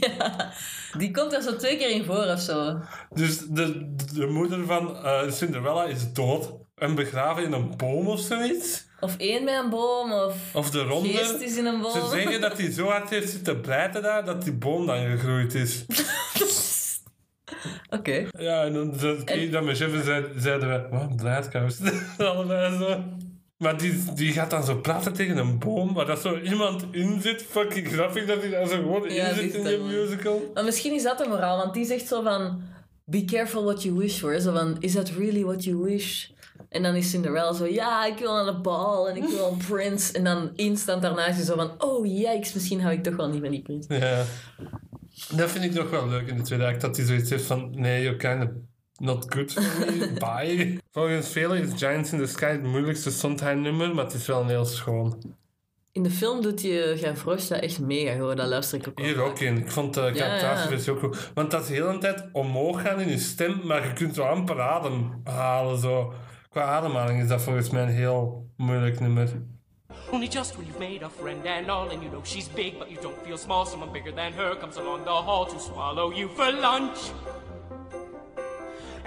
ja. 0.00 0.52
Die 0.98 1.10
komt 1.10 1.32
er 1.32 1.42
zo 1.42 1.56
twee 1.56 1.76
keer 1.76 1.90
in 1.90 2.04
voor 2.04 2.24
of 2.24 2.40
zo. 2.40 2.78
Dus 3.14 3.38
de, 3.38 3.94
de 4.14 4.26
moeder 4.26 4.64
van 4.66 4.96
eh, 5.04 5.30
Cinderella 5.30 5.84
is 5.84 6.12
dood 6.12 6.52
en 6.74 6.94
begraven 6.94 7.44
in 7.44 7.52
een 7.52 7.76
boom 7.76 8.06
of 8.06 8.20
zoiets. 8.20 8.86
Of 9.00 9.16
één 9.16 9.44
met 9.44 9.54
een 9.64 9.70
boom, 9.70 10.12
of 10.12 10.34
Of 10.54 10.70
de 10.70 10.82
ronde. 10.82 11.08
geest 11.08 11.40
is 11.40 11.56
in 11.56 11.66
een 11.66 11.80
boom. 11.80 11.92
Ze 11.92 12.08
zeggen 12.10 12.40
dat 12.40 12.58
hij 12.58 12.70
zo 12.70 12.86
hard 12.86 13.10
heeft 13.10 13.30
zitten 13.30 13.60
breiden 13.60 14.02
daar, 14.02 14.24
dat 14.24 14.42
die 14.42 14.52
boom 14.52 14.86
dan 14.86 14.98
gegroeid 15.06 15.54
is. 15.54 15.84
Oké. 17.90 18.26
Ja, 18.38 18.64
en 18.64 18.72
dan 18.72 19.24
keek 19.24 19.40
ik 19.42 19.52
dat 19.52 19.64
mijn 19.64 19.76
chef 19.76 19.92
en 19.94 20.04
zei- 20.04 20.32
zeiden 20.36 20.68
we, 20.68 20.88
wat 20.96 21.02
een 21.10 21.16
breidkous. 21.16 21.78
Allebei 22.18 22.76
zo. 22.78 23.04
Maar 23.58 23.78
die, 23.78 24.12
die 24.14 24.32
gaat 24.32 24.50
dan 24.50 24.64
zo 24.64 24.76
praten 24.76 25.12
tegen 25.12 25.36
een 25.36 25.58
boom 25.58 25.94
waar 25.94 26.06
dat 26.06 26.20
zo 26.20 26.40
iemand 26.40 26.84
in 26.90 27.20
zit. 27.20 27.42
Fucking 27.42 27.88
grappig 27.88 28.26
dat 28.26 28.40
hij 28.40 28.50
daar 28.50 28.66
zo 28.66 28.74
gewoon 28.74 29.10
Ja, 29.10 29.26
in 29.26 29.34
zit 29.34 29.54
in 29.54 29.64
die 29.64 29.78
musical. 29.78 30.50
Maar 30.54 30.64
misschien 30.64 30.94
is 30.94 31.02
dat 31.02 31.18
de 31.18 31.28
moraal, 31.28 31.56
want 31.56 31.74
die 31.74 31.84
zegt 31.84 32.06
zo 32.06 32.22
van... 32.22 32.62
Be 33.04 33.24
careful 33.24 33.64
what 33.64 33.82
you 33.82 33.94
wish 33.94 34.18
for. 34.18 34.40
Zo 34.40 34.52
van, 34.52 34.76
is 34.78 34.92
that 34.92 35.10
really 35.10 35.44
what 35.44 35.64
you 35.64 35.76
wish? 35.76 36.28
En 36.68 36.82
dan 36.82 36.94
is 36.94 37.10
Cinderella 37.10 37.52
zo, 37.52 37.66
ja, 37.66 38.06
ik 38.06 38.18
wil 38.18 38.32
naar 38.32 38.44
de 38.44 38.60
bal 38.60 39.08
en 39.08 39.16
ik 39.16 39.24
wil 39.28 39.50
een 39.50 39.66
prins. 39.68 40.12
En 40.12 40.24
dan 40.24 40.50
instant 40.54 41.02
daarna 41.02 41.26
is 41.26 41.36
hij 41.36 41.44
zo 41.44 41.54
van, 41.56 41.70
oh 41.78 42.06
yikes, 42.06 42.52
misschien 42.52 42.80
hou 42.80 42.94
ik 42.94 43.02
toch 43.02 43.16
wel 43.16 43.28
niet 43.28 43.40
van 43.40 43.50
die 43.50 43.62
prins. 43.62 43.86
Ja. 43.88 44.24
Dat 45.36 45.50
vind 45.50 45.64
ik 45.64 45.72
nog 45.72 45.90
wel 45.90 46.08
leuk 46.08 46.28
in 46.28 46.36
de 46.36 46.42
tweede 46.42 46.66
act, 46.66 46.80
dat 46.80 46.96
hij 46.96 47.06
zoiets 47.06 47.30
heeft 47.30 47.44
van, 47.44 47.70
nee, 47.74 48.02
you're 48.02 48.16
kind 48.16 48.42
of 48.42 48.48
not 48.98 49.34
good 49.34 49.52
for 49.52 49.62
me, 49.62 50.12
bye. 50.18 50.80
Volgens 50.90 51.28
velen 51.28 51.62
is 51.62 51.70
Giants 51.76 52.12
in 52.12 52.18
the 52.18 52.26
Sky 52.26 52.46
het 52.46 52.62
moeilijkste 52.62 53.10
Sondheim-nummer, 53.10 53.94
maar 53.94 54.04
het 54.04 54.14
is 54.14 54.26
wel 54.26 54.46
heel 54.46 54.64
schoon. 54.64 55.36
In 55.92 56.02
de 56.02 56.10
film 56.10 56.42
doet 56.42 56.62
je 56.62 56.94
Gavroche 56.96 57.48
dat 57.48 57.62
echt 57.62 57.80
mega 57.80 58.18
goed, 58.18 58.36
dat 58.36 58.48
luister 58.48 58.78
ik 58.78 58.88
ook 58.88 58.98
wel 58.98 59.06
Hier 59.06 59.20
ook 59.20 59.38
in. 59.38 59.56
Ik 59.56 59.70
vond 59.70 59.94
de 59.94 60.12
captatieversie 60.14 60.92
ook 60.92 60.98
goed. 60.98 61.30
Want 61.34 61.50
dat 61.50 61.60
is 61.62 61.66
de 61.68 61.74
hele 61.74 61.98
tijd 61.98 62.24
omhoog 62.32 62.82
gaan 62.82 63.00
in 63.00 63.08
je 63.08 63.18
stem, 63.18 63.60
maar 63.64 63.86
je 63.86 63.92
kunt 63.92 64.14
zo 64.14 64.22
amper 64.22 64.60
adem 64.60 65.20
halen. 65.24 65.78
Zo. 65.78 66.12
Qua 66.50 66.62
ademhaling 66.62 67.22
is 67.22 67.28
dat 67.28 67.42
volgens 67.42 67.70
mij 67.70 67.82
een 67.82 67.88
heel 67.88 68.46
moeilijk 68.56 69.00
nummer. 69.00 69.28
Only 70.10 70.26
just 70.26 70.56
when 70.56 70.66
you've 70.66 70.78
made 70.78 71.04
a 71.04 71.10
friend 71.10 71.46
and 71.46 71.68
all, 71.68 71.88
and 71.88 72.02
you 72.02 72.08
know 72.08 72.24
she's 72.24 72.48
big, 72.48 72.78
but 72.78 72.88
you 72.88 73.00
don't 73.00 73.16
feel 73.24 73.36
small. 73.36 73.66
Someone 73.66 73.92
bigger 73.92 74.14
than 74.14 74.32
her 74.32 74.56
comes 74.56 74.76
along 74.76 75.04
the 75.04 75.10
hall 75.10 75.46
to 75.46 75.58
swallow 75.58 76.12
you 76.12 76.28
for 76.34 76.52
lunch. 76.52 76.98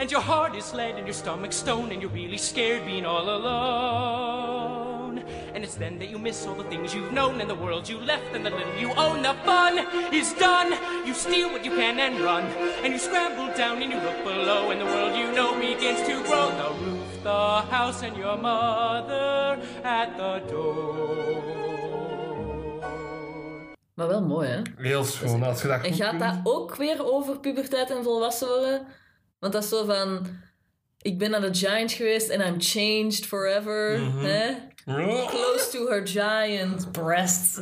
And 0.01 0.09
your 0.11 0.21
heart 0.21 0.55
is 0.55 0.73
lead 0.73 0.95
and 0.95 1.05
your 1.05 1.13
stomach 1.13 1.53
stone, 1.53 1.91
and 1.91 2.01
you're 2.01 2.09
really 2.09 2.37
scared 2.37 2.83
being 2.87 3.05
all 3.05 3.29
alone. 3.37 5.19
And 5.53 5.63
it's 5.63 5.75
then 5.75 5.99
that 5.99 6.09
you 6.09 6.17
miss 6.17 6.47
all 6.47 6.55
the 6.55 6.63
things 6.63 6.95
you've 6.95 7.11
known 7.11 7.39
and 7.39 7.47
the 7.47 7.53
world 7.53 7.87
you 7.87 7.99
left 7.99 8.33
and 8.33 8.43
the 8.43 8.49
little 8.49 8.75
you 8.79 8.91
own. 8.97 9.21
The 9.21 9.35
fun 9.45 9.77
is 10.11 10.33
done. 10.33 10.73
You 11.05 11.13
steal 11.13 11.49
what 11.51 11.63
you 11.63 11.69
can 11.75 11.99
and 11.99 12.19
run, 12.19 12.45
and 12.83 12.93
you 12.93 12.97
scramble 12.97 13.53
down 13.55 13.83
and 13.83 13.91
you 13.93 13.99
look 13.99 14.23
below, 14.23 14.71
and 14.71 14.81
the 14.81 14.85
world 14.85 15.15
you 15.15 15.31
know 15.33 15.53
begins 15.59 16.01
to 16.07 16.23
grow. 16.23 16.49
The 16.49 16.69
roof, 16.83 17.23
the 17.23 17.61
house, 17.69 18.01
and 18.01 18.17
your 18.17 18.37
mother 18.37 19.59
at 19.83 20.17
the 20.17 20.41
door. 20.49 21.43
Maar 23.93 24.07
wel 24.07 24.21
mooi, 24.21 24.47
hè? 24.47 24.61
Heel 24.77 25.03
schoon. 25.03 25.43
Als 25.43 25.61
je 25.61 25.67
dat 25.67 25.81
En 25.83 25.91
goed 25.91 26.01
gaat 26.01 26.09
kunt. 26.09 26.21
dat 26.21 26.37
ook 26.43 26.75
weer 26.75 27.13
over 27.13 27.39
puberteit 27.39 27.89
en 27.91 28.03
volwassen 28.03 28.47
worden? 28.47 28.87
Want 29.41 29.53
dat 29.53 29.63
is 29.63 29.69
zo 29.69 29.85
van... 29.85 30.27
Ik 31.01 31.17
ben 31.17 31.31
naar 31.31 31.41
de 31.41 31.53
giant 31.53 31.91
geweest 31.91 32.31
and 32.31 32.41
I'm 32.43 32.61
changed 32.61 33.25
forever. 33.25 33.99
Mhm. 33.99 34.17
hè? 34.17 34.53
Close 35.27 35.69
to 35.71 35.87
her 35.87 36.07
giant 36.07 36.91
breasts. 36.91 37.57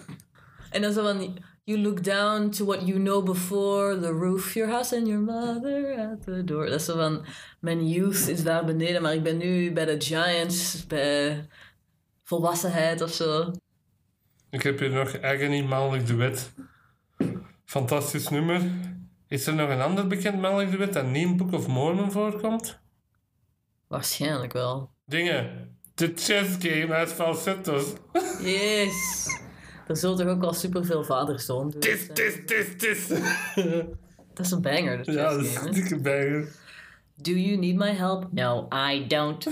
en 0.74 0.82
dan 0.82 0.92
zo 0.92 1.02
van... 1.02 1.38
You 1.64 1.78
look 1.78 2.04
down 2.04 2.50
to 2.50 2.64
what 2.64 2.86
you 2.86 2.98
know 2.98 3.24
before. 3.24 4.00
The 4.00 4.12
roof, 4.12 4.54
your 4.54 4.70
house 4.70 4.96
and 4.96 5.06
your 5.06 5.22
mother 5.22 5.98
at 5.98 6.24
the 6.24 6.44
door. 6.44 6.66
Dat 6.66 6.80
is 6.80 6.84
zo 6.84 6.96
van... 6.96 7.24
Mijn 7.60 7.88
youth 7.88 8.28
is 8.28 8.42
daar 8.42 8.64
beneden, 8.64 9.02
maar 9.02 9.14
ik 9.14 9.22
ben 9.22 9.36
nu 9.36 9.72
bij 9.72 9.84
de 9.84 10.00
giants. 10.00 10.86
Bij 10.86 11.46
volwassenheid 12.22 13.00
of 13.00 13.10
zo. 13.10 13.52
Ik 14.50 14.62
heb 14.62 14.78
hier 14.78 14.90
nog 14.90 15.20
Agony, 15.20 15.62
mannelijk 15.62 16.06
duet. 16.06 16.52
Fantastisch 17.64 18.28
nummer. 18.28 18.60
Is 19.32 19.46
er 19.46 19.54
nog 19.54 19.70
een 19.70 19.80
ander 19.80 20.06
bekend 20.06 20.40
mannelijk 20.40 20.70
duet 20.70 20.92
dat 20.92 21.06
niet 21.06 21.26
in 21.26 21.36
Book 21.36 21.52
of 21.52 21.66
Mormon 21.66 22.10
voorkomt? 22.10 22.80
Waarschijnlijk 23.88 24.52
wel. 24.52 24.90
Dingen. 25.06 25.76
The 25.94 26.12
chess 26.16 26.56
game 26.58 26.92
uit 26.92 27.12
falsettos. 27.12 27.84
Yes. 28.42 29.26
Er 29.88 29.96
zullen 29.96 30.16
toch 30.16 30.26
ook 30.26 30.40
wel 30.40 30.52
superveel 30.52 31.04
vader-zoon 31.04 31.70
doen. 31.70 31.80
Tis, 31.80 32.06
tis, 32.12 32.34
tis, 32.46 32.66
tis. 32.76 33.06
Dat 34.34 34.46
is 34.46 34.50
een 34.50 34.62
banger, 34.62 35.04
de 35.04 35.12
Ja, 35.12 35.30
dat 35.30 35.40
is 35.40 35.56
een 35.56 35.72
dikke 35.72 36.00
banger. 36.00 36.48
Do 37.16 37.32
you 37.32 37.56
need 37.56 37.76
my 37.76 37.90
help? 37.90 38.32
No, 38.32 38.68
I 38.92 39.06
don't. 39.06 39.46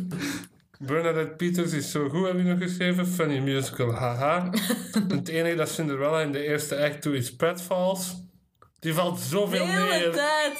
Bernadette 0.78 1.34
Peters 1.36 1.72
is 1.72 1.90
zo 1.90 2.08
goed, 2.08 2.26
heb 2.26 2.36
je 2.36 2.42
nog 2.42 2.58
geschreven. 2.58 3.06
Funny 3.06 3.38
musical, 3.38 3.92
haha. 3.92 4.50
het 5.08 5.28
enige 5.28 5.56
dat 5.56 5.68
Cinderella 5.68 6.20
in 6.20 6.32
de 6.32 6.44
eerste 6.44 6.76
act 6.84 7.02
doet 7.02 7.14
is 7.14 7.36
pratfalls. 7.36 8.24
Die 8.86 8.94
valt 8.94 9.18
De 9.18 9.24
zoveel 9.24 9.66
hele 9.66 9.98
neer. 9.98 10.12
tijd. 10.12 10.58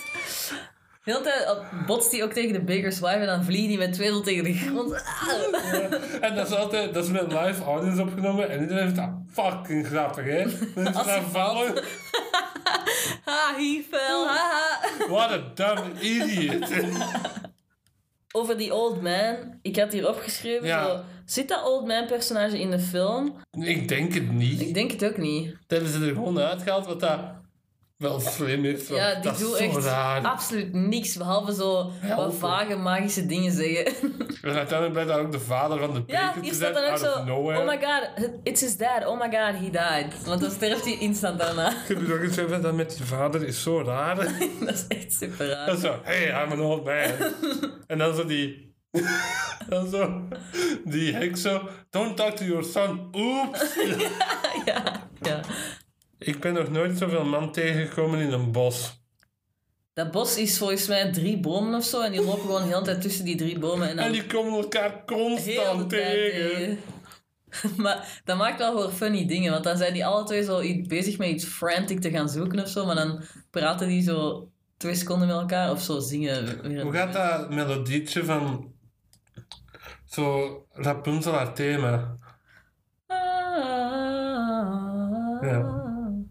De 1.04 1.12
hele 1.12 1.20
tijd 1.20 1.62
botst 1.86 2.12
hij 2.12 2.22
ook 2.22 2.32
tegen 2.32 2.52
de 2.52 2.60
Bigger's 2.60 3.00
wife 3.00 3.14
en 3.14 3.26
dan 3.26 3.44
vliegt 3.44 3.68
hij 3.68 3.76
met 3.76 3.92
twee 3.92 4.20
tegen 4.20 4.44
de 4.44 4.54
grond. 4.54 5.02
En 6.20 6.34
dat 6.34 6.46
is 6.46 6.54
altijd, 6.54 6.94
dat 6.94 7.04
is 7.04 7.10
met 7.10 7.32
live 7.32 7.64
audience 7.64 8.02
opgenomen. 8.02 8.50
En 8.50 8.60
iedereen 8.60 8.82
vindt 8.84 8.96
dat 8.96 9.10
fucking 9.32 9.86
grappig, 9.86 10.24
hè. 10.24 10.44
Dan 10.74 10.86
is 10.86 11.08
aan 11.08 11.24
vallen. 11.30 11.74
Ha, 13.24 13.54
he 13.56 13.84
fell, 13.90 14.26
haha. 14.26 15.06
What 15.08 15.30
a 15.30 15.42
dumb 15.54 16.00
idiot. 16.00 16.68
over 18.32 18.56
die 18.58 18.74
old 18.74 19.02
man. 19.02 19.58
Ik 19.62 19.76
had 19.76 19.92
hier 19.92 20.08
opgeschreven. 20.08 20.66
Ja. 20.66 20.84
Zo, 20.86 21.00
zit 21.24 21.48
dat 21.48 21.64
old 21.64 21.86
man 21.86 22.06
personage 22.06 22.60
in 22.60 22.70
de 22.70 22.78
film? 22.78 23.36
Ik 23.50 23.88
denk 23.88 24.14
het 24.14 24.32
niet. 24.32 24.60
Ik 24.60 24.74
denk 24.74 24.90
het 24.90 25.04
ook 25.04 25.16
niet. 25.16 25.46
Dat 25.50 25.78
hebben 25.78 25.88
ze 25.88 26.06
er 26.06 26.14
gewoon 26.14 26.38
uitgehaald, 26.38 26.86
wat 26.86 27.00
dat 27.00 27.20
wel 27.96 28.20
slim 28.20 28.64
is. 28.64 28.88
Ja, 28.88 29.14
die 29.14 29.22
dat 29.22 29.32
is 29.32 29.38
doet 29.40 29.56
echt 29.56 29.76
raar. 29.76 30.22
absoluut 30.22 30.72
niks. 30.72 31.16
Behalve 31.16 31.54
zo 31.54 31.90
Helpen. 31.92 32.24
wat 32.24 32.34
vage 32.34 32.76
magische 32.76 33.26
dingen 33.26 33.52
zeggen. 33.52 33.84
En 34.42 34.54
uiteindelijk 34.54 34.92
blijkt 34.92 35.10
dat 35.10 35.18
ook 35.18 35.32
de 35.32 35.40
vader 35.40 35.78
van 35.78 35.94
de 35.94 36.02
Ja, 36.06 36.26
Peter 36.26 36.42
hier 36.42 36.50
te 36.50 36.56
staat 36.56 36.74
dan 36.74 36.84
ook 36.84 36.98
zo. 36.98 37.24
nowhere. 37.24 37.60
Oh 37.60 37.66
my 37.66 37.78
god, 37.80 38.30
it's 38.42 38.60
his 38.60 38.76
dad. 38.76 39.06
Oh 39.06 39.20
my 39.20 39.30
god, 39.38 39.54
he 39.60 39.70
died. 39.70 40.24
Want 40.26 40.40
dan 40.40 40.50
sterft 40.50 40.84
hij 40.84 40.98
instant 40.98 41.38
daarna. 41.38 41.68
Ik 41.70 41.88
heb 41.88 42.00
je 42.00 42.06
nog 42.08 42.20
eens 42.20 42.36
even 42.36 42.62
dat 42.62 42.74
met 42.74 42.98
je 42.98 43.04
vader 43.04 43.42
is 43.46 43.62
zo 43.62 43.82
raar. 43.82 44.16
dat 44.66 44.74
is 44.74 44.84
echt 44.88 45.12
super 45.12 45.48
raar. 45.48 45.66
Dat 45.66 45.76
is 45.76 45.82
zo, 45.82 45.98
hey, 46.02 46.42
I'm 46.44 46.52
an 46.52 46.60
old 46.60 46.84
man. 46.84 47.10
en 47.86 47.98
dan 47.98 48.14
zo 48.14 48.24
die... 48.24 48.74
dan 49.68 49.88
zo... 49.88 50.22
Die 50.84 51.14
heks 51.14 51.42
zo... 51.42 51.68
Don't 51.90 52.16
talk 52.16 52.36
to 52.36 52.44
your 52.44 52.64
son. 52.64 53.08
Oeps. 53.14 53.74
ja, 54.64 54.82
ja. 55.22 55.40
Ik 56.18 56.40
ben 56.40 56.54
nog 56.54 56.70
nooit 56.70 56.98
zoveel 56.98 57.24
man 57.24 57.52
tegengekomen 57.52 58.20
in 58.20 58.32
een 58.32 58.52
bos. 58.52 59.04
Dat 59.92 60.10
bos 60.10 60.36
is 60.36 60.58
volgens 60.58 60.88
mij 60.88 61.12
drie 61.12 61.40
bomen 61.40 61.74
of 61.74 61.84
zo. 61.84 62.00
En 62.02 62.12
die 62.12 62.24
lopen 62.24 62.40
gewoon 62.40 62.62
de 62.62 62.68
hele 62.68 62.82
tijd 62.82 63.00
tussen 63.00 63.24
die 63.24 63.36
drie 63.36 63.58
bomen. 63.58 63.88
En 63.88 63.96
dan 63.96 64.04
En 64.04 64.12
die 64.12 64.26
komen 64.26 64.52
elkaar 64.52 65.04
constant 65.04 65.88
tegen. 65.88 66.48
tegen. 66.48 66.78
maar 67.82 68.20
dat 68.24 68.36
maakt 68.36 68.58
wel 68.58 68.72
voor 68.72 68.90
funny 68.90 69.26
dingen. 69.26 69.52
Want 69.52 69.64
dan 69.64 69.76
zijn 69.76 69.92
die 69.92 70.06
alle 70.06 70.24
twee 70.24 70.44
zo 70.44 70.62
bezig 70.86 71.18
met 71.18 71.28
iets 71.28 71.44
frantic 71.44 72.00
te 72.00 72.10
gaan 72.10 72.28
zoeken 72.28 72.60
of 72.60 72.68
zo. 72.68 72.86
Maar 72.86 72.94
dan 72.94 73.22
praten 73.50 73.88
die 73.88 74.02
zo 74.02 74.48
twee 74.76 74.94
seconden 74.94 75.28
met 75.28 75.36
elkaar. 75.36 75.70
Of 75.70 75.82
zo 75.82 76.00
zingen. 76.00 76.62
weer. 76.68 76.82
Hoe 76.82 76.92
gaat 76.92 77.12
dat 77.12 77.50
melodietje 77.50 78.24
van... 78.24 78.74
Zo 80.04 80.66
Rapunzel 80.72 81.32
haar 81.32 81.54
thema? 81.54 82.16
Ja. 85.40 85.85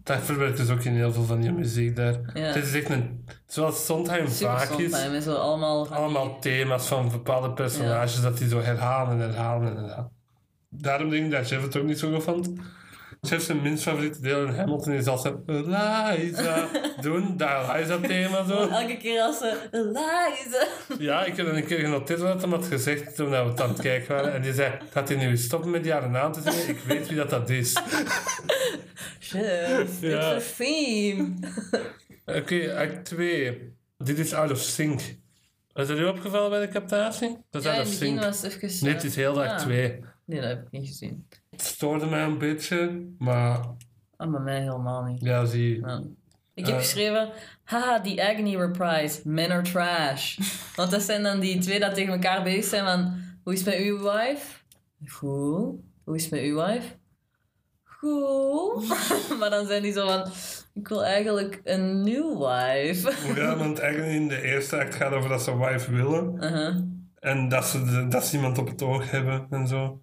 Dat 0.06 0.18
verwerkt 0.22 0.56
dus 0.56 0.70
ook 0.70 0.82
in 0.84 0.94
heel 0.94 1.12
veel 1.12 1.22
van 1.24 1.40
die 1.40 1.52
muziek 1.52 1.96
daar. 1.96 2.20
Ja. 2.34 2.40
Het 2.40 2.56
is 2.64 2.74
echt 2.74 2.88
een... 2.88 3.24
Zoals 3.46 3.86
Sondheim 3.86 4.28
Super 4.28 4.58
vaak 4.58 4.68
is. 4.70 4.90
Sondheim. 4.90 5.20
Zo 5.20 5.34
allemaal... 5.34 5.84
die- 5.84 5.92
allemaal 5.92 6.38
thema's 6.40 6.86
van 6.86 7.10
bepaalde 7.10 7.50
personages 7.52 8.20
dat 8.20 8.38
die 8.38 8.48
zo 8.48 8.60
herhalen 8.60 9.12
en 9.12 9.20
herhalen 9.20 9.68
en 9.76 9.82
herhalen. 9.82 10.10
Daarom 10.68 11.10
denk 11.10 11.24
ik 11.24 11.30
dat 11.30 11.48
Jeff 11.48 11.62
het 11.62 11.76
ook 11.76 11.84
niet 11.84 11.98
zo 11.98 12.12
goed 12.12 12.22
vond. 12.22 12.50
Jeff 13.28 13.44
zijn 13.44 13.62
minst 13.62 13.82
favoriete 13.82 14.20
deel 14.20 14.46
in 14.46 14.54
Hamilton 14.54 14.92
is 14.92 15.06
altijd 15.06 15.34
Eliza 15.46 16.68
doen, 17.00 17.36
dat 17.36 17.74
Eliza-thema 17.74 18.44
zo. 18.44 18.68
Elke 18.68 18.96
keer 18.96 19.20
als 19.20 19.38
ze... 19.38 19.68
Eliza... 19.70 20.66
Ja, 20.98 21.24
ik 21.24 21.36
heb 21.36 21.46
een 21.46 21.64
keer 21.66 21.78
genoteerd 21.78 22.20
wat 22.20 22.40
hem 22.40 22.52
had 22.52 22.66
gezegd 22.66 23.14
toen 23.16 23.30
we 23.30 23.36
het 23.36 23.60
aan 23.60 23.68
het 23.68 23.80
kijken 23.80 24.14
waren. 24.14 24.32
En 24.32 24.42
die 24.42 24.52
zei, 24.54 24.72
gaat 24.92 25.08
hij 25.08 25.16
nu 25.18 25.36
stoppen 25.36 25.70
met 25.70 25.82
die 25.82 25.92
haar 25.92 26.10
naam 26.10 26.32
te 26.32 26.40
zeggen? 26.40 26.68
Ik 26.68 26.78
weet 26.86 27.08
wie 27.08 27.16
dat, 27.16 27.30
dat 27.30 27.50
is. 27.50 27.76
Chef, 29.18 30.00
Ja. 30.00 30.34
it's 30.36 30.50
a 30.52 30.54
theme. 30.56 31.28
Oké, 32.26 32.74
act 32.78 33.04
2. 33.04 33.74
Dit 33.98 34.18
is 34.18 34.32
out 34.34 34.50
of 34.50 34.58
sync. 34.58 35.00
Is 35.74 35.86
dat 35.86 35.98
u 35.98 36.04
opgevallen 36.04 36.50
bij 36.50 36.60
de 36.60 36.68
captatie? 36.68 37.36
Dat 37.50 37.62
is 37.62 37.68
Ja, 37.68 37.74
out 37.76 37.86
of 37.86 37.92
sync. 37.92 38.20
was 38.20 38.42
even... 38.42 38.70
Nee, 38.80 38.92
het 38.94 39.04
is 39.04 39.16
heel 39.16 39.42
act 39.42 39.50
Ah. 39.52 39.58
2. 39.58 40.00
Nee, 40.26 40.40
dat 40.40 40.48
heb 40.48 40.62
ik 40.62 40.70
niet 40.70 40.86
gezien. 40.86 41.28
Het 41.56 41.64
stoorde 41.66 42.06
mij 42.06 42.22
een 42.24 42.38
beetje, 42.38 43.06
maar 43.18 43.60
Ah, 44.16 44.30
bij 44.30 44.40
mij 44.40 44.60
helemaal 44.60 45.02
niet. 45.04 45.20
ja, 45.22 45.44
zie. 45.44 45.80
Ja. 45.80 46.02
Ik 46.54 46.66
heb 46.66 46.74
Eh. 46.74 46.80
geschreven, 46.80 47.28
haha, 47.64 47.98
die 47.98 48.22
agony 48.24 48.56
reprise, 48.56 49.20
men 49.24 49.50
are 49.50 49.62
trash. 49.62 50.38
Want 50.76 50.90
dat 50.90 51.02
zijn 51.02 51.22
dan 51.22 51.40
die 51.40 51.58
twee 51.58 51.80
dat 51.80 51.94
tegen 51.94 52.12
elkaar 52.12 52.42
bezig 52.42 52.64
zijn 52.64 52.84
van, 52.84 53.14
hoe 53.44 53.52
is 53.52 53.58
het 53.64 53.68
met 53.74 53.84
uw 53.84 53.98
wife? 53.98 54.56
Goed. 55.06 55.74
Hoe 56.04 56.14
is 56.16 56.22
het 56.22 56.30
met 56.32 56.40
uw 56.40 56.64
wife? 56.66 56.86
Goed. 57.84 58.88
maar 59.38 59.50
dan 59.50 59.66
zijn 59.66 59.82
die 59.82 59.92
zo 59.92 60.06
van, 60.06 60.26
ik 60.74 60.88
wil 60.88 61.04
eigenlijk 61.04 61.60
een 61.64 62.02
new 62.02 62.38
wife. 62.38 63.12
Ja, 63.40 63.56
want 63.62 63.78
eigenlijk 63.78 64.12
in 64.14 64.28
de 64.28 64.42
eerste 64.42 64.76
act 64.78 64.94
gaat 64.94 65.12
over 65.12 65.28
dat 65.28 65.42
ze 65.42 65.56
wife 65.58 65.90
willen. 65.92 66.34
Uh-huh. 66.34 66.76
En 67.20 67.48
dat 67.48 67.64
ze, 67.66 68.06
dat 68.08 68.24
ze 68.26 68.36
iemand 68.36 68.58
op 68.58 68.66
het 68.68 68.82
oog 68.82 69.10
hebben 69.10 69.46
en 69.50 69.66
zo. 69.68 70.00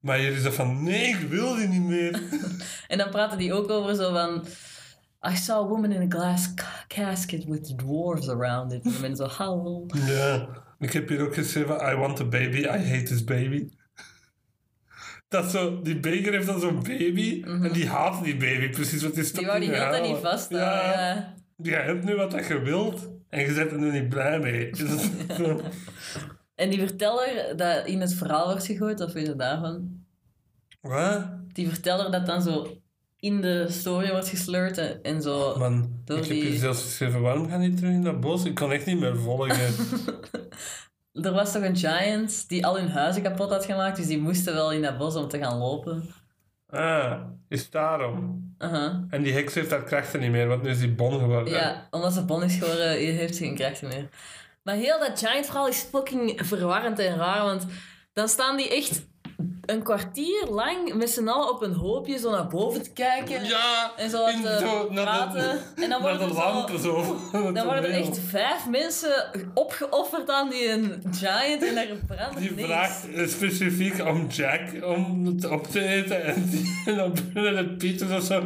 Maar 0.00 0.20
is 0.20 0.42
dat 0.42 0.54
van, 0.54 0.82
nee, 0.82 1.06
ik 1.08 1.28
wil 1.28 1.54
die 1.56 1.68
niet 1.68 1.82
meer. 1.82 2.20
En 2.88 2.98
dan 2.98 3.10
praten 3.10 3.38
die 3.38 3.52
ook 3.54 3.70
over 3.70 3.94
zo 3.94 4.12
van... 4.12 4.44
I 5.32 5.36
saw 5.36 5.64
a 5.64 5.68
woman 5.68 5.92
in 5.92 6.12
a 6.12 6.16
glass 6.18 6.54
ca- 6.54 6.84
casket 6.88 7.44
with 7.44 7.78
dwarves 7.78 8.28
around 8.28 8.72
it. 8.72 9.02
En 9.02 9.16
zo, 9.16 9.24
hallo. 9.26 9.86
ja. 10.06 10.48
Ik 10.78 10.92
heb 10.92 11.08
hier 11.08 11.20
ook 11.22 11.34
geschreven, 11.34 11.92
I 11.92 11.94
want 11.94 12.20
a 12.20 12.24
baby, 12.24 12.58
I 12.58 12.66
hate 12.88 13.02
this 13.02 13.24
baby. 13.24 13.68
Dat 15.28 15.50
zo, 15.50 15.82
die 15.82 16.00
Baker 16.00 16.32
heeft 16.32 16.46
dan 16.46 16.60
zo'n 16.60 16.82
baby 16.82 17.42
en 17.44 17.72
die 17.72 17.88
haat 17.88 18.24
die 18.24 18.36
baby, 18.36 18.68
precies 18.68 19.02
wat 19.02 19.14
die 19.14 19.24
stopt 19.24 19.46
Mhm. 19.46 19.60
Die 19.60 19.70
wou 19.70 19.80
die 19.90 19.96
hele 19.96 20.08
niet 20.12 20.22
vasthouden. 20.22 20.90
Ja, 20.90 21.34
Ja. 21.56 21.78
je 21.78 21.84
hebt 21.84 22.04
nu 22.04 22.14
wat 22.16 22.30
dat 22.30 22.46
je 22.46 22.60
wilt 22.60 23.08
en 23.28 23.40
je 23.40 23.52
bent 23.54 23.70
er 23.70 23.78
nu 23.78 23.90
niet 24.00 24.08
blij 24.08 24.38
mee. 24.38 24.70
En 26.60 26.70
die 26.70 26.78
verteller 26.78 27.56
dat 27.56 27.86
in 27.86 28.00
het 28.00 28.14
verhaal 28.14 28.44
wordt 28.46 28.66
gegooid, 28.66 29.04
vind 29.10 29.26
je 29.26 29.36
daarvan? 29.36 30.04
Wat? 30.80 31.26
Die 31.52 31.68
verteller 31.68 32.10
dat 32.10 32.26
dan 32.26 32.42
zo 32.42 32.76
in 33.20 33.40
de 33.40 33.66
story 33.68 34.10
wordt 34.10 34.28
gesleurd 34.28 34.78
en, 34.78 35.02
en 35.02 35.22
zo... 35.22 35.58
Man, 35.58 36.00
ik 36.06 36.14
heb 36.14 36.24
die- 36.24 36.42
hier 36.44 36.58
zelfs 36.58 36.82
geschreven, 36.82 37.20
waarom 37.20 37.48
gaan 37.48 37.60
die 37.60 37.74
terug 37.74 37.92
in 37.92 38.02
dat 38.02 38.20
bos? 38.20 38.44
Ik 38.44 38.54
kon 38.54 38.72
echt 38.72 38.86
niet 38.86 39.00
meer 39.00 39.16
volgen. 39.16 39.74
Er 41.12 41.32
was 41.32 41.52
toch 41.52 41.62
een 41.62 41.76
giant 41.76 42.48
die 42.48 42.66
al 42.66 42.78
hun 42.78 42.88
huizen 42.88 43.22
kapot 43.22 43.50
had 43.50 43.64
gemaakt, 43.64 43.96
dus 43.96 44.06
die 44.06 44.18
moesten 44.20 44.54
wel 44.54 44.72
in 44.72 44.82
dat 44.82 44.98
bos 44.98 45.14
om 45.16 45.28
te 45.28 45.38
gaan 45.38 45.58
lopen. 45.58 46.02
ah, 46.68 47.20
is 47.48 47.70
daarom. 47.70 48.54
Aha. 48.58 49.06
En 49.10 49.22
die 49.22 49.32
heks 49.32 49.54
heeft 49.54 49.70
haar 49.70 49.82
krachten 49.84 50.20
niet 50.20 50.30
meer, 50.30 50.46
want 50.48 50.62
nu 50.62 50.70
is 50.70 50.78
die 50.78 50.92
bon 50.94 51.18
geworden. 51.18 51.52
Ja, 51.52 51.88
omdat 51.90 52.12
ze 52.12 52.24
bon 52.24 52.42
is 52.42 52.54
geworden, 52.54 52.90
heeft 52.98 53.34
ze 53.36 53.44
geen 53.44 53.54
krachten 53.54 53.88
meer. 53.88 54.08
Maar 54.62 54.74
heel 54.74 54.98
dat 54.98 55.18
giant 55.18 55.46
verhaal 55.46 55.68
is 55.68 55.86
fucking 55.90 56.40
verwarrend 56.44 56.98
en 56.98 57.16
raar, 57.16 57.44
want 57.44 57.66
dan 58.12 58.28
staan 58.28 58.56
die 58.56 58.68
echt 58.70 59.08
een 59.66 59.82
kwartier 59.82 60.46
lang 60.50 60.94
met 60.94 61.10
z'n 61.10 61.28
allen 61.28 61.50
op 61.54 61.62
een 61.62 61.72
hoopje 61.74 62.18
zo 62.18 62.30
naar 62.30 62.46
boven 62.46 62.82
te 62.82 62.92
kijken. 62.92 63.44
Ja, 63.44 63.92
En 63.96 64.10
zo 64.10 64.26
in 64.26 64.42
te 64.42 64.88
praten. 64.94 65.40
de, 65.76 65.82
en 65.82 65.90
dan 65.90 66.00
worden 66.00 66.28
de 66.28 66.72
er 66.72 66.78
zo-. 66.78 67.16
Dan 67.52 67.64
worden 67.66 67.84
er 67.84 67.90
echt 67.90 68.18
vijf 68.28 68.68
mensen 68.68 69.30
opgeofferd 69.54 70.30
aan 70.30 70.50
die 70.50 70.68
een 70.68 71.02
giant 71.10 71.62
en 71.62 71.74
daar 71.74 71.86
verandert 72.06 72.38
Die 72.38 72.50
niks. 72.50 72.68
vraagt 72.68 73.06
specifiek 73.30 74.06
om 74.06 74.26
Jack 74.26 74.84
om 74.84 75.26
het 75.26 75.48
op 75.48 75.66
te 75.66 75.84
eten. 75.84 76.24
En, 76.24 76.48
die, 76.50 76.82
en 76.86 76.96
dan 76.96 77.14
binnen 77.32 77.56
het 77.56 77.78
Peter 77.78 78.16
of 78.16 78.22
zo. 78.22 78.42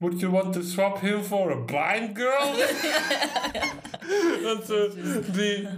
Would 0.00 0.20
you 0.20 0.30
want 0.32 0.52
to 0.54 0.62
swap 0.62 1.00
him 1.00 1.22
for 1.24 1.50
a 1.50 1.56
blind 1.64 2.16
girl? 2.16 2.54
dat 4.42 4.66
zo, 4.66 4.88
die, 5.32 5.68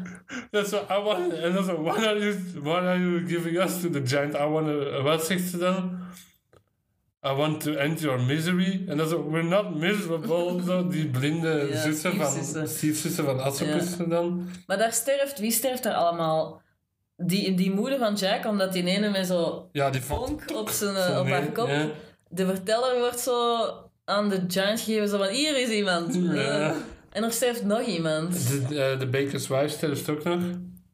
dat 0.51 0.69
zo, 0.69 0.77
I 0.91 0.99
want, 1.03 1.33
en 1.33 1.53
dan 1.53 1.65
zo, 1.65 1.83
what 1.83 1.97
are, 2.07 2.19
you, 2.19 2.35
what 2.63 2.83
are 2.83 2.99
you 2.99 3.27
giving 3.29 3.59
us 3.59 3.81
to 3.81 3.91
the 3.91 4.01
giant? 4.05 4.35
I 4.35 4.45
want 4.47 4.67
to, 4.67 5.03
wat 5.03 5.25
zegt 5.27 5.49
ze 5.49 5.59
dan? 5.59 5.99
I 7.27 7.33
want 7.33 7.61
to 7.61 7.73
end 7.75 8.01
your 8.01 8.21
misery. 8.21 8.85
En 8.89 8.97
dan 8.97 9.09
zo, 9.09 9.31
we're 9.31 9.49
not 9.49 9.75
miserable. 9.75 10.63
Zo, 10.67 10.89
die 10.89 11.07
blinde 11.07 11.69
Ja, 11.71 11.81
zussen 11.81 12.17
van, 12.17 12.69
stiefzussen. 12.69 13.25
van 13.25 13.41
Asopus 13.41 13.97
dan. 13.97 14.49
Maar 14.67 14.79
daar 14.79 14.93
sterft, 14.93 15.39
wie 15.39 15.51
sterft 15.53 15.83
daar 15.83 15.95
allemaal? 15.95 16.63
Die, 17.17 17.55
die 17.55 17.71
moeder 17.75 17.99
van 17.99 18.15
Jack, 18.15 18.45
omdat 18.47 18.73
die 18.73 18.85
ene 18.85 19.11
met 19.11 19.27
zo 19.27 19.69
Ja, 19.73 19.91
die 19.91 20.01
vonk 20.03 20.43
op, 20.55 20.69
zijn, 20.69 20.95
zo 21.13 21.21
op 21.21 21.29
haar 21.29 21.47
kop. 21.53 21.69
ja. 21.69 21.87
De 22.29 22.47
verteller 22.47 22.99
wordt 22.99 23.21
zo 23.21 23.67
aan 24.11 24.29
de 24.29 24.45
giant 24.49 24.81
gegeven, 24.81 25.09
zo 25.09 25.19
van 25.19 25.29
hier 25.29 25.57
is 25.61 25.69
iemand. 25.69 26.15
Ja. 26.15 26.33
Eh, 26.33 26.71
en 27.13 27.25
er 27.25 27.33
sterft 27.33 27.65
nog 27.65 27.83
iemand. 27.83 28.49
De, 28.69 28.83
eh, 28.83 28.99
de 28.99 29.07
Baker's 29.07 29.49
Wife 29.49 29.69
sterft 29.69 30.09
ook 30.09 30.25
nog. 30.25 30.43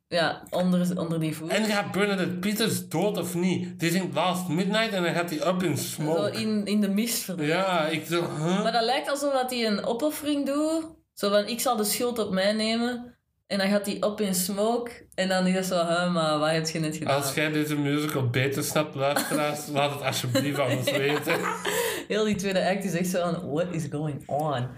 Ja, 0.09 0.43
onder, 0.51 1.01
onder 1.01 1.21
die 1.21 1.37
voet. 1.37 1.51
En 1.51 1.65
gaat 1.65 1.93
Bernadette 1.93 2.35
Peters 2.35 2.89
dood 2.89 3.19
of 3.19 3.35
niet? 3.35 3.81
Die 3.81 3.91
zingt 3.91 4.15
Last 4.15 4.49
Midnight 4.49 4.93
en 4.93 5.03
dan 5.03 5.15
gaat 5.15 5.31
hij 5.31 5.49
up 5.49 5.63
in 5.63 5.77
Zo 5.77 5.85
smoke. 5.85 6.31
in, 6.31 6.67
in 6.67 6.81
de 6.81 6.89
mist 6.89 7.23
verdwijnen. 7.23 7.57
Ja, 7.57 7.87
ik 7.87 8.07
zo, 8.07 8.21
huh? 8.21 8.63
Maar 8.63 8.73
dat 8.73 8.85
lijkt 8.85 9.11
alsof 9.11 9.33
hij 9.49 9.67
een 9.67 9.85
opoffering 9.85 10.47
doet. 10.47 10.85
Zo 11.15 11.31
van, 11.31 11.47
ik 11.47 11.61
zal 11.61 11.77
de 11.77 11.85
schuld 11.85 12.19
op 12.19 12.31
mij 12.33 12.53
nemen. 12.53 13.16
En 13.47 13.59
dan 13.59 13.69
gaat 13.69 13.87
hij 13.87 13.97
op 14.03 14.21
in 14.21 14.35
smoke. 14.35 14.91
En 15.15 15.29
dan 15.29 15.47
is 15.47 15.55
dat 15.55 15.65
zo, 15.65 16.11
maar 16.11 16.39
wat 16.39 16.51
heb 16.51 16.69
je 16.69 16.79
net 16.79 16.97
gedaan? 16.97 17.17
Als 17.17 17.35
jij 17.35 17.53
deze 17.53 17.77
musical 17.77 18.31
beter 18.31 18.65
snapt, 18.65 18.95
luisteraars, 18.95 19.67
laat 19.73 19.93
het 19.93 20.03
alsjeblieft 20.03 20.59
aan 20.59 20.77
ons 20.77 20.91
weten. 20.91 21.41
Heel 22.09 22.25
die 22.25 22.35
tweede 22.35 22.69
act 22.69 22.85
is 22.85 22.95
echt 22.95 23.09
zo 23.09 23.33
van, 23.33 23.51
what 23.51 23.75
is 23.75 23.87
going 23.91 24.29
on? 24.29 24.69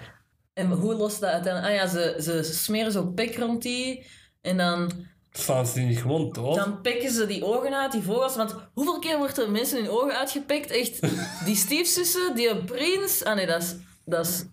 En 0.52 0.70
hoe 0.70 0.94
lost 0.94 1.20
dat 1.20 1.30
uiteindelijk? 1.30 1.74
Ah 1.74 1.80
ja, 1.80 1.88
ze, 1.88 2.16
ze 2.22 2.42
smeren 2.42 2.92
zo 2.92 3.06
pik 3.06 3.36
rond 3.36 3.62
die. 3.62 4.06
En 4.40 4.56
dan, 4.56 4.90
Slaan 5.32 5.66
ze 5.66 5.74
die 5.74 5.86
niet 5.86 6.00
gewoon 6.00 6.32
dan 6.32 6.80
pikken 6.80 7.10
ze 7.10 7.26
die 7.26 7.44
ogen 7.44 7.74
uit, 7.74 7.92
die 7.92 8.02
vogels. 8.02 8.36
Want 8.36 8.54
hoeveel 8.74 8.98
keer 8.98 9.18
wordt 9.18 9.38
er 9.38 9.50
mensen 9.50 9.82
hun 9.82 9.90
ogen 9.90 10.18
uitgepikt? 10.18 10.70
Echt, 10.70 11.00
die 11.44 11.56
stiefzussen, 11.66 12.34
die 12.34 12.64
prins... 12.64 13.24
Ah 13.24 13.34
nee, 13.34 13.46
dat 13.46 13.62
is... 13.62 13.76
Dat 14.04 14.26
is 14.26 14.44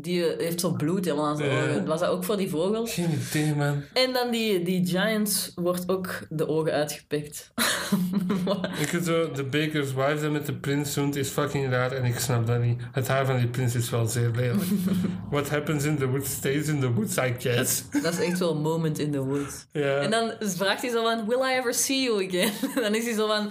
die 0.00 0.22
heeft 0.38 0.60
zo 0.60 0.70
bloed 0.72 1.04
helemaal 1.04 1.26
aan 1.26 1.36
zijn 1.36 1.50
Ja. 1.50 1.62
ogen. 1.62 1.86
Was 1.86 2.00
dat 2.00 2.08
ook 2.08 2.24
voor 2.24 2.36
die 2.36 2.48
vogel? 2.50 2.86
Geen 2.86 3.10
idee, 3.28 3.54
man. 3.54 3.82
En 3.92 4.12
dan 4.12 4.30
die, 4.30 4.62
die 4.62 4.86
Giants 4.86 5.52
wordt 5.54 5.88
ook 5.88 6.18
de 6.28 6.48
ogen 6.48 6.72
uitgepikt. 6.72 7.50
Ik 8.80 8.88
vind 8.88 9.04
zo, 9.04 9.30
de 9.30 9.44
Baker's 9.44 9.92
Wife 9.94 10.18
dat 10.22 10.30
met 10.30 10.46
de 10.46 10.54
prins 10.54 10.94
doet 10.94 11.16
is 11.16 11.28
fucking 11.28 11.70
raar 11.70 11.92
en 11.92 12.04
ik 12.04 12.18
snap 12.18 12.46
dat 12.46 12.60
niet. 12.62 12.80
Het 12.92 13.08
haar 13.08 13.26
van 13.26 13.36
die 13.36 13.48
prins 13.48 13.74
is 13.74 13.90
wel 13.90 14.06
zeer 14.06 14.30
lelijk. 14.34 14.62
What 15.30 15.48
happens 15.48 15.84
in 15.84 15.96
the 15.98 16.06
woods 16.08 16.30
stays 16.30 16.68
in 16.68 16.80
the 16.80 16.92
woods, 16.92 17.16
I 17.16 17.34
guess. 17.38 17.82
dat 18.02 18.12
is 18.12 18.18
echt 18.18 18.38
wel 18.38 18.50
een 18.50 18.62
moment 18.62 18.98
in 18.98 19.10
the 19.12 19.24
woods. 19.24 19.66
Ja. 19.72 19.98
En 19.98 20.10
dan 20.10 20.32
vraagt 20.40 20.82
hij 20.82 20.90
zo 20.90 21.02
van, 21.02 21.26
will 21.26 21.38
I 21.50 21.58
ever 21.58 21.74
see 21.74 22.02
you 22.02 22.26
again? 22.26 22.52
dan 22.84 22.94
is 22.94 23.04
hij 23.04 23.14
zo 23.14 23.26
van, 23.26 23.50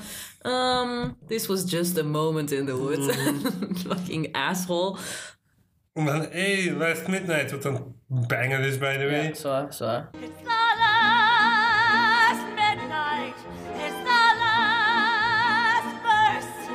um, 0.54 1.16
this 1.28 1.46
was 1.48 1.64
just 1.72 1.98
a 1.98 2.04
moment 2.04 2.52
in 2.52 2.66
the 2.66 2.76
woods. 2.78 3.16
Fucking 3.88 4.36
asshole. 4.36 4.98
En 5.96 6.06
dan, 6.06 6.22
hey, 6.32 6.72
last 6.72 7.08
midnight, 7.08 7.52
wat 7.52 7.66
een 7.66 7.96
banger 8.08 8.60
is, 8.60 8.78
by 8.78 8.98
the 8.98 9.06
way. 9.06 9.28
Ja, 9.28 9.34
zwaar, 9.34 9.74
zwaar. 9.74 10.10
It's 10.12 10.42
the 10.44 10.76
last 10.78 12.46
midnight. 12.56 13.36
It's 13.86 14.00
the 14.04 14.36
last 14.44 15.96
verse. 16.04 16.70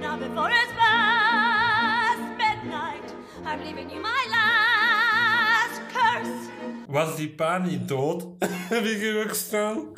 Now 0.00 0.18
before 0.18 0.50
it's 0.50 0.72
past 0.76 2.20
midnight, 2.36 3.14
I'm 3.46 3.62
leaving 3.62 3.90
you 3.90 4.00
my 4.00 4.26
last 4.30 5.80
curse. 5.92 6.50
Was 6.88 7.16
die 7.16 7.34
pa 7.34 7.58
niet 7.58 7.88
dood? 7.88 8.26
Heb 8.74 8.84
ik 8.84 8.98
hier 9.00 9.24
ook 9.24 9.34
staan? 9.34 9.92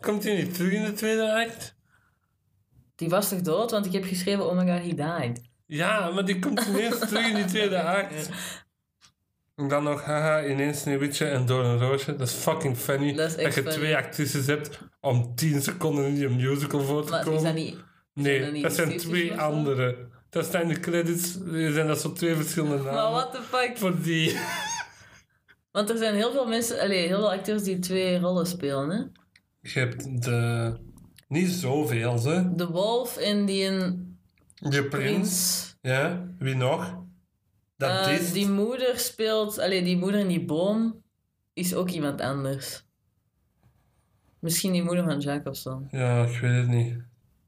Komt 0.00 0.24
hij 0.24 0.36
niet 0.36 0.54
terug 0.54 0.72
in 0.72 0.84
de 0.84 0.92
tweede 0.92 1.32
act? 1.32 1.76
Die 2.96 3.08
was 3.08 3.28
toch 3.28 3.40
dood? 3.40 3.70
Want 3.70 3.86
ik 3.86 3.92
heb 3.92 4.04
geschreven, 4.04 4.46
oh 4.46 4.56
my 4.56 4.72
god, 4.72 4.82
he 4.82 4.94
died. 4.94 5.50
Ja, 5.72 6.10
maar 6.10 6.24
die 6.24 6.38
komt 6.38 6.66
ineens 6.66 6.98
terug 6.98 7.28
in 7.28 7.34
die 7.34 7.44
tweede 7.44 7.82
act. 7.98 8.28
En 9.56 9.68
dan 9.68 9.82
nog, 9.82 10.04
haha, 10.04 10.46
ineens 10.46 10.80
Sneeuwwitje 10.80 11.26
en 11.26 11.46
Door 11.46 11.64
een 11.64 11.78
Roosje. 11.78 12.16
Dat 12.16 12.28
is 12.28 12.34
fucking 12.34 12.76
funny. 12.76 13.14
Dat 13.14 13.34
echt 13.34 13.54
je 13.54 13.62
funny. 13.62 13.76
twee 13.76 13.96
actrices 13.96 14.46
hebt 14.46 14.78
om 15.00 15.34
10 15.34 15.62
seconden 15.62 16.04
in 16.04 16.14
die 16.14 16.28
musical 16.28 16.80
voor 16.80 17.04
te 17.04 17.10
Maar 17.10 17.24
komen. 17.24 17.38
is 17.38 17.44
dat 17.44 17.54
niet... 17.54 17.76
nee, 18.14 18.40
dat 18.40 18.52
niet 18.52 18.62
dat 18.62 18.72
zijn 18.72 18.96
twee 18.98 19.40
andere. 19.40 19.96
Dat 20.30 20.46
zijn 20.46 20.68
de 20.68 20.80
credits, 20.80 21.38
zijn 21.50 21.86
dat 21.86 22.00
zo 22.00 22.12
twee 22.12 22.34
verschillende 22.34 22.76
namen. 22.76 22.92
Maar 22.92 23.10
what 23.10 23.32
the 23.32 23.42
fuck? 23.42 23.78
Voor 23.78 24.00
die. 24.02 24.38
Want 25.72 25.90
er 25.90 25.96
zijn 25.96 26.14
heel 26.14 26.32
veel 26.32 26.46
mensen, 26.46 26.80
allee, 26.80 27.06
heel 27.06 27.18
veel 27.18 27.32
acteurs 27.32 27.62
die 27.62 27.78
twee 27.78 28.18
rollen 28.18 28.46
spelen, 28.46 28.90
hè. 28.90 28.96
Je 29.70 29.78
hebt 29.78 30.22
de... 30.22 30.72
Niet 31.28 31.50
zoveel, 31.50 32.22
hè. 32.22 32.54
De 32.54 32.66
Wolf 32.66 33.16
en 33.16 33.44
die 33.46 33.64
een 33.64 34.11
Je 34.70 34.84
prins. 34.88 35.76
Ja, 35.80 36.26
wie 36.38 36.54
nog? 36.54 37.00
Dat 37.76 38.06
Eh, 38.06 38.20
is... 38.20 38.32
die 38.32 38.48
moeder 38.48 38.98
speelt, 38.98 39.58
allee, 39.58 39.82
die 39.82 39.96
moeder 39.96 40.20
in 40.20 40.28
die 40.28 40.44
boom 40.44 41.02
is 41.52 41.74
ook 41.74 41.88
iemand 41.90 42.20
anders. 42.20 42.84
Misschien 44.38 44.72
die 44.72 44.82
moeder 44.82 45.04
van 45.04 45.18
Jacobson. 45.20 45.88
Ja, 45.90 46.24
ik 46.24 46.38
weet 46.38 46.56
het 46.56 46.68
niet. 46.68 46.96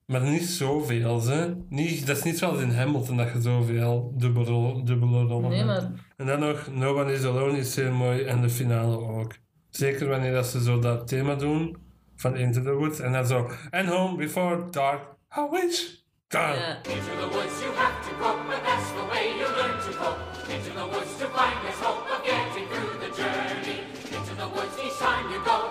Maar 0.06 0.22
niet 0.22 0.42
zoveel, 0.44 1.22
hè. 1.24 1.54
Niet, 1.68 2.06
dat 2.06 2.16
is 2.16 2.22
niet 2.22 2.38
zoals 2.38 2.60
in 2.60 2.70
Hamilton 2.70 3.16
dat 3.16 3.32
je 3.32 3.40
zoveel 3.40 4.12
dubbele, 4.16 4.82
dubbele 4.84 5.22
rollen 5.22 5.50
Nee, 5.50 5.58
hebt. 5.64 5.66
maar 5.90 6.12
En 6.16 6.26
dan 6.26 6.38
nog 6.40 6.68
No 6.72 7.00
One 7.00 7.12
Is 7.12 7.24
Alone 7.24 7.58
is 7.58 7.72
zeer 7.74 7.92
mooi 7.92 8.22
en 8.22 8.40
de 8.40 8.50
finale 8.50 8.96
ook. 8.96 9.32
Zeker 9.70 10.08
wanneer 10.08 10.32
dat 10.32 10.46
ze 10.46 10.62
zo 10.62 10.78
dat 10.78 11.06
thema 11.08 11.34
doen 11.34 11.76
van 12.16 12.36
Into 12.36 12.62
the 12.62 12.72
Woods 12.72 13.00
en 13.00 13.12
dan 13.12 13.26
zo 13.26 13.50
And 13.70 13.88
Home 13.88 14.16
Before 14.16 14.70
Dark, 14.70 15.02
I 15.38 15.48
wish. 15.50 16.02
Ja, 16.32 16.80
Into 16.84 17.16
the 17.20 17.28
woods 17.28 17.62
you 17.62 17.70
have 17.72 18.02
to 18.08 18.10
go, 18.16 18.34
but 18.48 18.62
that's 18.64 18.90
the 18.92 19.04
way 19.04 19.36
you 19.38 19.46
learn 19.46 19.76
to 19.84 19.92
cope. 19.92 20.18
Into 20.50 20.70
the 20.72 20.86
woods 20.86 21.16
to 21.18 21.26
find 21.28 21.54
there's 21.62 21.78
hope 21.78 22.10
of 22.10 22.24
getting 22.24 22.66
through 22.66 22.98
the 22.98 23.10
journey. 23.14 23.84
Into 24.10 24.34
the 24.34 24.48
woods 24.48 24.74
each 24.84 24.98
time 24.98 25.30
you 25.30 25.38
go, 25.44 25.70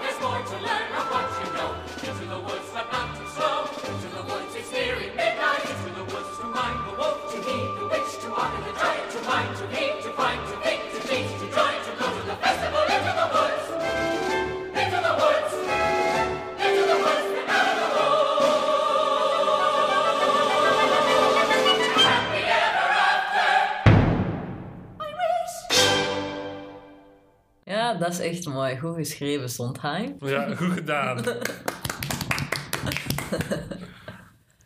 dat 28.03 28.11
is 28.11 28.19
echt 28.19 28.45
mooi. 28.45 28.77
Goed 28.77 28.95
geschreven, 28.95 29.49
Sondheim. 29.49 30.15
Ja, 30.19 30.55
goed 30.55 30.71
gedaan. 30.71 31.23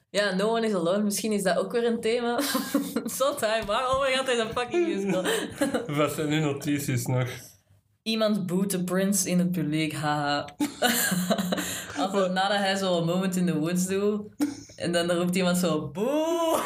Ja, 0.10 0.36
No 0.36 0.50
One 0.50 0.68
Is 0.68 0.74
Alone, 0.74 1.04
misschien 1.04 1.32
is 1.32 1.44
dat 1.44 1.58
ook 1.58 1.72
weer 1.72 1.86
een 1.86 2.02
thema. 2.02 2.40
Sondheim, 3.20 3.66
waarom 3.66 4.02
gaat 4.02 4.26
hij 4.26 4.40
een 4.40 4.50
fucking 4.50 4.88
musical? 4.88 5.24
Wat 5.98 6.12
zijn 6.12 6.30
nu 6.30 6.40
notities 6.40 7.06
nog? 7.06 7.28
Iemand 8.02 8.46
boet 8.46 8.72
de 8.72 8.84
Prince 8.84 9.30
in 9.30 9.40
het 9.40 9.52
publiek, 9.52 9.94
haha. 9.94 10.56
Altijd 11.98 12.32
nadat 12.32 12.58
hij 12.58 12.76
zo 12.76 12.98
een 12.98 13.06
moment 13.06 13.36
in 13.36 13.46
the 13.46 13.60
woods 13.60 13.88
doet. 13.88 14.22
En 14.76 14.92
dan 14.92 15.12
roept 15.12 15.36
iemand 15.36 15.58
zo, 15.58 15.88
boe. 15.88 16.62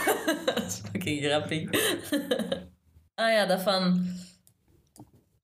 dat 0.45 0.63
is 0.65 0.81
fucking 0.91 1.23
grappig. 1.23 1.69
ah 3.15 3.31
ja, 3.31 3.45
dat 3.45 3.61
van... 3.61 4.05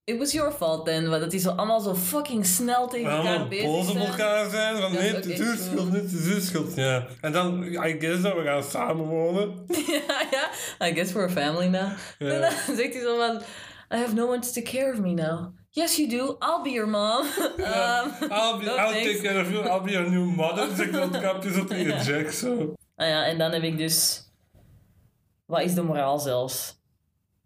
It 0.08 0.18
was 0.18 0.32
your 0.32 0.52
fault 0.52 0.84
then. 0.84 1.08
Want 1.08 1.20
dat 1.20 1.30
die 1.30 1.40
zo 1.40 1.50
allemaal 1.50 1.80
zo 1.80 1.94
fucking 1.94 2.46
snel 2.46 2.88
tegen 2.88 3.10
elkaar 3.10 3.48
bezig 3.48 3.64
boos 3.64 3.90
op 3.90 3.96
elkaar 3.96 4.50
zijn. 4.50 4.76
Van 4.76 4.92
nee, 4.92 5.08
is 5.08 5.12
het 5.12 5.26
is 5.26 5.38
uw 5.40 5.56
schuld, 5.56 5.92
niet, 5.92 6.02
het 6.02 6.12
is 6.12 6.34
uw 6.34 6.40
schuld. 6.40 6.74
Ja. 6.74 7.06
En 7.20 7.32
dan, 7.32 7.64
I 7.64 7.96
guess 7.98 8.22
dat 8.22 8.34
we 8.34 8.42
gaan 8.42 8.62
samenwonen. 8.62 9.66
ja, 10.06 10.22
ja. 10.30 10.50
I 10.86 10.94
guess 10.94 11.12
we're 11.12 11.26
a 11.26 11.30
family 11.30 11.66
now. 11.66 11.90
Ja. 12.18 12.28
En 12.28 12.40
dan 12.40 12.50
zegt 12.76 12.92
hij 12.92 13.02
zo 13.02 13.16
van... 13.16 13.42
I 13.94 14.00
have 14.00 14.14
no 14.14 14.26
one 14.26 14.38
to 14.38 14.48
take 14.52 14.76
care 14.76 14.92
of 14.92 14.98
me 14.98 15.12
now. 15.12 15.54
Yes, 15.70 15.96
you 15.96 16.08
do. 16.08 16.36
I'll 16.40 16.62
be 16.62 16.70
your 16.70 16.88
mom. 16.88 17.20
um, 17.26 18.12
I'll, 18.30 18.58
be, 18.58 18.64
I'll 18.64 19.02
take 19.02 19.20
care 19.22 19.40
of 19.40 19.50
you, 19.50 19.64
I'll 19.64 19.82
be 19.82 19.90
your 19.90 20.10
new 20.10 20.34
mother. 20.36 20.76
Zegt 20.76 20.92
dat 20.92 21.20
kapjes 21.20 21.58
op 21.58 21.66
tegen 21.66 22.04
Jack 22.04 22.30
zo. 22.30 22.74
Ah 22.96 23.08
ja, 23.08 23.24
en 23.24 23.38
dan 23.38 23.52
heb 23.52 23.62
ik 23.62 23.78
dus... 23.78 24.26
Wat 25.46 25.60
is 25.60 25.74
de 25.74 25.82
moraal 25.82 26.18
zelfs? 26.18 26.80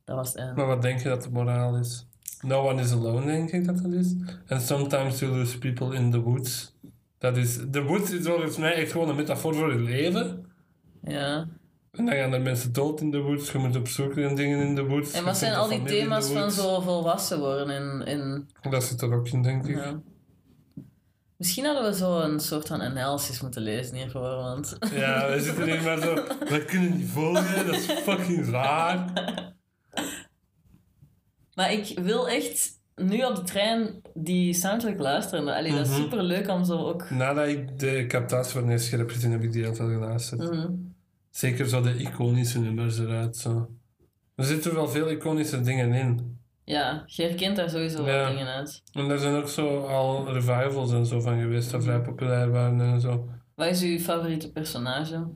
Dat 0.05 0.17
was 0.17 0.29
het 0.29 0.37
einde. 0.37 0.55
Maar 0.55 0.67
wat 0.67 0.83
denk 0.83 1.01
je 1.03 1.09
dat 1.09 1.23
de 1.23 1.31
moraal 1.31 1.77
is? 1.77 2.07
No 2.47 2.68
one 2.68 2.82
is 2.82 2.93
alone, 2.93 3.26
denk 3.26 3.51
ik 3.51 3.64
dat 3.66 3.82
dat 3.82 3.93
is. 3.93 4.14
And 4.49 4.62
sometimes 4.62 5.18
you 5.18 5.32
lose 5.32 5.59
people 5.59 5.97
in 5.97 6.11
the 6.11 6.20
woods. 6.20 6.74
Dat 7.18 7.36
is, 7.36 7.59
the 7.70 7.82
woods 7.82 8.11
is 8.11 8.26
volgens 8.26 8.57
mij 8.57 8.74
echt 8.74 8.93
gewoon 8.93 9.09
een 9.09 9.16
metafoor 9.16 9.55
voor 9.55 9.72
je 9.72 9.78
leven. 9.78 10.47
Ja. 11.03 11.49
En 11.90 12.05
dan 12.05 12.14
gaan 12.14 12.32
er 12.32 12.40
mensen 12.40 12.72
dood 12.72 13.01
in 13.01 13.11
de 13.11 13.18
woods, 13.20 13.53
je 13.53 13.59
moet 13.59 13.76
op 13.76 13.88
zoek 13.88 14.14
naar 14.14 14.34
dingen 14.34 14.66
in 14.66 14.74
de 14.74 14.84
woods. 14.84 15.12
En 15.12 15.24
wat 15.24 15.36
zijn 15.36 15.55
al 15.55 15.68
die 15.68 15.78
in 15.78 15.86
thema's 15.86 16.26
the 16.26 16.32
van 16.32 16.51
zo 16.51 16.80
volwassen 16.80 17.38
worden? 17.38 17.70
En, 17.70 18.07
en, 18.07 18.49
Dat 18.70 18.84
zit 18.84 19.03
er 19.03 19.14
ook 19.14 19.28
in, 19.28 19.43
denk 19.43 19.66
ik. 19.66 19.76
ja. 19.76 20.01
Misschien 21.36 21.64
hadden 21.64 21.84
we 21.84 21.95
zo 21.95 22.20
een 22.20 22.40
soort 22.40 22.66
van 22.66 22.82
analysis 22.82 23.40
moeten 23.40 23.62
lezen 23.62 23.97
hiervoor, 23.97 24.20
want... 24.36 24.76
Ja, 24.95 25.30
we 25.30 25.40
zitten 25.40 25.64
hier 25.64 25.82
maar 25.82 26.01
zo. 26.01 26.14
We 26.55 26.64
kunnen 26.66 26.97
niet 26.97 27.09
volgen, 27.09 27.66
dat 27.66 27.74
is 27.74 27.84
fucking 27.84 28.49
raar. 28.51 29.12
Maar 31.55 31.73
ik 31.73 31.99
wil 32.03 32.29
echt 32.29 32.71
nu 32.97 33.23
op 33.25 33.37
de 33.37 33.43
trein 33.43 34.03
die 34.15 34.53
soundtrack 34.55 34.99
luisteren. 34.99 35.49
Allee, 35.57 35.73
dat 35.73 35.81
is 35.87 35.93
Mhm. 35.93 36.01
super 36.01 36.23
leuk 36.23 36.49
om 36.49 36.65
zo 36.65 36.77
ook... 36.79 37.11
Nadat 37.11 37.47
ik 37.49 37.79
de 37.79 38.05
captatie 38.09 38.61
van 38.61 38.71
eerst 38.71 38.91
heb 38.91 39.11
gezien, 39.11 39.31
heb 39.33 39.43
ik 39.43 39.53
die 39.53 39.65
veel 39.65 39.75
geluisterd. 39.89 40.41
Mhm. 40.51 40.71
Zeker 41.31 41.69
zo 41.69 41.81
de 41.81 41.97
iconische 41.97 42.59
nummers 42.61 42.99
eruit. 42.99 43.37
Zo. 43.37 43.69
Er 44.35 44.45
zitten 44.45 44.75
wel 44.75 44.89
veel 44.89 45.11
iconische 45.11 45.61
dingen 45.61 45.93
in. 45.93 46.39
Ja, 46.65 47.03
je 47.07 47.23
herkent 47.23 47.57
daar 47.57 47.71
sowieso 47.71 48.07
Ja. 48.07 48.19
wat 48.23 48.31
dingen 48.37 48.47
uit. 48.47 48.83
En 48.93 49.11
er 49.11 49.19
zijn 49.19 49.35
ook 49.35 49.49
zo 49.49 49.79
al 49.87 50.33
revivals 50.33 50.93
en 50.93 51.07
zo 51.07 51.21
van 51.21 51.41
geweest, 51.41 51.71
dat 51.71 51.83
vrij 51.85 52.01
populair 52.01 52.51
waren 52.51 52.81
en 52.81 53.01
zo. 53.01 53.29
Wat 53.55 53.67
is 53.67 53.83
uw 53.83 53.99
favoriete 53.99 54.53
personage? 54.53 55.27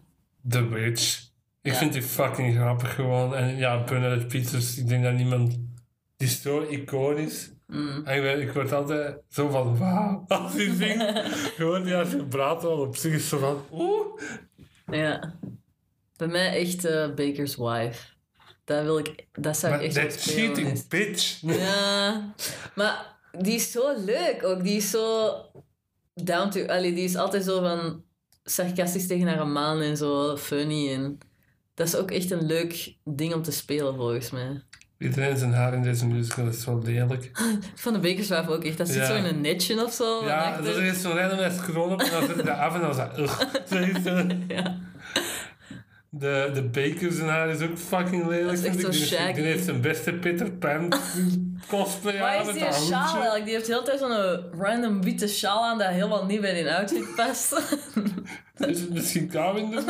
The 0.48 0.68
Witch. 0.68 1.24
Ik 1.62 1.72
Ja. 1.72 1.78
vind 1.78 1.92
die 1.92 2.02
fucking 2.02 2.54
grappig 2.54 2.94
gewoon. 2.94 3.34
En 3.34 3.56
ja, 3.56 3.84
Bernadette 3.84 4.26
Peters, 4.26 4.78
ik 4.78 4.88
denk 4.88 5.04
dat 5.04 5.14
niemand... 5.14 5.58
Die 6.16 6.28
is 6.28 6.42
zo 6.42 6.62
iconisch. 6.62 7.50
Mm. 7.66 8.02
En 8.04 8.16
ik, 8.16 8.22
ben- 8.22 8.40
ik 8.40 8.52
word 8.52 8.72
altijd 8.72 9.16
zo 9.28 9.48
van 9.48 9.78
wauw 9.78 10.24
als 10.28 10.52
hij 10.52 10.74
zingt. 10.74 11.02
gewoon 11.56 11.84
die 11.84 11.94
als 11.96 12.10
je 12.10 12.24
praat 12.36 12.64
al 12.64 12.78
op 12.80 12.96
zich 12.96 13.12
is 13.12 13.28
zo 13.28 13.38
van 13.38 13.64
oeh. 13.72 14.20
Ja. 14.86 15.34
Bij 16.16 16.28
mij 16.28 16.60
echt 16.60 16.84
eh, 16.84 17.14
Baker's 17.14 17.56
Wife. 17.56 18.02
Dat 18.64 18.82
wil 18.84 18.98
ik... 18.98 19.26
Dat 19.32 19.56
zou 19.56 19.72
ik 19.72 19.78
Maar 19.78 19.86
echt 19.88 19.96
wel 19.96 20.04
that 20.08 20.20
spelen. 20.20 20.46
cheating 20.46 20.72
is- 20.72 20.86
bitch. 20.86 21.38
Ja. 21.40 22.34
Maar 22.74 23.16
die 23.38 23.54
is 23.54 23.70
zo 23.70 23.94
leuk 24.04 24.44
ook. 24.44 24.62
Die 24.62 24.76
is 24.76 24.90
zo... 24.90 25.30
Down 26.14 26.48
to... 26.50 26.66
Allee, 26.66 26.94
die 26.94 27.04
is 27.04 27.16
altijd 27.16 27.44
zo 27.44 27.60
van... 27.60 28.04
Sarcastisch 28.44 29.06
tegen 29.06 29.26
haar 29.26 29.46
man 29.46 29.80
en 29.80 29.96
zo. 29.96 30.36
Funny 30.36 30.92
en... 30.92 31.18
Dat 31.74 31.86
is 31.86 31.96
ook 31.96 32.10
echt 32.10 32.30
een 32.30 32.46
leuk 32.46 32.94
ding 33.04 33.34
om 33.34 33.42
te 33.42 33.52
spelen, 33.52 33.94
volgens 33.94 34.30
mij. 34.30 34.62
Iedereen 34.98 35.36
zijn 35.36 35.52
haar 35.52 35.74
in 35.74 35.82
deze 35.82 36.06
musical 36.06 36.46
is 36.46 36.60
zo 36.62 36.80
lelijk. 36.84 37.30
Van 37.74 37.92
de 37.92 37.98
bekerswaaf 37.98 38.48
ook 38.48 38.64
echt. 38.64 38.78
Dat 38.78 38.88
zit 38.88 38.96
Ja. 38.96 39.06
zo 39.06 39.14
in 39.14 39.24
een 39.24 39.40
netje 39.40 39.84
of 39.84 39.92
zo. 39.92 40.24
Ja, 40.24 40.56
dat 40.60 40.76
is 40.76 41.00
zo'n 41.00 41.12
random 41.16 41.50
scroll 41.50 41.92
op 41.92 42.02
en 42.02 42.10
dan 42.10 42.26
zit 42.26 42.36
je 42.44 42.52
af 42.52 42.74
en 42.74 42.80
dan 42.80 42.90
is 42.90 42.96
dat... 44.02 44.32
Ja. 44.48 44.76
De, 46.10 46.50
de 46.54 46.62
Baker 46.62 47.12
zijn 47.12 47.28
haar 47.28 47.48
is 47.48 47.60
ook 47.60 47.78
fucking 47.78 48.26
lelijk. 48.26 48.44
Dat 48.46 48.58
is 48.58 48.64
echt 48.64 48.80
zo 48.80 48.88
die, 48.90 48.98
heeft- 48.98 49.12
shaggy. 49.12 49.32
die 49.32 49.44
heeft 49.44 49.64
zijn 49.64 49.80
beste 49.80 50.12
Peter 50.12 50.52
Pan 50.52 50.92
cosplay 51.68 52.18
aan. 52.18 52.46
Is 52.46 52.52
die 52.54 52.64
dat 52.64 52.74
sjaal 52.74 53.14
eigenlijk? 53.14 53.44
Die 53.44 53.54
heeft 53.54 53.66
de 53.66 53.72
hele 53.72 53.84
tijd 53.84 53.98
zo'n 53.98 54.60
random 54.60 55.02
witte 55.02 55.28
sjaal 55.28 55.64
aan 55.64 55.78
dat 55.78 55.88
helemaal 55.88 56.26
niet 56.26 56.40
bij 56.40 56.54
die 56.54 56.72
outfit 56.74 57.14
past. 57.16 57.52
Is 58.56 58.80
het 58.80 58.90
misschien 58.92 59.28
kou 59.28 59.58
in 59.58 59.70
de? 59.70 59.80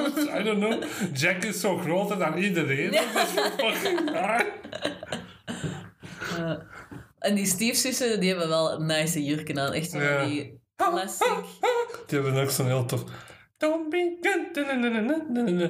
I 0.41 0.43
don't 0.43 0.59
know. 0.65 0.83
Jack 1.15 1.45
is 1.45 1.61
zo 1.61 1.77
groter 1.79 2.19
dan 2.19 2.37
iedereen. 2.37 2.91
Dat 2.91 3.03
is 3.15 3.35
zo 3.35 3.43
fucking 3.57 4.11
raar. 4.11 4.47
en 7.19 7.35
die 7.35 7.47
stiefzussen, 7.47 8.21
die 8.21 8.29
hebben 8.29 8.49
wel 8.49 8.81
nice 8.81 9.25
jurken 9.25 9.59
aan. 9.61 9.73
Echt 9.73 9.91
zo 9.91 10.01
Ja. 10.01 10.25
die 10.25 10.61
classic. 10.77 11.29
Die 12.07 12.21
hebben 12.21 12.43
ook 12.43 12.51
zo'n 12.51 12.67
heel 12.67 12.85
tof... 12.85 13.05
Don't 13.59 13.91
be 13.91 14.19
good. 14.23 14.55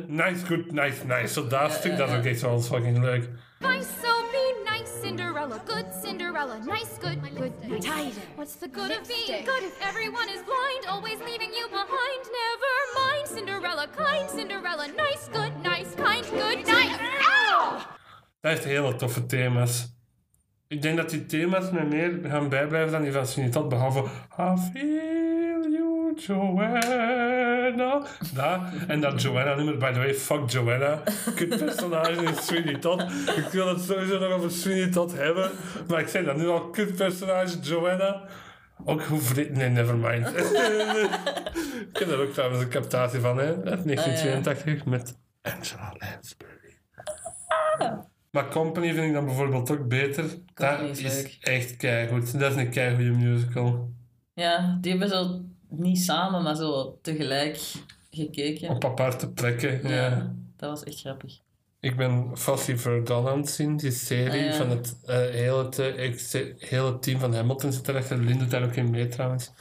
Nice, 0.09 0.43
good, 0.49 0.73
nice, 0.73 1.05
nice. 1.05 1.33
Zo 1.33 1.47
dat 1.47 1.73
stuk, 1.73 1.97
dat 1.97 2.09
is 2.09 2.17
ook 2.17 2.25
echt 2.25 2.41
wel 2.41 2.61
fucking 2.61 2.99
leuk. 2.99 3.29
Nice, 3.61 3.89
so 4.03 4.11
be 4.31 4.71
nice, 4.71 4.91
Cinderella. 5.03 5.63
Good 5.67 5.87
Cinderella. 6.05 6.57
Nice, 6.65 6.95
good, 7.01 7.19
good, 7.37 7.53
nice. 7.69 8.19
What's 8.35 8.57
the 8.57 8.69
good 8.73 8.91
of 8.91 9.07
being 9.07 9.45
good 9.45 9.63
if 9.63 9.79
everyone 9.81 10.29
is 10.35 10.43
blind, 10.45 10.87
always 10.89 11.19
leaving 11.19 11.53
you 11.59 11.69
behind? 11.71 12.23
Never 12.43 12.75
mind, 13.01 13.27
Cinderella. 13.35 13.87
Kind 13.97 14.31
Cinderella. 14.31 14.87
Nice, 14.87 15.29
good, 15.33 15.53
nice, 15.63 15.95
kind, 15.95 16.27
good, 16.27 16.67
nice. 16.67 16.99
Ow! 17.51 17.79
Dat 18.41 18.51
heeft 18.53 18.65
hele 18.65 18.95
toffe 18.95 19.27
thema's. 19.27 19.95
Ik 20.69 20.83
denk 20.83 20.97
dat 20.97 21.11
die 21.11 21.27
thema's 21.27 21.71
me 21.71 21.85
meer 21.85 22.19
gaan 22.23 22.49
bijblijven 22.49 22.93
dan 22.93 23.03
die 23.03 23.13
van 23.13 23.27
Sweeney 23.27 23.53
Todd, 23.53 23.69
behalve 23.69 24.01
I 24.39 24.57
feel 24.73 25.71
you, 25.71 25.96
Joanna. 26.17 28.03
Dat. 28.35 28.61
En 28.87 29.01
dat 29.01 29.23
Joanna-nummer, 29.23 29.77
by 29.77 29.93
the 29.93 29.99
way, 29.99 30.15
fuck 30.15 30.51
Joanna. 30.51 31.03
Kut 31.35 31.49
personage 31.49 32.25
in 32.25 32.35
Sweeney 32.35 32.79
Todd. 32.79 33.03
Ik 33.37 33.49
wil 33.53 33.69
het 33.69 33.81
sowieso 33.81 34.19
nog 34.19 34.33
over 34.33 34.51
Sweeney 34.51 34.91
Todd 34.91 35.13
hebben, 35.17 35.51
maar 35.89 36.01
ik 36.01 36.09
zei 36.09 36.25
dat 36.25 36.37
nu 36.37 36.49
al, 36.49 36.71
kut 36.71 36.97
personage 36.97 37.59
Joanna. 37.59 38.23
Ook 38.85 39.03
hoe 39.03 39.21
vreemd... 39.21 39.51
Nee, 39.51 39.69
nevermind. 39.69 40.27
ik 41.93 41.99
heb 41.99 42.09
daar 42.09 42.19
ook 42.19 42.33
trouwens 42.33 42.63
een 42.63 42.69
captatie 42.69 43.21
van, 43.21 43.39
hè. 43.39 43.47
Uit 43.47 43.85
1982 43.85 44.85
met 44.85 45.19
Angela 45.43 45.95
Lansbury. 45.99 46.55
Maar 48.31 48.49
Company 48.49 48.93
vind 48.93 49.07
ik 49.07 49.13
dan 49.13 49.25
bijvoorbeeld 49.25 49.71
ook 49.71 49.89
beter. 49.89 50.25
Company 50.55 50.89
dat 50.89 50.99
is 50.99 51.23
is 51.23 51.39
echt 51.39 51.77
keigoed. 51.77 52.39
Dat 52.39 52.51
is 52.51 52.57
een 52.57 52.71
keigoede 52.71 53.11
musical. 53.11 53.95
Ja, 54.35 54.79
die 54.81 54.91
hebben 54.91 55.09
zo 55.09 55.45
niet 55.69 55.99
samen, 55.99 56.43
maar 56.43 56.55
zo 56.57 56.99
tegelijk 57.03 57.73
gekeken. 58.11 58.69
Op 58.69 58.85
aparte 58.85 59.31
plekken. 59.33 59.89
Ja. 59.89 60.35
dat 60.57 60.71
was 60.71 60.85
echt 60.85 61.01
grappig. 61.01 61.39
Ik 61.81 61.97
ben 61.97 62.31
Fossey 62.39 62.79
Verdon 62.79 63.29
aan 63.29 63.39
het 63.39 63.49
zien, 63.51 63.77
die 63.77 63.91
serie 63.91 64.41
Ah, 64.43 64.47
ja. 64.47 64.53
van 64.55 64.71
het 64.71 64.97
eh, 65.05 65.17
hele, 65.17 65.69
te- 65.69 65.95
ik 65.95 66.21
hele 66.59 66.99
team 66.99 67.19
van 67.21 67.35
Hamilton 67.35 67.73
zit 67.73 67.89
erachter. 67.89 68.39
Doet 68.39 68.51
daar 68.51 68.65
ook 68.65 68.75
in 68.77 68.91
mee 68.91 69.09
trouwens. 69.09 69.53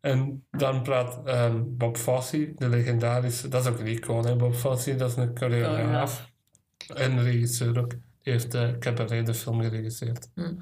En 0.00 0.44
dan 0.50 0.82
praat 0.82 1.20
ehm, 1.24 1.62
Bob 1.66 1.96
Fosse, 1.96 2.52
de 2.56 2.68
legendarische, 2.68 3.48
dat 3.48 3.64
is 3.64 3.70
ook 3.70 3.78
een 3.78 3.86
icoon, 3.86 4.26
hè, 4.26 4.36
Bob 4.36 4.54
Fosse, 4.54 4.96
dat 4.96 5.10
is 5.10 5.16
een 5.16 5.30
choreograaf. 5.34 6.30
En 6.94 7.22
regisseur 7.22 7.78
ook. 7.78 7.90
Die 8.22 8.32
heeft 8.32 8.54
uh, 8.54 8.78
Cabaret, 8.78 9.26
de 9.26 9.34
film, 9.34 9.60
geregisseerd. 9.60 10.28
Hm. 10.34 10.54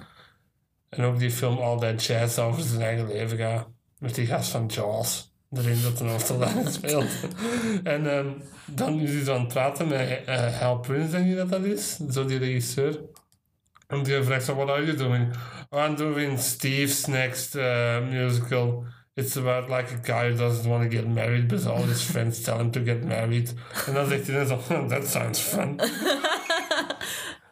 En 0.89 1.05
ook 1.05 1.19
die 1.19 1.31
film 1.31 1.59
All 1.59 1.79
That 1.79 2.05
Jazz 2.05 2.39
over 2.39 2.63
zijn 2.63 2.81
eigen 2.81 3.07
leven 3.07 3.37
gaat. 3.39 3.69
Met 4.01 4.15
die 4.15 4.27
gast 4.27 4.51
van 4.51 4.67
Jaws. 4.67 5.29
Erin 5.53 5.83
dat 5.83 6.01
een 6.01 6.09
hoofdrol 6.09 6.67
speelt. 6.73 7.11
en 7.83 8.11
ehm, 8.17 8.29
dan 8.67 9.01
is 9.01 9.11
hij 9.11 9.25
zo 9.25 9.35
aan 9.35 9.41
het 9.41 9.49
praten 9.49 9.89
met 9.89 10.25
eh 10.25 10.61
Hal 10.61 10.79
Prince, 10.79 11.11
denk 11.11 11.29
je 11.29 11.35
dat 11.35 11.49
dat 11.51 11.65
is? 11.65 11.97
Zo 12.11 12.25
die 12.25 12.39
regisseur. 12.39 13.01
En 13.87 14.03
die 14.03 14.23
vraagt 14.23 14.45
zo, 14.45 14.55
what 14.55 14.69
are 14.69 14.85
you 14.85 14.97
doing? 14.97 15.35
Oh, 15.71 15.85
I'm 15.85 15.97
doing 15.97 16.39
Steve's 16.39 17.07
next 17.07 17.55
uh, 17.55 17.99
musical. 18.11 18.85
It's 19.15 19.37
about 19.37 19.69
like 19.69 19.93
a 19.95 19.99
guy 20.03 20.29
who 20.31 20.37
doesn't 20.37 20.67
want 20.67 20.91
to 20.91 20.97
get 20.97 21.09
married, 21.09 21.47
but 21.49 21.67
all 21.67 21.83
his 21.87 22.03
friends 22.11 22.41
tell 22.41 22.59
him 22.59 22.71
to 22.71 22.81
get 22.85 23.05
married. 23.05 23.55
En 23.87 23.95
dan 23.95 24.09
zegt 24.09 24.27
hij 24.27 24.37
dan 24.37 24.47
zo, 24.47 24.75
"Oh, 24.75 24.87
that 24.87 25.07
sounds 25.07 25.41
fun. 25.41 25.77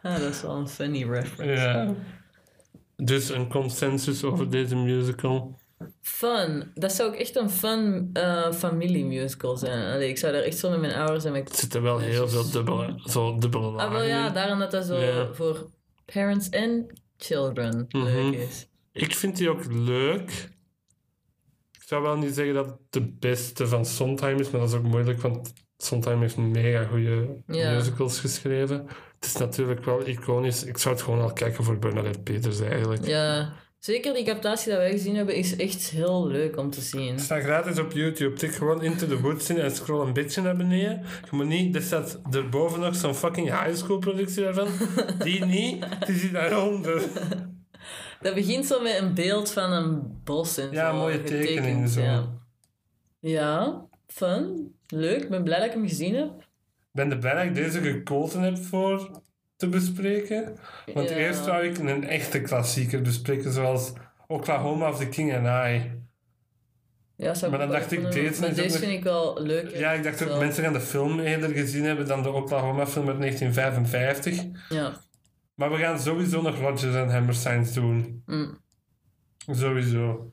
Ah, 0.03 0.19
dat 0.19 0.35
is 0.35 0.43
wel 0.43 0.57
een 0.57 0.69
funny 0.69 1.05
reference. 1.11 1.63
Ja. 1.63 1.95
Dus 2.97 3.29
een 3.29 3.49
consensus 3.49 4.25
over 4.25 4.51
deze 4.51 4.77
musical. 4.77 5.59
Fun. 6.03 6.71
Dat 6.75 6.93
zou 6.93 7.09
ook 7.09 7.15
echt 7.17 7.37
een 7.37 7.51
fun 7.51 8.11
eh 8.13 8.53
familiemusical 8.53 9.57
zijn. 9.57 9.93
Allee, 9.95 10.09
ik 10.09 10.19
zou 10.19 10.33
daar 10.33 10.43
echt 10.43 10.59
zo 10.59 10.71
met 10.71 10.81
mijn 10.81 10.95
ouders 10.95 11.25
en 11.25 11.33
mijn... 11.33 11.45
Er 11.45 11.55
zitten 11.55 11.83
wel 11.83 11.99
heel 11.99 12.29
veel 12.29 12.51
dubbele, 12.51 13.01
zo 13.05 13.39
dubbele 13.39 13.65
Ah, 13.67 13.77
wel 13.77 13.89
lagen 13.91 14.07
ja, 14.07 14.31
daarom 14.31 14.59
dat 14.59 14.71
dat 14.71 14.85
zo 14.87 14.97
Ja. 14.97 15.29
voor 15.35 15.71
parents 16.05 16.49
en 16.49 16.87
children 17.17 17.85
leuk 17.89 18.35
is. 18.35 18.67
Ik 18.93 19.15
vind 19.15 19.37
die 19.37 19.51
ook 19.51 19.65
leuk. 19.73 20.31
Ik 21.73 21.83
zou 21.95 22.03
wel 22.03 22.17
niet 22.17 22.35
zeggen 22.35 22.55
dat 22.55 22.67
het 22.67 22.77
de 22.91 23.13
beste 23.19 23.67
van 23.67 23.85
Sondheim 23.87 24.39
is, 24.39 24.51
maar 24.51 24.61
dat 24.61 24.69
is 24.71 24.77
ook 24.77 24.83
moeilijk, 24.83 25.21
want 25.21 25.53
Sondheim 25.77 26.21
heeft 26.21 26.37
mega 26.37 26.85
goede 26.85 27.43
Ja. 27.47 27.73
musicals 27.75 28.21
geschreven. 28.21 28.87
Het 29.15 29.25
is 29.25 29.37
natuurlijk 29.37 29.85
wel 29.85 30.07
iconisch. 30.09 30.65
Ik 30.65 30.79
zou 30.79 30.95
het 30.95 31.05
gewoon 31.05 31.21
al 31.21 31.33
kijken 31.33 31.65
voor 31.65 31.79
Bernadette 31.79 32.21
Peters 32.21 32.61
eigenlijk. 32.61 33.07
Ja, 33.07 33.53
zeker 33.79 34.15
die 34.15 34.25
captatie 34.25 34.69
dat 34.71 34.79
wij 34.81 34.91
gezien 34.91 35.17
hebben 35.17 35.35
is 35.35 35.57
echt 35.57 35.91
heel 35.91 36.27
leuk 36.27 36.57
om 36.57 36.71
te 36.71 36.81
zien. 36.81 37.19
Staat 37.19 37.43
gratis 37.43 37.79
op 37.79 37.93
YouTube. 37.93 38.37
Tik 38.37 38.55
gewoon 38.55 38.83
Into 38.83 39.07
the 39.07 39.21
Woods 39.21 39.51
in 39.51 39.59
en 39.59 39.71
scroll 39.71 40.07
een 40.07 40.13
beetje 40.13 40.43
naar 40.43 40.57
beneden. 40.57 41.03
Je 41.31 41.37
moet 41.37 41.47
niet... 41.47 41.75
Er 41.75 41.83
staat 41.83 42.21
erboven 42.31 42.81
nog 42.81 42.97
zo'n 42.97 43.15
fucking 43.15 43.47
high 43.49 43.75
school 43.77 43.99
productie 43.99 44.43
daarvan. 44.43 44.69
Die 45.19 45.45
niet. 45.45 45.87
Die 46.07 46.17
zit 46.17 46.33
daaronder. 46.33 47.03
Dat 48.21 48.35
begint 48.35 48.67
zo 48.67 48.83
met 48.83 48.99
een 48.99 49.15
beeld 49.15 49.51
van 49.51 49.73
een 49.73 50.21
bos 50.25 50.57
en 50.59 50.71
Ja, 50.73 50.91
zo. 50.91 50.97
mooie 50.97 51.17
getekend, 51.17 51.47
tekeningen 51.47 51.89
zo. 51.89 52.01
Ja. 52.01 52.29
ja, 53.21 53.87
fun. 54.07 54.75
Leuk. 54.87 55.23
Ik 55.23 55.29
ben 55.31 55.45
blij 55.45 55.59
dat 55.59 55.67
ik 55.67 55.73
hem 55.73 55.89
gezien 55.89 56.15
heb. 56.15 56.31
Ik 56.39 57.05
ben 57.05 57.11
er 57.11 57.19
blij 57.19 57.35
dat 57.35 57.45
ik 57.45 57.55
deze 57.55 57.81
gekozen 57.81 58.41
heb 58.43 58.59
voor 58.59 59.11
te 59.59 59.69
bespreken. 59.69 60.57
Want 60.95 61.09
Ja. 61.09 61.17
eerst 61.17 61.45
zou 61.45 61.65
ik 61.65 61.79
een 61.79 62.05
echte 62.09 62.41
klassieker 62.41 63.03
bespreken, 63.03 63.53
zoals 63.53 63.93
Oklahoma 64.27 64.89
of 64.89 64.99
the 64.99 65.09
King 65.09 65.35
and 65.37 65.47
I. 65.47 65.91
Ja, 67.17 67.35
zou 67.35 67.51
Maar 67.51 67.61
dan 67.61 67.71
dacht 67.71 67.93
ik, 67.93 68.03
deze 68.13 68.21
is 68.29 68.39
deze 68.39 68.63
nog- 68.63 68.79
vind 68.79 68.93
ik 68.93 69.03
wel 69.03 69.41
leuk. 69.43 69.71
Ja, 69.77 69.93
ik 69.93 70.03
dacht 70.03 70.23
ook, 70.23 70.29
Zo. 70.29 70.39
mensen 70.39 70.65
gaan 70.65 70.73
de 70.73 70.81
film 70.81 71.21
eerder 71.21 71.51
gezien 71.51 71.85
hebben 71.85 72.07
dan 72.07 72.23
de 72.23 72.31
Oklahoma-film 72.31 73.09
uit 73.09 73.19
1955. 73.19 74.45
Ja. 74.69 74.93
Maar 75.55 75.71
we 75.71 75.77
gaan 75.77 75.99
sowieso 76.01 76.43
nog 76.43 76.59
Rodgers 76.61 76.95
en 76.95 77.11
Hammerstein 77.11 77.67
doen. 77.75 78.23
Mm. 78.27 78.59
Sowieso. 79.51 80.33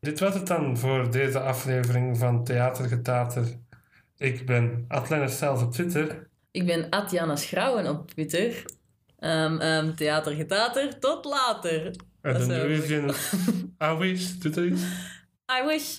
Dit 0.00 0.18
was 0.20 0.34
het 0.34 0.46
dan 0.46 0.76
voor 0.78 1.10
deze 1.10 1.40
aflevering 1.40 2.18
van 2.18 2.44
Theatergetater. 2.44 3.44
Ik 4.16 4.46
ben 4.46 4.84
Atlener 4.88 5.28
zelf 5.28 5.62
op 5.62 5.72
Twitter. 5.72 6.27
Ik 6.58 6.66
ben 6.66 6.90
Atjana 6.90 7.36
Schrouwen 7.36 7.88
op 7.88 8.10
Twitter. 8.10 8.64
Ehm, 9.18 9.94
theater 9.94 10.32
getater. 10.32 10.98
Tot 10.98 11.24
later. 11.24 11.94
En 12.22 12.32
de 12.34 12.44
zou 12.44 12.58
Norwegian 12.58 13.14
I 13.92 13.96
wish. 13.98 14.30
Doet 14.30 14.56
er 14.56 14.66
iets? 14.66 14.82
I 15.62 15.66
wish. 15.66 15.98